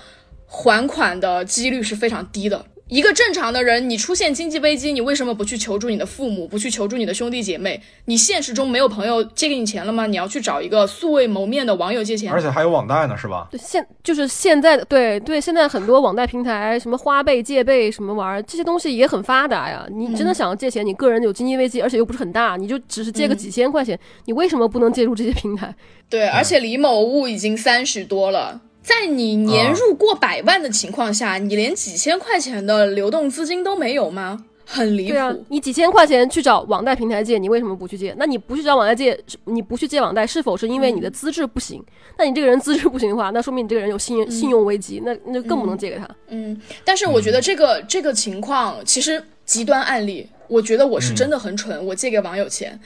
[0.46, 2.66] 还款的几率是非常低的。
[2.88, 7.82] 一个正常的人，你出现经济危机，你为什么不去求助你的父母，不去求助你的兄弟姐妹？
[8.04, 10.06] 你现实中没有朋友借给你钱了吗？
[10.06, 12.40] 你要去找一个素未谋面的网友借钱而？
[12.40, 13.48] 且还有网贷呢，是吧？
[13.50, 19.84] 对，现就是现在的对对，现在很多网贷平台，什么花呗、借呗什么玩意儿，这些东西也很发达呀。
[19.90, 25.74] 你真的想要借钱，你个人有经济危机，而且又不是很大，你就只是借个嗯几千块钱，你为什么不能借助这些平台？
[26.08, 28.60] 对，而且李某物已经三十多了。
[28.86, 34.44] 在你年入过百万的情况下，你连几千块钱的流动资金都没有吗？
[34.64, 35.08] 很离谱。
[35.08, 38.14] 对啊，你几千块钱去找网贷平台借，你为什么不去借？
[38.16, 41.84] 那你不去找网贷借，你不去借网贷，是否是因为你的资质不行？
[42.16, 46.08] 那你这个人资质不行的话，那说明你这个人有信信用危机，那那就更不能借给他。
[46.28, 52.78] 嗯，但是我觉得这个、这个情况其实极端案例我觉得我是真的很蠢，我借给网友钱。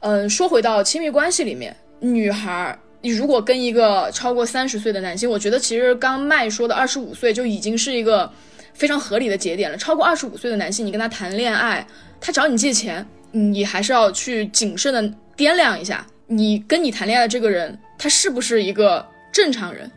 [0.00, 8.32] 嗯，说回到亲密关系里面，女孩，你如果跟一个超过三十岁的男性，我觉得其实刚麦说的二十五岁就已经是一个
[8.72, 9.76] 非常合理的节点了。
[9.76, 11.86] 超过二十五岁的男性，你跟他谈恋爱，
[12.18, 15.02] 他找你借钱，你还是要去谨慎的
[15.36, 19.90] 掂量一下，你跟你谈恋爱的这个人，他是不是一个正常人，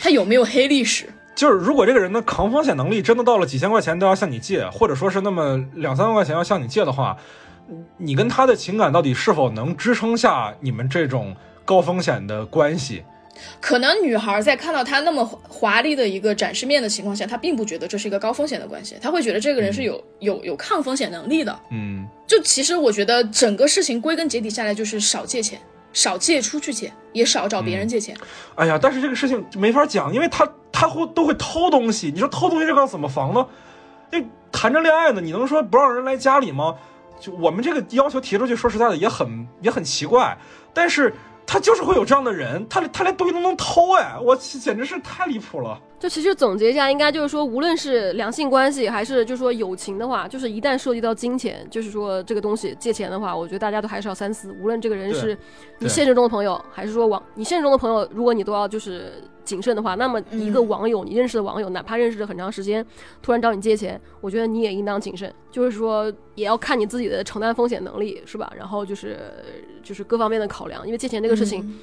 [0.00, 1.04] 他有没有黑历史？
[1.34, 7.14] 就是如果这个人的抗风险能力真的到了几千块钱都要向你借，或者说是那么两三万块钱要向你借的话，
[7.98, 13.04] 你跟他的情感到底是否能支撑下你们这种高风险的关系？
[13.60, 21.58] 可能女孩在看到他那么华丽的一个展示面的情况下，她并不觉得这是一个高风险的关系，她会觉得这个人是有有有抗风险能力的。
[21.70, 25.58] 嗯，就其实我觉得整个事情归根结底下来就是少借钱，
[25.92, 28.16] 少借出去钱，也少找别人借钱。
[28.54, 33.44] 哎呀，但是这个事情没法讲，因为他他会都会偷东西，你说偷东西这个要怎么防呢？
[34.12, 34.22] 那
[34.52, 36.76] 谈着恋爱呢，你能说不让人来家里吗？
[37.18, 40.38] 就我们这个要求提出去，说实在的也很也很奇怪，
[40.72, 41.12] 但是。
[41.46, 45.80] 他就是会有这样的人，他他连东西都能偷哎，我简直是太离谱了。
[46.04, 54.54] 就其实总结一下，应该就是说，无论是两性关系还是就是说友情的话，就是一旦涉及到金钱，就是说这个东西借钱的话，我觉得大家都还是要三思。
[54.60, 55.34] 无论这个人是
[55.78, 59.14] 你现实中的朋友，还是说网你现实中的朋友，如果你都要就是
[59.46, 62.84] 谨慎的话，那么一个网友你认识的网友，哪怕认识了很长时间，
[63.22, 65.32] 突然找你借钱，我觉得你也应当谨慎。
[65.50, 68.52] 就是说也要看你自己的承担风险能力，是吧？
[68.54, 69.18] 然后就是
[69.82, 71.80] 就是各方面的考量，因为借钱这个事情，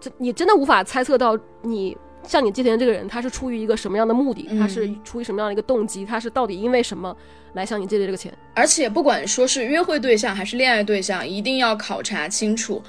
[0.00, 1.96] 这你真的无法猜测到你。
[2.26, 4.48] 向你借钱这个人，他是出于一个什么样的目的？
[4.58, 6.04] 他是出于什么样的一个动机？
[6.04, 7.16] 他是到底因为什么
[7.54, 8.32] 来向你借的这个钱？
[8.54, 12.82] 而且不管说是约会对象还是恋爱对象，一定要考察清楚，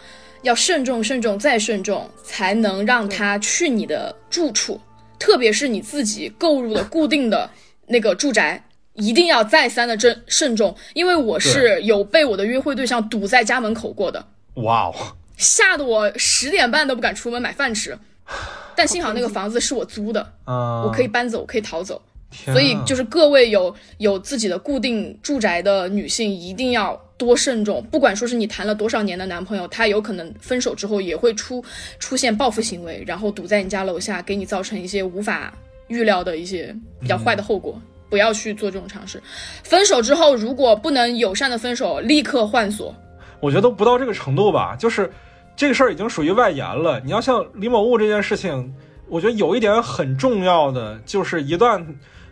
[0.43, 4.79] 要慎重、慎重再慎重，才能让他去你的住处，
[5.17, 7.49] 特别是你自己购入的固定的
[7.87, 10.75] 那个住宅，一定要再三的慎慎重。
[10.93, 14.25] 因为我是有被我的约会对象堵在家门口过的。
[14.55, 14.93] 哇哦！
[15.35, 17.97] 吓得我十点半都不敢出门买饭吃。
[18.75, 22.01] 但幸好那个房子是我租的，我可以搬走，可以逃走。
[22.45, 27.83] 所以就是各位有有自己的固定住宅的女性，一定要多慎重。
[27.91, 31.63] 不管说是你谈了多少年的男朋友，他有可能分手之后也会出
[31.99, 35.53] 出现报复行为，然后堵在你家楼下，给你造成一些无法
[35.89, 37.79] 预料的一些比较坏的后果。
[38.09, 39.21] 不要去做这种尝试。
[39.63, 42.95] 分手之后，如果不能友善的分手，立刻换锁。
[43.39, 45.11] 我觉得都不到这个程度吧，就是。
[45.55, 46.99] 这个事儿已经属于外延了。
[47.01, 48.73] 你要像李某物这件事情，
[49.07, 51.85] 我觉得有一点很重要的，就是一旦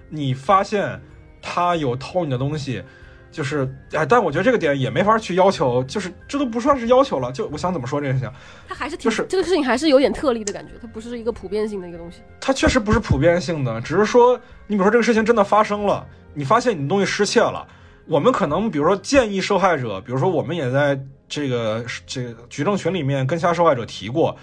[0.10, 1.00] 你发现
[1.42, 2.84] 他有偷你的东西，
[3.32, 7.32] 就是哎，但我觉得这个点也没法去要求，就是这都不算是要求了。
[7.32, 8.30] 就我想怎么说这个事情，
[8.68, 12.22] 他还是就是这个事情还是有点特例的感觉，它不是一个普遍性的一个东西。
[12.40, 17.68] 它确实不是普遍性的，只是说你比如说这个事情真的发生了，你发现你的东西失窃了，
[18.08, 21.00] 我们可能比如说建议受害者，比如说我们也在。
[21.32, 24.36] 这个这个举证群里面跟其他受害者提过，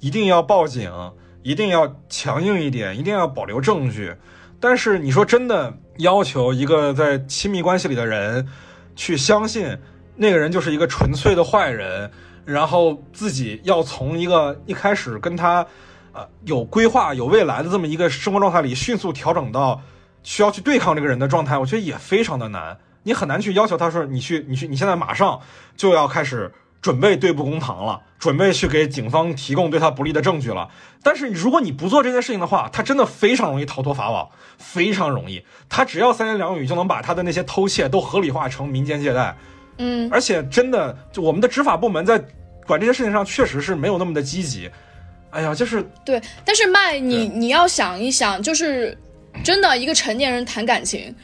[0.00, 0.92] 一定要报警，
[1.42, 4.14] 一定要强硬一点，一定要保留证据。
[4.60, 8.46] 但是你说真的要求一个在亲密关系里的人
[8.94, 9.76] 去相信
[10.16, 12.10] 那个人就是一个纯粹的坏人，
[12.44, 15.66] 然后自己要从一个一开始跟他
[16.12, 19.80] 呃有规划、有未来的这么一个生活状态里迅速调整到
[20.22, 22.78] 需要去对抗这个人的状态，我觉得也非常的难。
[23.04, 25.40] 你很难去要求他说你去你去你现在马上
[25.76, 26.52] 就要开始
[26.82, 30.68] 准备对簿公堂了，准备去给警方提供对他不利的证据了。
[31.02, 34.28] 但是如果你不做这件事情的话，他真的非常容易逃脱法网，
[34.58, 35.42] 非常容易。
[35.68, 39.34] 他只要三言两语就能把他的那些偷窃都合理化成民间借贷。
[39.78, 42.22] 嗯，而且真的，就我们的执法部门在
[42.66, 44.70] 管这些事情上确实是没有那么的积极。
[45.30, 46.20] 哎呀，就是对。
[46.44, 48.96] 但是麦，你你要想一想，就是
[49.42, 51.14] 真的一个成年人谈感情。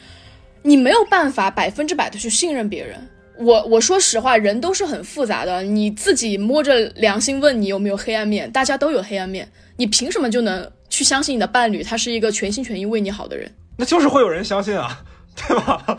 [0.62, 3.08] 你没有办法百分之百的去信任别人。
[3.36, 5.62] 我我说实话，人都是很复杂的。
[5.62, 9.50] 你自己摸着良心问你有没有黑暗面，大家都有黑暗面。
[9.76, 13.50] 你凭什么就能去相信你的伴侣，他是一个全心全意为你好的人？
[13.78, 15.02] 那就是会有人相信啊，
[15.34, 15.82] 对吧？
[15.86, 15.96] 看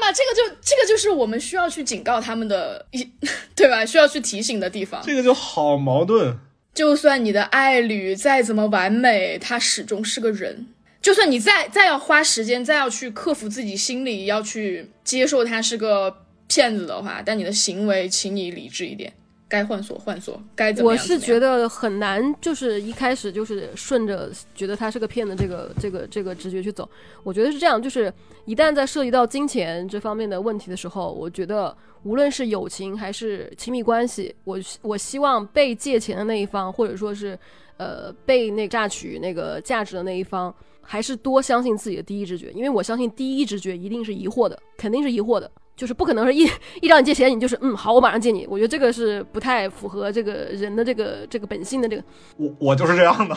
[0.00, 3.10] 吧，这个就这个就是我们需要去警告他们的，一
[3.56, 3.84] 对吧？
[3.84, 5.02] 需要去提醒的地方。
[5.04, 6.38] 这个就好矛盾。
[6.74, 10.66] 就算你的爱侣再怎么完美，他始终是个人。
[11.00, 16.14] 就算你再再要花时间，再要去克服自己心里，要去接受他是个
[16.48, 19.12] 骗子的话，但你的行为，请你理智一点，
[19.48, 21.02] 该换锁换锁，该怎么样？
[21.02, 26.88] 我是觉得很难，就是一开始就是顺着觉得他是个骗子这个这个这个直觉去走。
[27.22, 28.12] 我觉得是这样，就是
[28.44, 37.38] 一旦在涉及到金钱这方面的问题的时候，我觉得无论是友情还是亲密关系，我我希望被借钱的那一方，或者说是
[37.76, 40.52] 呃被那榨取那个价值的那一方。
[40.90, 45.50] 还是多相信自己的第一直觉，因为我相信第一直觉一定是疑惑的，肯定是疑惑的。
[45.76, 46.48] 就是不可能是一
[46.80, 48.46] 一找你借钱，你就是嗯好，我马上借你。
[48.48, 52.02] 我觉得这个是不太符合这个人的这个这个本性的这个。
[52.38, 53.36] 我我就是这样的。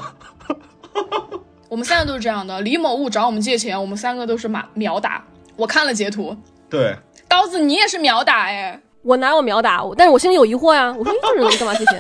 [1.68, 2.61] 我们三个都是这样的。
[2.61, 5.23] 李某物找我们借钱，我们三个都是马秒打。
[5.57, 6.36] 我看了截图，
[6.69, 6.95] 对，
[7.28, 8.82] 刀子你也是秒打哎。
[9.02, 9.84] 我哪有秒打？
[9.98, 10.95] 但是我心里有疑惑呀。
[10.98, 11.99] 我说这人干嘛借钱？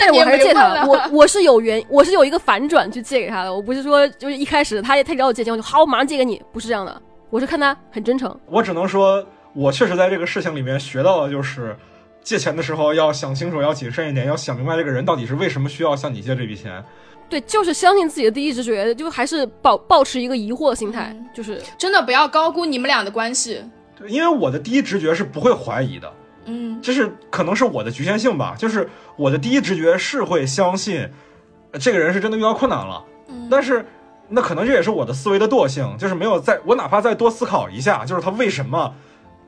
[0.00, 0.84] 但是我还是借他。
[0.86, 3.54] 我我是有原，我是有一个反转去借给他的。
[3.54, 6.42] 我不是说就是一开始他他找我借钱，我就好，我马上借给你。
[6.52, 8.34] 不是这样的，我是看他很真诚。
[8.46, 11.76] 我只能说，我确实在这个事情里面学到的就是，
[12.22, 16.82] 借钱的时候要想清楚，要谨慎一点，要想明白这个人到底是为什么需要向你借这笔钱。
[17.28, 23.62] 对，就是相信自己的第一直觉，就还是保保持一个疑惑心态，就是真的不要高估你们俩的关系。
[23.96, 26.12] 对，因为我的第一直觉是不会怀疑的。
[26.46, 28.88] 嗯，就是可能是我的局限性吧，就是
[29.20, 31.06] 我的第一直觉是会相信，
[31.74, 33.04] 这个人是真的遇到困难了。
[33.28, 33.84] 嗯，但是
[34.30, 38.94] 那可能这也是我的思维的惰性，就是没有在我哪怕再多思考一下，就是他为什么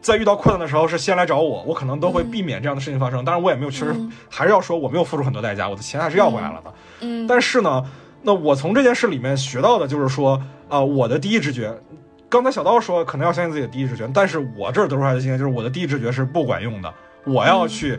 [0.03, 3.25] 在遇到困难的时候是先来找我，我可能都会避免这样的事情发生。
[3.25, 3.95] 当然我也没有，确实
[4.29, 6.75] 还是要说我没有付出很多代价，我的钱还是要回来了的。
[7.01, 7.83] 嗯，但是呢，
[8.21, 10.39] 那我从这件事里面学到的就是说，
[10.69, 11.75] 啊，我的第一直觉。
[12.29, 16.93] 刚才小刀说可能要相信自己的第一直觉，但是我这儿得出来的经验就是我的第一直觉是不管用的，
[17.25, 17.99] 我要去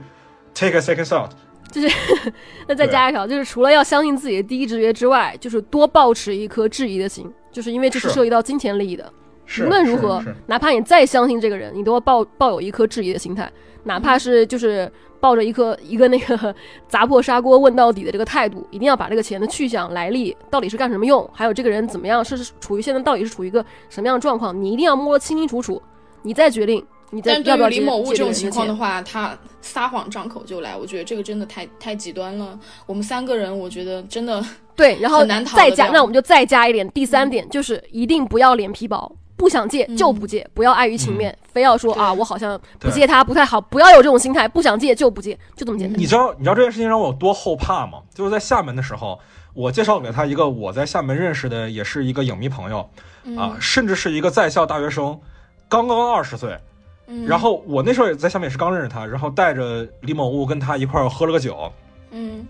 [0.53, 1.29] take a second thought。
[1.73, 2.33] 就是
[2.67, 9.11] 那再加一条，就是除了要相信自己的第一直觉之外，就是多保持一颗质疑的心，就是因为这是涉及到金钱利益的。
[9.59, 13.51] 无论如何，哪怕你再相信这个人，你都要抱抱有一颗质疑的心态，
[13.83, 14.91] 哪怕是就是。
[15.23, 16.53] 抱着一颗一个那个
[16.89, 25.81] 砸破砂锅问到底的这个态度，一定要把这个钱的去向、来历到底是干什么用，还有这个人怎么样，是处于现在到底是处于一个什么样的状况，你一定要摸得清清楚楚，
[26.23, 32.59] 你再决定你再要不要李某物这种情况的话，他撒谎张口就来，我觉得这个真的太太极端了。
[32.85, 34.43] 我们三个人，我觉得真的
[34.75, 35.23] 对，然后
[35.55, 39.15] 再加，那我们就再加一点，第三点就是一定不要脸皮薄。
[39.35, 45.99] 不想借就不借，不要碍于情面，非要说啊，我好像不借他不太好，不要有这种心态，不想借就不借，就这么简单。
[45.99, 47.99] 你知道你知道这件事情让我有多后怕吗？
[48.13, 49.19] 就是在厦门的时候，
[49.53, 52.89] 我介绍给他一个我在厦门认识的，也是一个影迷朋友，
[53.35, 55.19] 啊，甚至是一个在校大学生，
[55.67, 56.57] 刚刚二十岁，
[57.27, 61.71] 然后我那时候也在下面也是刚认识他，然后带着李某物跟他一块儿喝了个酒，
[62.11, 62.45] 嗯，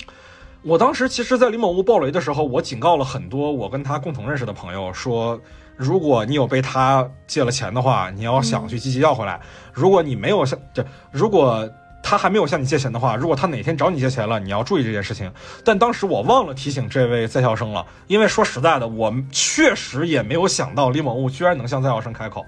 [0.61, 5.39] 我当时其实，在李某物爆雷的时候，我警告了很多我跟他共同认识的朋友说。
[5.75, 9.41] 如果你有被他借了钱的话，你要想去积极要回来。
[9.73, 11.67] 如果你没有向这，如果
[12.03, 15.33] 他还没有向你借钱的话，如果他哪天找你借钱了，你要注意这件事情。
[15.65, 22.45] 但当时我忘了提醒这位在校生了，因为说实在的，我确实也没有想到李某物居然能向在校生开口。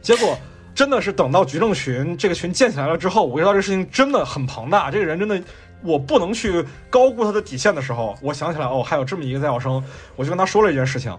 [0.00, 0.38] 结果
[0.80, 5.38] 真的是等到矩阵群这个群建起来了之后，我知道这事情真的很庞大，这个人真的
[5.82, 9.84] 我不能去高估他的底线的时候，我想起来哦，还有这么一个在校生，
[10.16, 11.14] 我就跟他说了一件事情。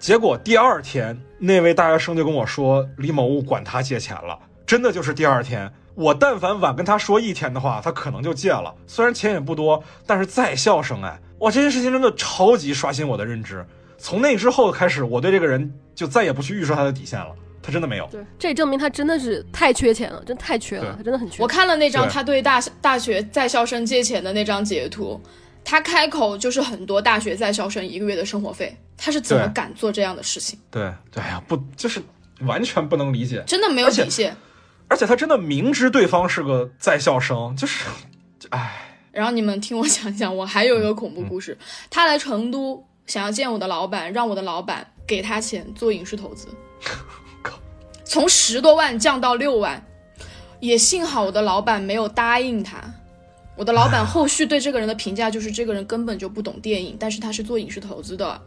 [0.00, 4.36] 结果第二天，那位大学生就跟我说李某物管他借钱了。
[4.66, 8.74] 真的就是第二天，我但凡晚跟他说一天的话，他可能就借了。
[8.88, 13.64] 虽然钱也不多，但是在校生哎，哇，这件事情真的超级刷新我的认知。
[13.96, 17.28] 从那之后开始，我对这个人就再也不去预设他的底线了。
[17.68, 18.08] 他真的没有。
[18.10, 21.42] 对，这也证明他真的是太缺钱了，真太缺了，他真的很缺。
[21.42, 25.20] 我看了那张他对大大学在校生借钱的那张截图。
[25.62, 30.58] 他开口就是很多大学在校生一个月的生活费，他是怎么敢做这样的事情？
[30.70, 32.00] 对对呀，不就是
[32.40, 34.34] 完全不能理解，真的没有底线。
[34.88, 37.84] 而且他真的明知对方是个在校生，就是，
[38.48, 38.86] 哎。
[39.12, 41.58] 然后你们听我讲讲，我还有一个恐怖故事。
[41.90, 46.48] 他来成都想要见我的老板，让我的老板给他钱做影视投资，
[48.08, 49.84] 从十多万降到六万，
[50.60, 52.78] 也幸好我的老板没有答应他。
[53.54, 58.40] 我的老板后续对这个人的评价就是，这个人根本就不懂电影，但是他是做影视投资的，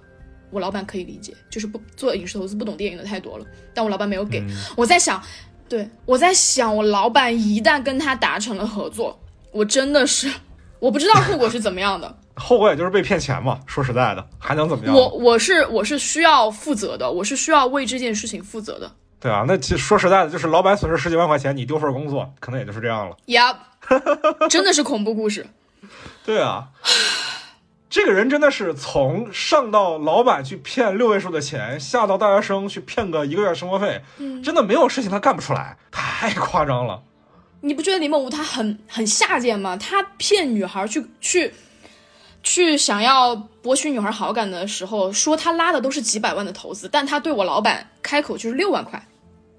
[0.49, 3.45] 我老板可以理解，就是不做影视投资不懂电影的太多了。
[3.71, 4.43] 但我老板没有给
[4.75, 5.21] 我在想，
[5.69, 9.19] 对我在想，我老板一旦跟他达成了合作，
[9.51, 10.33] 我真的是
[10.79, 12.17] 我不知道后果是怎么样的。
[12.35, 14.95] 后果也就是被骗钱嘛，说实在的，还能怎么样？
[14.95, 18.91] 我我是我是需要负责的，我是需要为这件事情负责的。
[19.21, 23.15] 对啊，那其实说实在的，就是老板损失十几万块钱，你丢份工作，可能也就是这样了。
[23.27, 23.57] 呀。
[24.47, 25.45] 真的是恐怖故事，
[26.23, 26.67] 对啊，
[27.89, 34.01] 这个人真的是从上到老板去骗六位数的钱，下到大学生去骗个一个月生活费，
[34.43, 37.01] 真的没有事情他干不出来，太夸张了。
[37.61, 39.75] 你不觉得李梦吴他很很下贱吗？
[39.75, 41.53] 他骗女孩去去
[42.43, 49.03] 去想要博取女孩好感的时候，说他拉的都是几百万的投资，但他对我老板开口就是六万块，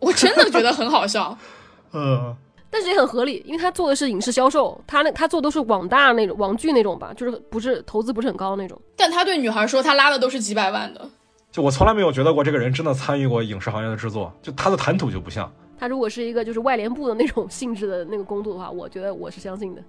[0.03, 1.35] 我真的觉得很好笑。
[1.95, 2.37] 嗯。
[2.75, 8.81] 但是也很合理，因为他做的是影视销售，他那他做都是网大那种网剧那种吧，就是不是投资不是很高那种。
[8.97, 11.07] 但他对女孩说，他拉的都是几百万的。
[11.51, 15.53] 就我从来没有觉得过这个人真的参与过影视行业的制作，就他的谈吐就不像。
[15.79, 19.83] 他如果是一个就是外联部的那种性质的那个工作的话，我觉得我是相信的，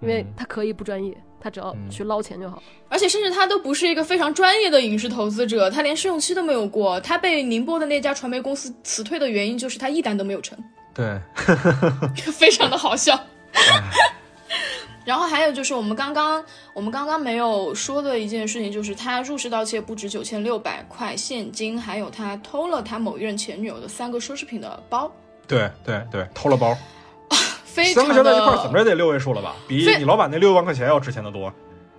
[0.00, 2.62] 因为他可以不专业，他只要去捞钱就好。
[2.88, 7.00] 而且甚至他都不是一个非常专业的影视投资者，他连试用期都没有过。
[7.00, 10.58] 他被宁波的那家传媒公司辞退的原因就是他一单都没有成，
[10.94, 11.18] 对，
[12.32, 13.18] 非常的好笑。
[15.04, 16.44] 然后还有就是我们刚刚
[16.74, 25.10] 我们刚刚没有说的一件事情，就是他入室盗窃不止九千六百块现金，还有他偷了他某一任前女友的三个奢侈品的包。
[25.46, 26.76] 对对对，偷了包，
[27.78, 29.54] 非常三个加在一块儿怎么着也得六位数了吧？
[29.66, 31.52] 比你老板那六万块钱要值钱的多。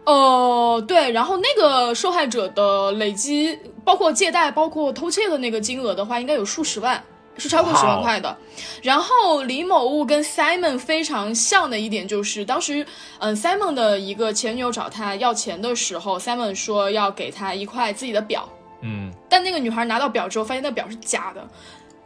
[0.06, 7.04] 哦，对，然后那个受害者的累积，包括借贷、包括偷窃的那个金额的话，应该有数十万，
[7.38, 8.36] 是超过十万块的。
[8.82, 12.84] 然后李某物跟 Simon 非常像的一点就是，当时
[13.20, 18.50] 嗯，Simon 的一个前女友找他要钱的时候，Simon 说要给他一块自己的表，
[18.82, 21.48] 嗯但那个女孩拿到表之后，发现那表是假的。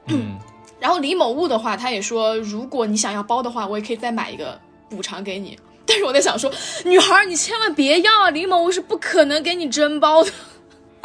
[0.07, 0.37] 嗯，
[0.84, 5.57] 然后李某物的话，他也说，如果你想要包的话，我也可以再买一个补偿给你。
[5.85, 6.51] 但是我在想说，
[6.84, 10.30] 女孩你千万别要啊，李某物是不可能给你真包的，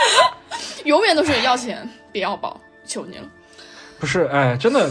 [0.84, 3.24] 永远都是要钱别要包，求你了。
[4.00, 4.90] 不是，哎，真的，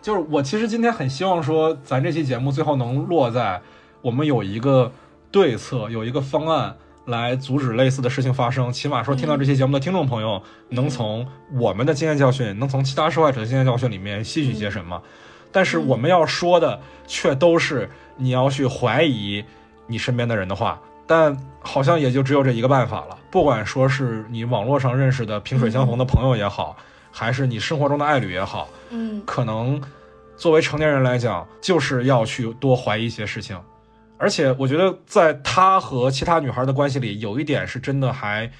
[0.00, 3.60] 就是我其实今天很希望说，咱这期节目最后能落在
[4.00, 4.90] 我们有一个
[5.30, 6.74] 对策，有一个方案
[7.10, 8.72] 来阻止类似的事情发生。
[8.72, 15.02] 起码说，听到这期节目的听众朋友能从我们的经验教训，能从其他受害者的经验教训里面吸取些什么。
[15.52, 19.44] 但是我们要说的却都是你要去怀疑
[19.86, 23.18] 你身边的人的话，但好像也就只有这一个办法了。
[23.30, 26.76] 不管说是你网络上认识的萍水相逢的朋友也好，
[27.10, 29.80] 还是你生活中的爱侣也好，嗯可能
[30.36, 33.58] 作为成年人来讲，就是要去多怀疑一些事情。
[34.20, 38.50] 而且我觉得，在他和其他女孩的关系里，有一点是真的还，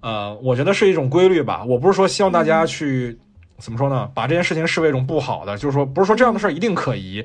[0.00, 1.62] 呃，我觉得是一种规律吧。
[1.64, 3.16] 我不是说希望大家去、
[3.58, 7.24] 怎么说呢，把这件事情视为一种不好的，就是说不是说这样的事儿一定可疑，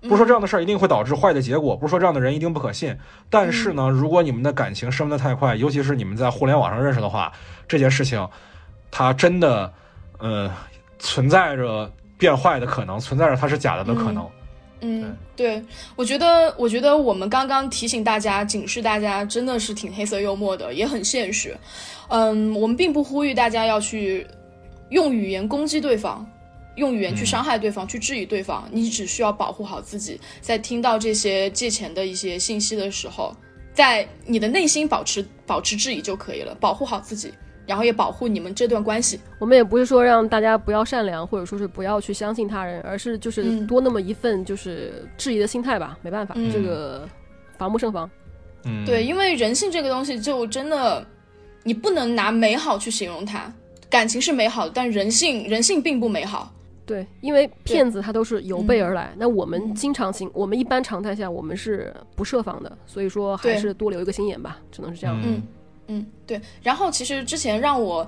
[0.00, 2.98] 不是说这样的事儿一定会导致坏的结果，不是说这样的人一定不可信。
[3.30, 7.32] 但是呢，如果你们的感情升温的太快，尤其是你们在互联网上认识的话，
[7.68, 8.28] 这件事情
[8.90, 9.72] 它真的，
[10.18, 10.50] 呃，
[10.98, 11.88] 存在着
[12.18, 14.24] 变坏的可能，存在着它是假的的可能。
[14.24, 14.30] 嗯，
[15.36, 15.62] 对，
[15.96, 21.56] 我觉得，我觉得我们刚刚提醒大家、警示大家，真的是挺黑色幽默的，也很现实。
[22.08, 24.26] 嗯，我们并不呼吁大家要去
[24.90, 26.28] 用语言攻击对方，
[26.76, 28.68] 用语言去伤害对方、去质疑对方。
[28.70, 33.34] 你只需要保护好自己，在听到这些借钱的一些信息的时候，
[33.72, 37.32] 在你的内心保持保持质疑就可以了，保护好自己，
[37.66, 39.20] 然后也保护你们这段关系。
[39.38, 45.98] 我们也不是说让大家不要善良，或者说是不要去相信他人，而是就是嗯多那么一份就是质疑的心态吧。
[46.02, 47.08] 没办法，嗯这个
[47.56, 48.08] 防不胜防。
[48.64, 51.06] 嗯，对，因为人性这个东西，就真的
[51.64, 53.52] 你不能拿美好去形容它。
[53.90, 56.50] 感情是美好的，但人性人性并不美好。
[56.84, 65.16] 对，因为骗子他都是有备而来，那我们嗯经常情，我们一般常态下我们是不设防的，所以说还是多留一个心眼吧，只能是这样。
[65.22, 65.42] 嗯嗯，
[66.26, 66.40] 对。
[66.62, 68.06] 然后其实之前让我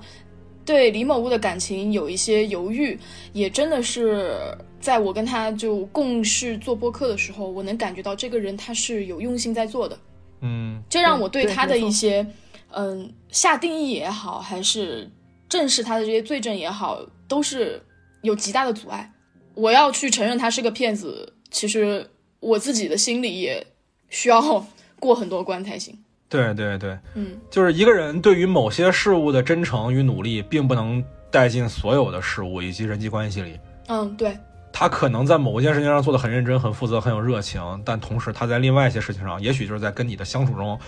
[0.63, 2.97] 对李某物的感情有一些犹豫，
[3.33, 4.37] 也真的是
[4.79, 9.99] 在我跟他就共事做播客的时候，我能感觉到这个人他是有用心在做的。
[10.41, 12.25] 嗯这让我对对他的一些
[12.71, 15.09] 嗯下定义也好，还是
[15.47, 17.81] 正视他的这些罪证也好，都是
[18.21, 19.11] 有极大的阻碍。
[19.53, 22.09] 我要去承认他是个骗子，其实
[22.39, 23.65] 我自己的心里也
[24.09, 24.65] 需要
[24.99, 25.97] 过很多关才行。
[26.29, 27.37] 对对对，嗯。
[27.49, 33.59] 就是一个人对于某些事物的真诚与努力，并不能带进所有的事物以及人际关系里。
[33.87, 34.37] 嗯，对，
[34.73, 40.79] 他可能在某一件事情上做的很认真、很负责、很有热情，但同时他在另外一些事情上，也许就是在跟你的相处中，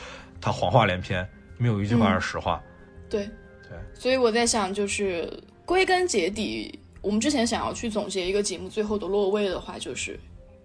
[0.42, 1.28] 他谎话连篇，
[1.58, 2.62] 没有一句话是实话。
[3.10, 3.30] 对。
[3.70, 5.30] 对，所以我在想，就是
[5.66, 10.18] 归根结底，我们之前想要去总结一个节目最后的落位的话，就是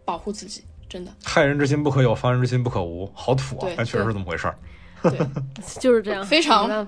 [0.04, 0.62] 保护自己，
[0.92, 4.58] 真的，害人之心不可有，防人之心不可无，好土啊确实是这么回事儿。
[5.02, 5.18] 对，
[5.80, 6.86] 就是这样，非常。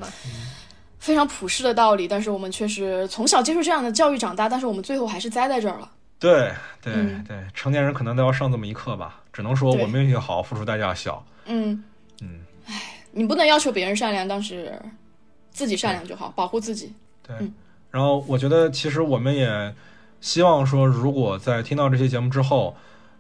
[0.99, 2.07] 非常普世的道理。
[2.09, 5.91] 但是我们确实从小接受这样的教育长大，但是我们最后还是栽在这儿了。
[6.19, 6.51] 对
[6.83, 9.21] 对、嗯对，成年人可能都要上这么一课吧。
[9.33, 11.25] 只能说对我们运气好，付出代价小。
[11.47, 11.83] 嗯
[12.23, 12.41] 嗯，
[13.11, 14.79] 你不能要求别人善良，但是
[15.51, 16.93] 自己善良就好，保护自己。
[17.27, 17.55] 对，嗯
[17.91, 19.75] 然后我觉得其实我们也
[20.21, 22.75] 希望说，如果在听到这期节目之后，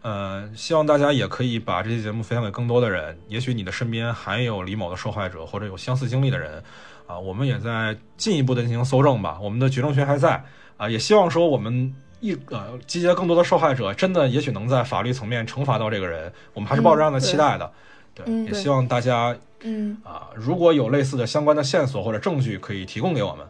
[0.05, 3.19] 呃，希望大家也可以把这期节目分享给更多的人。
[3.27, 6.63] 也许你的身边还有李某的受害者或者有相似经历的人，
[7.07, 9.39] 啊、我们也在进一步的进行搜证吧。
[9.43, 10.45] 我们的举证权还在
[10.77, 11.93] 啊、也希望说我们。
[12.21, 17.71] 一呃，集结更多的受害者，真的也许能在法律层面惩罚到这个人，我们还是抱着这样的期待的。
[18.15, 23.47] 对，也希望大家嗯啊、如果有类似的相关的线索或者证据，可以提供给我们。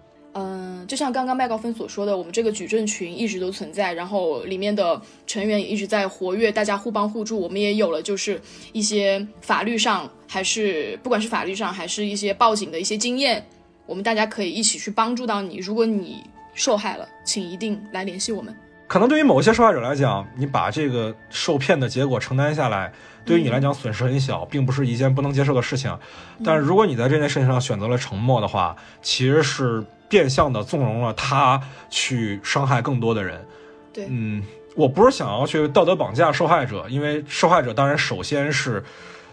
[0.86, 7.39] 就像刚刚麦高芬所说的，我们这个矩阵群一直都存在，然后里面的成员也一直在活跃，大家互帮互助。
[7.39, 8.40] 我们也有了就是
[8.73, 13.47] 一些法律上，还是不管是法律上，还是一些报警的一些经验，
[13.86, 15.56] 我们大家可以一起去帮助到你。
[15.56, 16.23] 如果你
[16.55, 18.55] 受害了，请一定来联系我们。
[18.86, 22.93] 可能对于某些受害者来讲，你把这个受骗的结果承担下来，
[23.24, 25.98] 对于你来讲损失很小，并不是一件不能接受的事情。
[26.44, 33.44] 但是如果你在这件事情上选择了沉默的话，其实是变相的纵容了他去伤害更多的人。
[33.93, 34.43] 对，嗯，
[34.77, 38.85] 我不是想要去道德绑架受害者，因为受害者当然首先是，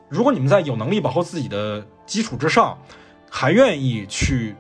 [0.08, 2.78] 如果你们在有能力保护自己的基础之上，
[3.30, 4.56] 还愿意去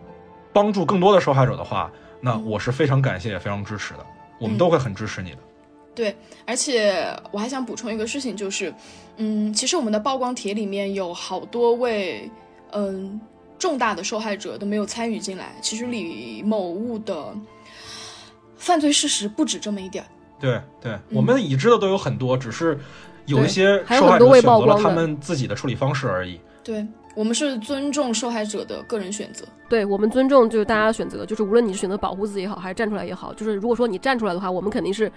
[0.51, 1.89] 帮助更多的受害者的话，
[2.19, 4.05] 那我是非常感谢也非常支持的。
[4.41, 5.37] 我们都会很支持你的，
[5.93, 6.15] 对，
[6.45, 8.73] 而且我还想补充一个事情，就是，
[9.17, 12.29] 嗯，其实我们的曝光帖里面有好多位，
[12.71, 13.21] 嗯，
[13.59, 15.53] 重大的受害者都没有参与进来。
[15.61, 17.33] 其实李某物的
[18.57, 20.07] 犯罪事实不止这么一点儿。
[20.39, 22.79] 对对，我们已知的都有很多，只是
[23.27, 26.39] 有一些受害者选择了他们自己的处理方式而已。
[26.63, 26.85] 对。
[27.13, 35.09] 我们是尊重受害者的个人选择，对我们尊重就是大家的选择，就是无论你是选择保护自己也好，还是站出来也好，就是如果说你站出来的话，我们肯定是。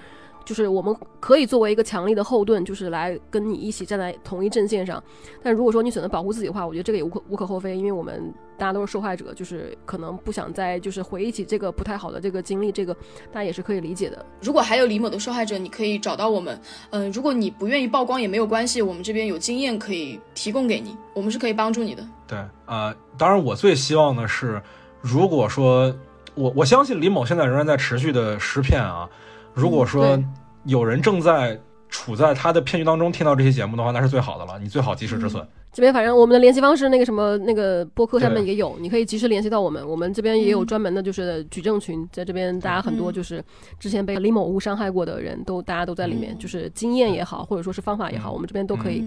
[0.44, 5.02] 就是我们可以作为一个强力的后盾，就是来跟你一起站在同一阵线上。
[5.42, 12.94] 但如果说你选择保护自己的话，我觉得这个也无可无可厚非，因为我们大家都是受害者，就是可能不想再就是回忆起这个不太好的这个经历，这个
[13.32, 14.24] 大家也是可以理解的。
[14.42, 16.60] 如果还有李某的受害者，你可以找到我们。
[16.90, 22.06] 嗯，如果你不愿意曝光也没有关系，我们这边有经验可以提供给你，我们是可以帮助你的。
[22.26, 24.62] 对，呃，当然我最希望的是，
[25.00, 25.94] 如果说
[26.34, 29.08] 我我相信李某现在仍然在持续的施骗啊。
[29.54, 30.22] 如果说
[30.64, 31.58] 有人正在
[31.88, 34.58] 处在他的骗局当中，听到这些节目的话，那是最好的了。
[34.58, 35.46] 你最好及时止损。
[35.72, 39.86] 这边反正我们的联系方式，那个什么那个播客上面也有，你可以及时联系到我们。
[39.88, 43.42] 我们这边也有专门的，就是举证群，在这边大家很多就是
[43.78, 49.04] 之前被李某物伤害过的人都大家都在里面，就是经验也好，或者说是方法也好，我们这边都可以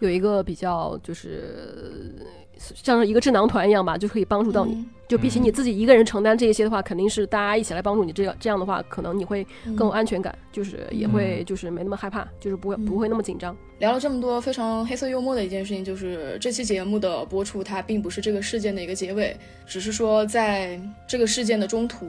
[0.00, 2.14] 有一个比较就是。
[2.58, 4.84] 像是一个智囊团一样吧，就可以帮助到你。
[5.08, 8.12] 就比起你自己一个人承担这些的话，肯定是大家一起来帮助你。
[8.12, 13.56] 这样这样的话，可能你会更有安全感，就是也会就是没那么害怕，就是不会不会那么紧张。
[13.78, 19.34] 聊了这么多非常黑色幽默的一件事情，就是这期节目的播出，它并不是这个事件的一个结尾，
[19.66, 22.06] 只是说在这个事件的中途，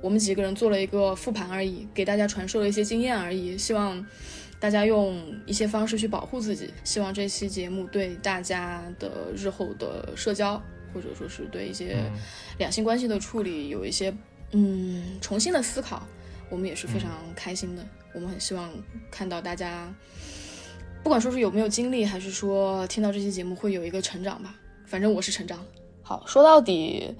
[0.00, 4.04] 我们几个人做了一个复盘而已，给大家传授了一些经验而已，希望。
[4.62, 10.54] 大家用一些方式去保护自己，希望这期节目对大家的日后的社交，
[10.94, 11.96] 或者说是对一些
[12.58, 14.14] 两性关系的处理有一些
[14.52, 16.06] 嗯重新的思考，
[16.48, 17.84] 我们也是非常开心的。
[18.14, 18.70] 我们很希望
[19.10, 19.92] 看到大家，
[21.02, 24.54] 不管说是有没有经历，还是说听到这期节目会有一个成长吧。
[24.86, 25.64] 反正我是成长了。
[26.02, 27.12] 好，说到底，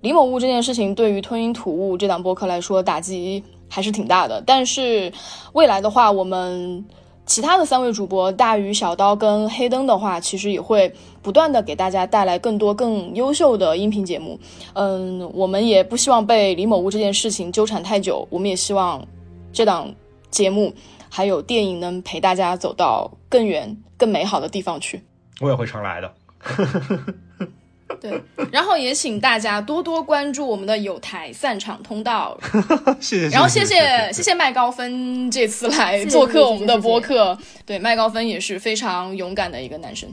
[0.00, 3.44] 李某物这件事情对于吞云吐雾这档播客来说打击。
[3.68, 5.12] 还是挺大的，但是
[5.52, 6.84] 未来的话，我们
[7.26, 14.38] 其他的三位主播大鱼、小刀跟黑灯的话，其实也会不断的给大家带来更多更优秀的音频节目。
[14.74, 19.04] 嗯，我们也不希望被李某物这件事情纠缠太久，我们也希望
[19.52, 19.92] 这档
[20.30, 20.72] 节目
[21.10, 25.02] 还有电影能陪大家走到更远、更美好的地方去。
[25.40, 26.12] 我也会常来的。
[28.00, 32.36] 对，然后也请大家多多关注我们的有台散场通道。
[33.00, 33.28] 谢谢。
[33.28, 37.38] 然后谢谢谢谢麦高芬这次来做客我们的播客。
[37.64, 40.08] 对，麦高芬也是非常勇敢的一个男生。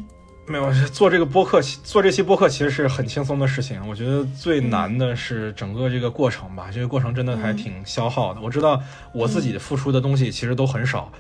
[0.46, 3.82] 没有做这个播客，做这期播客其实是很轻松的事情。
[3.90, 8.42] 我觉得最难的是整个这个过程吧，这个过程真的还挺消耗的。
[8.42, 8.80] 我知道
[9.14, 11.12] 我自己付出的东西其实都很少，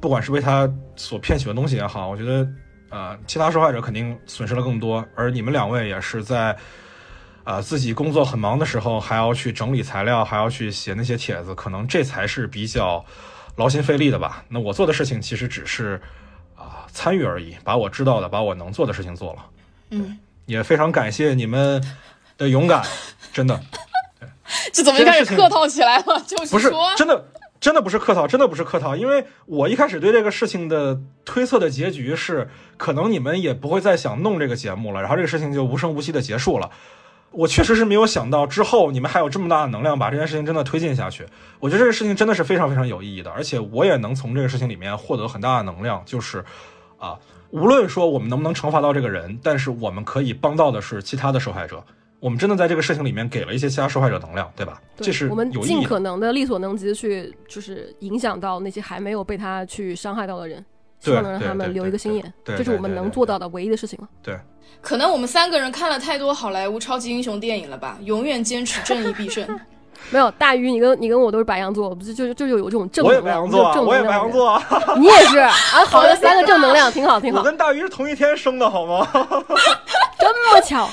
[0.00, 2.48] 不管是为他所骗取的东西也好，我觉得。
[2.90, 6.56] 呃，其他受害者肯定损失了更多，而你们两位也是在，
[7.44, 13.04] 呃，自己工作很忙的时候，还要去整理材料，还要去写那些帖子，可能这才是比较
[13.56, 14.42] 劳心费力的吧。
[14.48, 16.00] 那我做的事情其实只是
[16.56, 19.44] 啊参与而已，把我知道的，把我能做的事情做了。
[19.90, 21.82] 嗯，也非常感谢你们
[22.36, 22.82] 的勇敢，
[23.32, 23.60] 真的。
[24.72, 26.20] 这怎么开始客套起来了？
[26.26, 27.22] 就是不是真的。
[27.60, 36.70] 真的不是客套，真的不是客套，因为我一开始对这个事情的推测的结局是，可能你们也不会再想弄这个节目了，然后这个事情就无声无息的结束了。
[37.30, 41.26] 我确实是没有想到之后你们还有这么大的能量把这件事情真的推进下去。
[41.60, 46.44] 我觉得这个事情真的是非常非常有意义的，而且我也能从这个事情里面获得很大的能量，就是
[46.96, 47.18] 啊，
[47.50, 51.84] 无论说我们能不能惩罚到这个人，但是我们可以帮到的是其他的受害者。
[52.20, 54.80] 我们真的在这个事情里面给了一些其他受害者能量，对吧？
[54.96, 60.64] 这是我们尽可能的力所能及的去，就是影响到那些还没有被他去伤害到的人，
[61.00, 62.32] 希望能让他们留一个心眼。
[62.44, 64.08] 这是我们能做到的唯一的事情了。
[64.22, 64.36] 对，
[64.80, 67.98] 可能我们三个人看了太多好莱坞超级英雄电影了吧？
[68.02, 69.46] 永远坚持正义必胜。
[70.10, 74.10] 没有大鱼，你跟你跟我都是白羊座，不是就就就有这种正我也能量，白羊座啊，正我也白。
[74.10, 74.62] 羊座啊，
[74.96, 75.50] 你也是啊，
[75.86, 79.06] 好的，三个正能量，挺好，挺好，我跟大鱼是同一天生的，好吗？
[80.18, 80.88] 这么巧，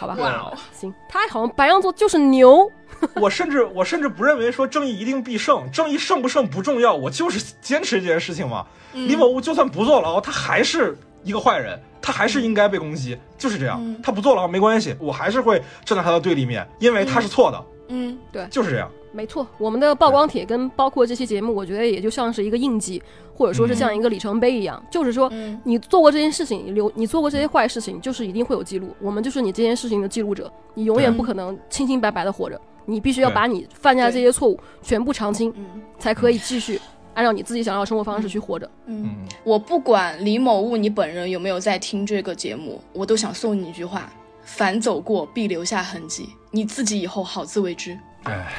[0.00, 0.16] 好吧？
[0.18, 2.70] 哇哦，行，他好像白羊座就是牛，
[3.16, 8.64] 我甚至我甚至不认为说正义一定必胜，正义胜不胜不重要，我就是坚持这件事情嘛。
[8.94, 13.78] 李某物就算不坐牢，他还是一个坏人，他还是应该被攻击，就是这样。
[13.78, 18.90] 嗯他不坐牢没关系，我还是会站在他的对立面，因为他是错的，嗯对就是这样。
[19.12, 19.46] 没错。
[19.58, 23.02] 我们的曝光帖跟包括这期节目，我觉得也就像是一个印记，
[23.34, 25.28] 或者说是像一个里程碑一样，就是说。
[25.32, 28.94] 嗯你做过这件事情，你留你做过这些坏事情，就是一定会有记录。
[29.00, 36.80] 我们就是你这件事情的记录者，你永远不可能清清白白的活着，你必须要把你犯下的这些错误全部偿清，嗯才可以继续
[37.14, 38.70] 按照你自己想要的生活方式去活着。
[38.86, 44.10] 嗯，嗯，我不管李某物你本人有没有在听这个节目，我都想送你一句话：
[44.42, 47.98] 凡走过必留下痕迹，你自己以后好自为之。
[48.24, 48.52] 哎，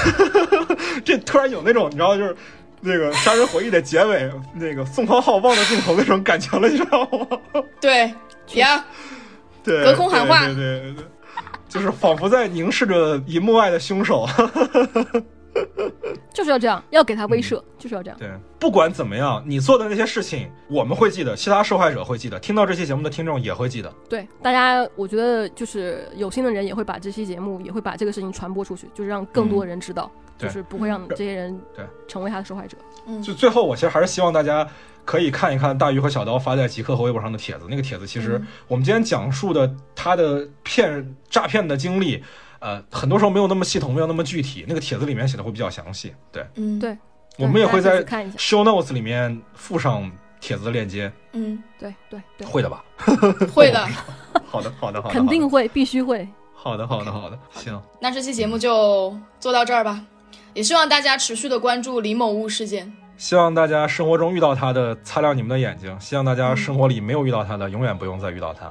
[1.04, 2.36] 这突然有那种你知道就是。
[2.82, 7.38] 那个《杀人回忆》的结尾，那个宋康昊望着镜头那种感情了，你知道吗？
[7.78, 8.10] 对，
[8.54, 8.82] 呀，
[9.62, 11.04] 对，隔空喊话对对对对，
[11.68, 14.26] 就是仿佛在凝视着银幕外的凶手。
[16.40, 18.18] 就是要这样，要给他威慑，就是要这样。
[18.18, 23.92] 对，不管怎么样，你做的那些事情，我们会记得，其他受害者会记得，听到这期节目的听众也会记得。
[24.08, 32.78] 对大家，我觉得就是有心的人也会把这期节目，也会把这个事情传播出去，就是让更多的人知道，嗯就是不会让这些人对成为他的受害者。
[33.06, 34.66] 嗯就最后，我其实还是希望大家
[35.04, 37.66] 可以看一看大鱼和小刀发在极客和微博上的帖子。
[37.68, 42.24] 那个帖子其实嗯我们今天讲述的他的骗诈骗的经历，
[42.60, 44.64] 呃，很多时候没有那么系统，没有那么具体。
[44.68, 46.14] 那个帖子里面写的会比较详细。
[46.30, 46.96] 对，嗯，对
[47.38, 48.04] 我们也会在
[48.36, 50.10] show notes 里面附上
[50.40, 51.10] 帖子的链接。
[51.32, 52.84] 嗯，对对对，会的吧？
[53.52, 53.86] 会 的。
[54.46, 56.28] 好的，好的，好的，肯定会，必须会。
[56.54, 57.80] 好的，好的，好的，行。
[58.00, 60.04] 那这期节目就做到这儿吧，
[60.52, 62.92] 也希望大家持续的关注李某物事件。
[63.16, 68.70] 希望大家生活中遇到他的，擦亮你们的眼睛；希望大家生活里没有遇到他的，永远不用再遇到他。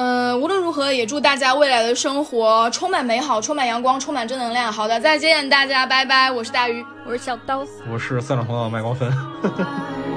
[0.00, 4.72] 对，嗯、无论如何，也祝大家未来的生活充满美好，充满阳光，充满正能量。
[4.72, 6.30] 好的，再见，大家，拜拜。
[6.30, 6.84] 我是大鱼。
[7.04, 7.66] 我是小刀。
[7.90, 9.12] 我是三种头脑的麦光芬。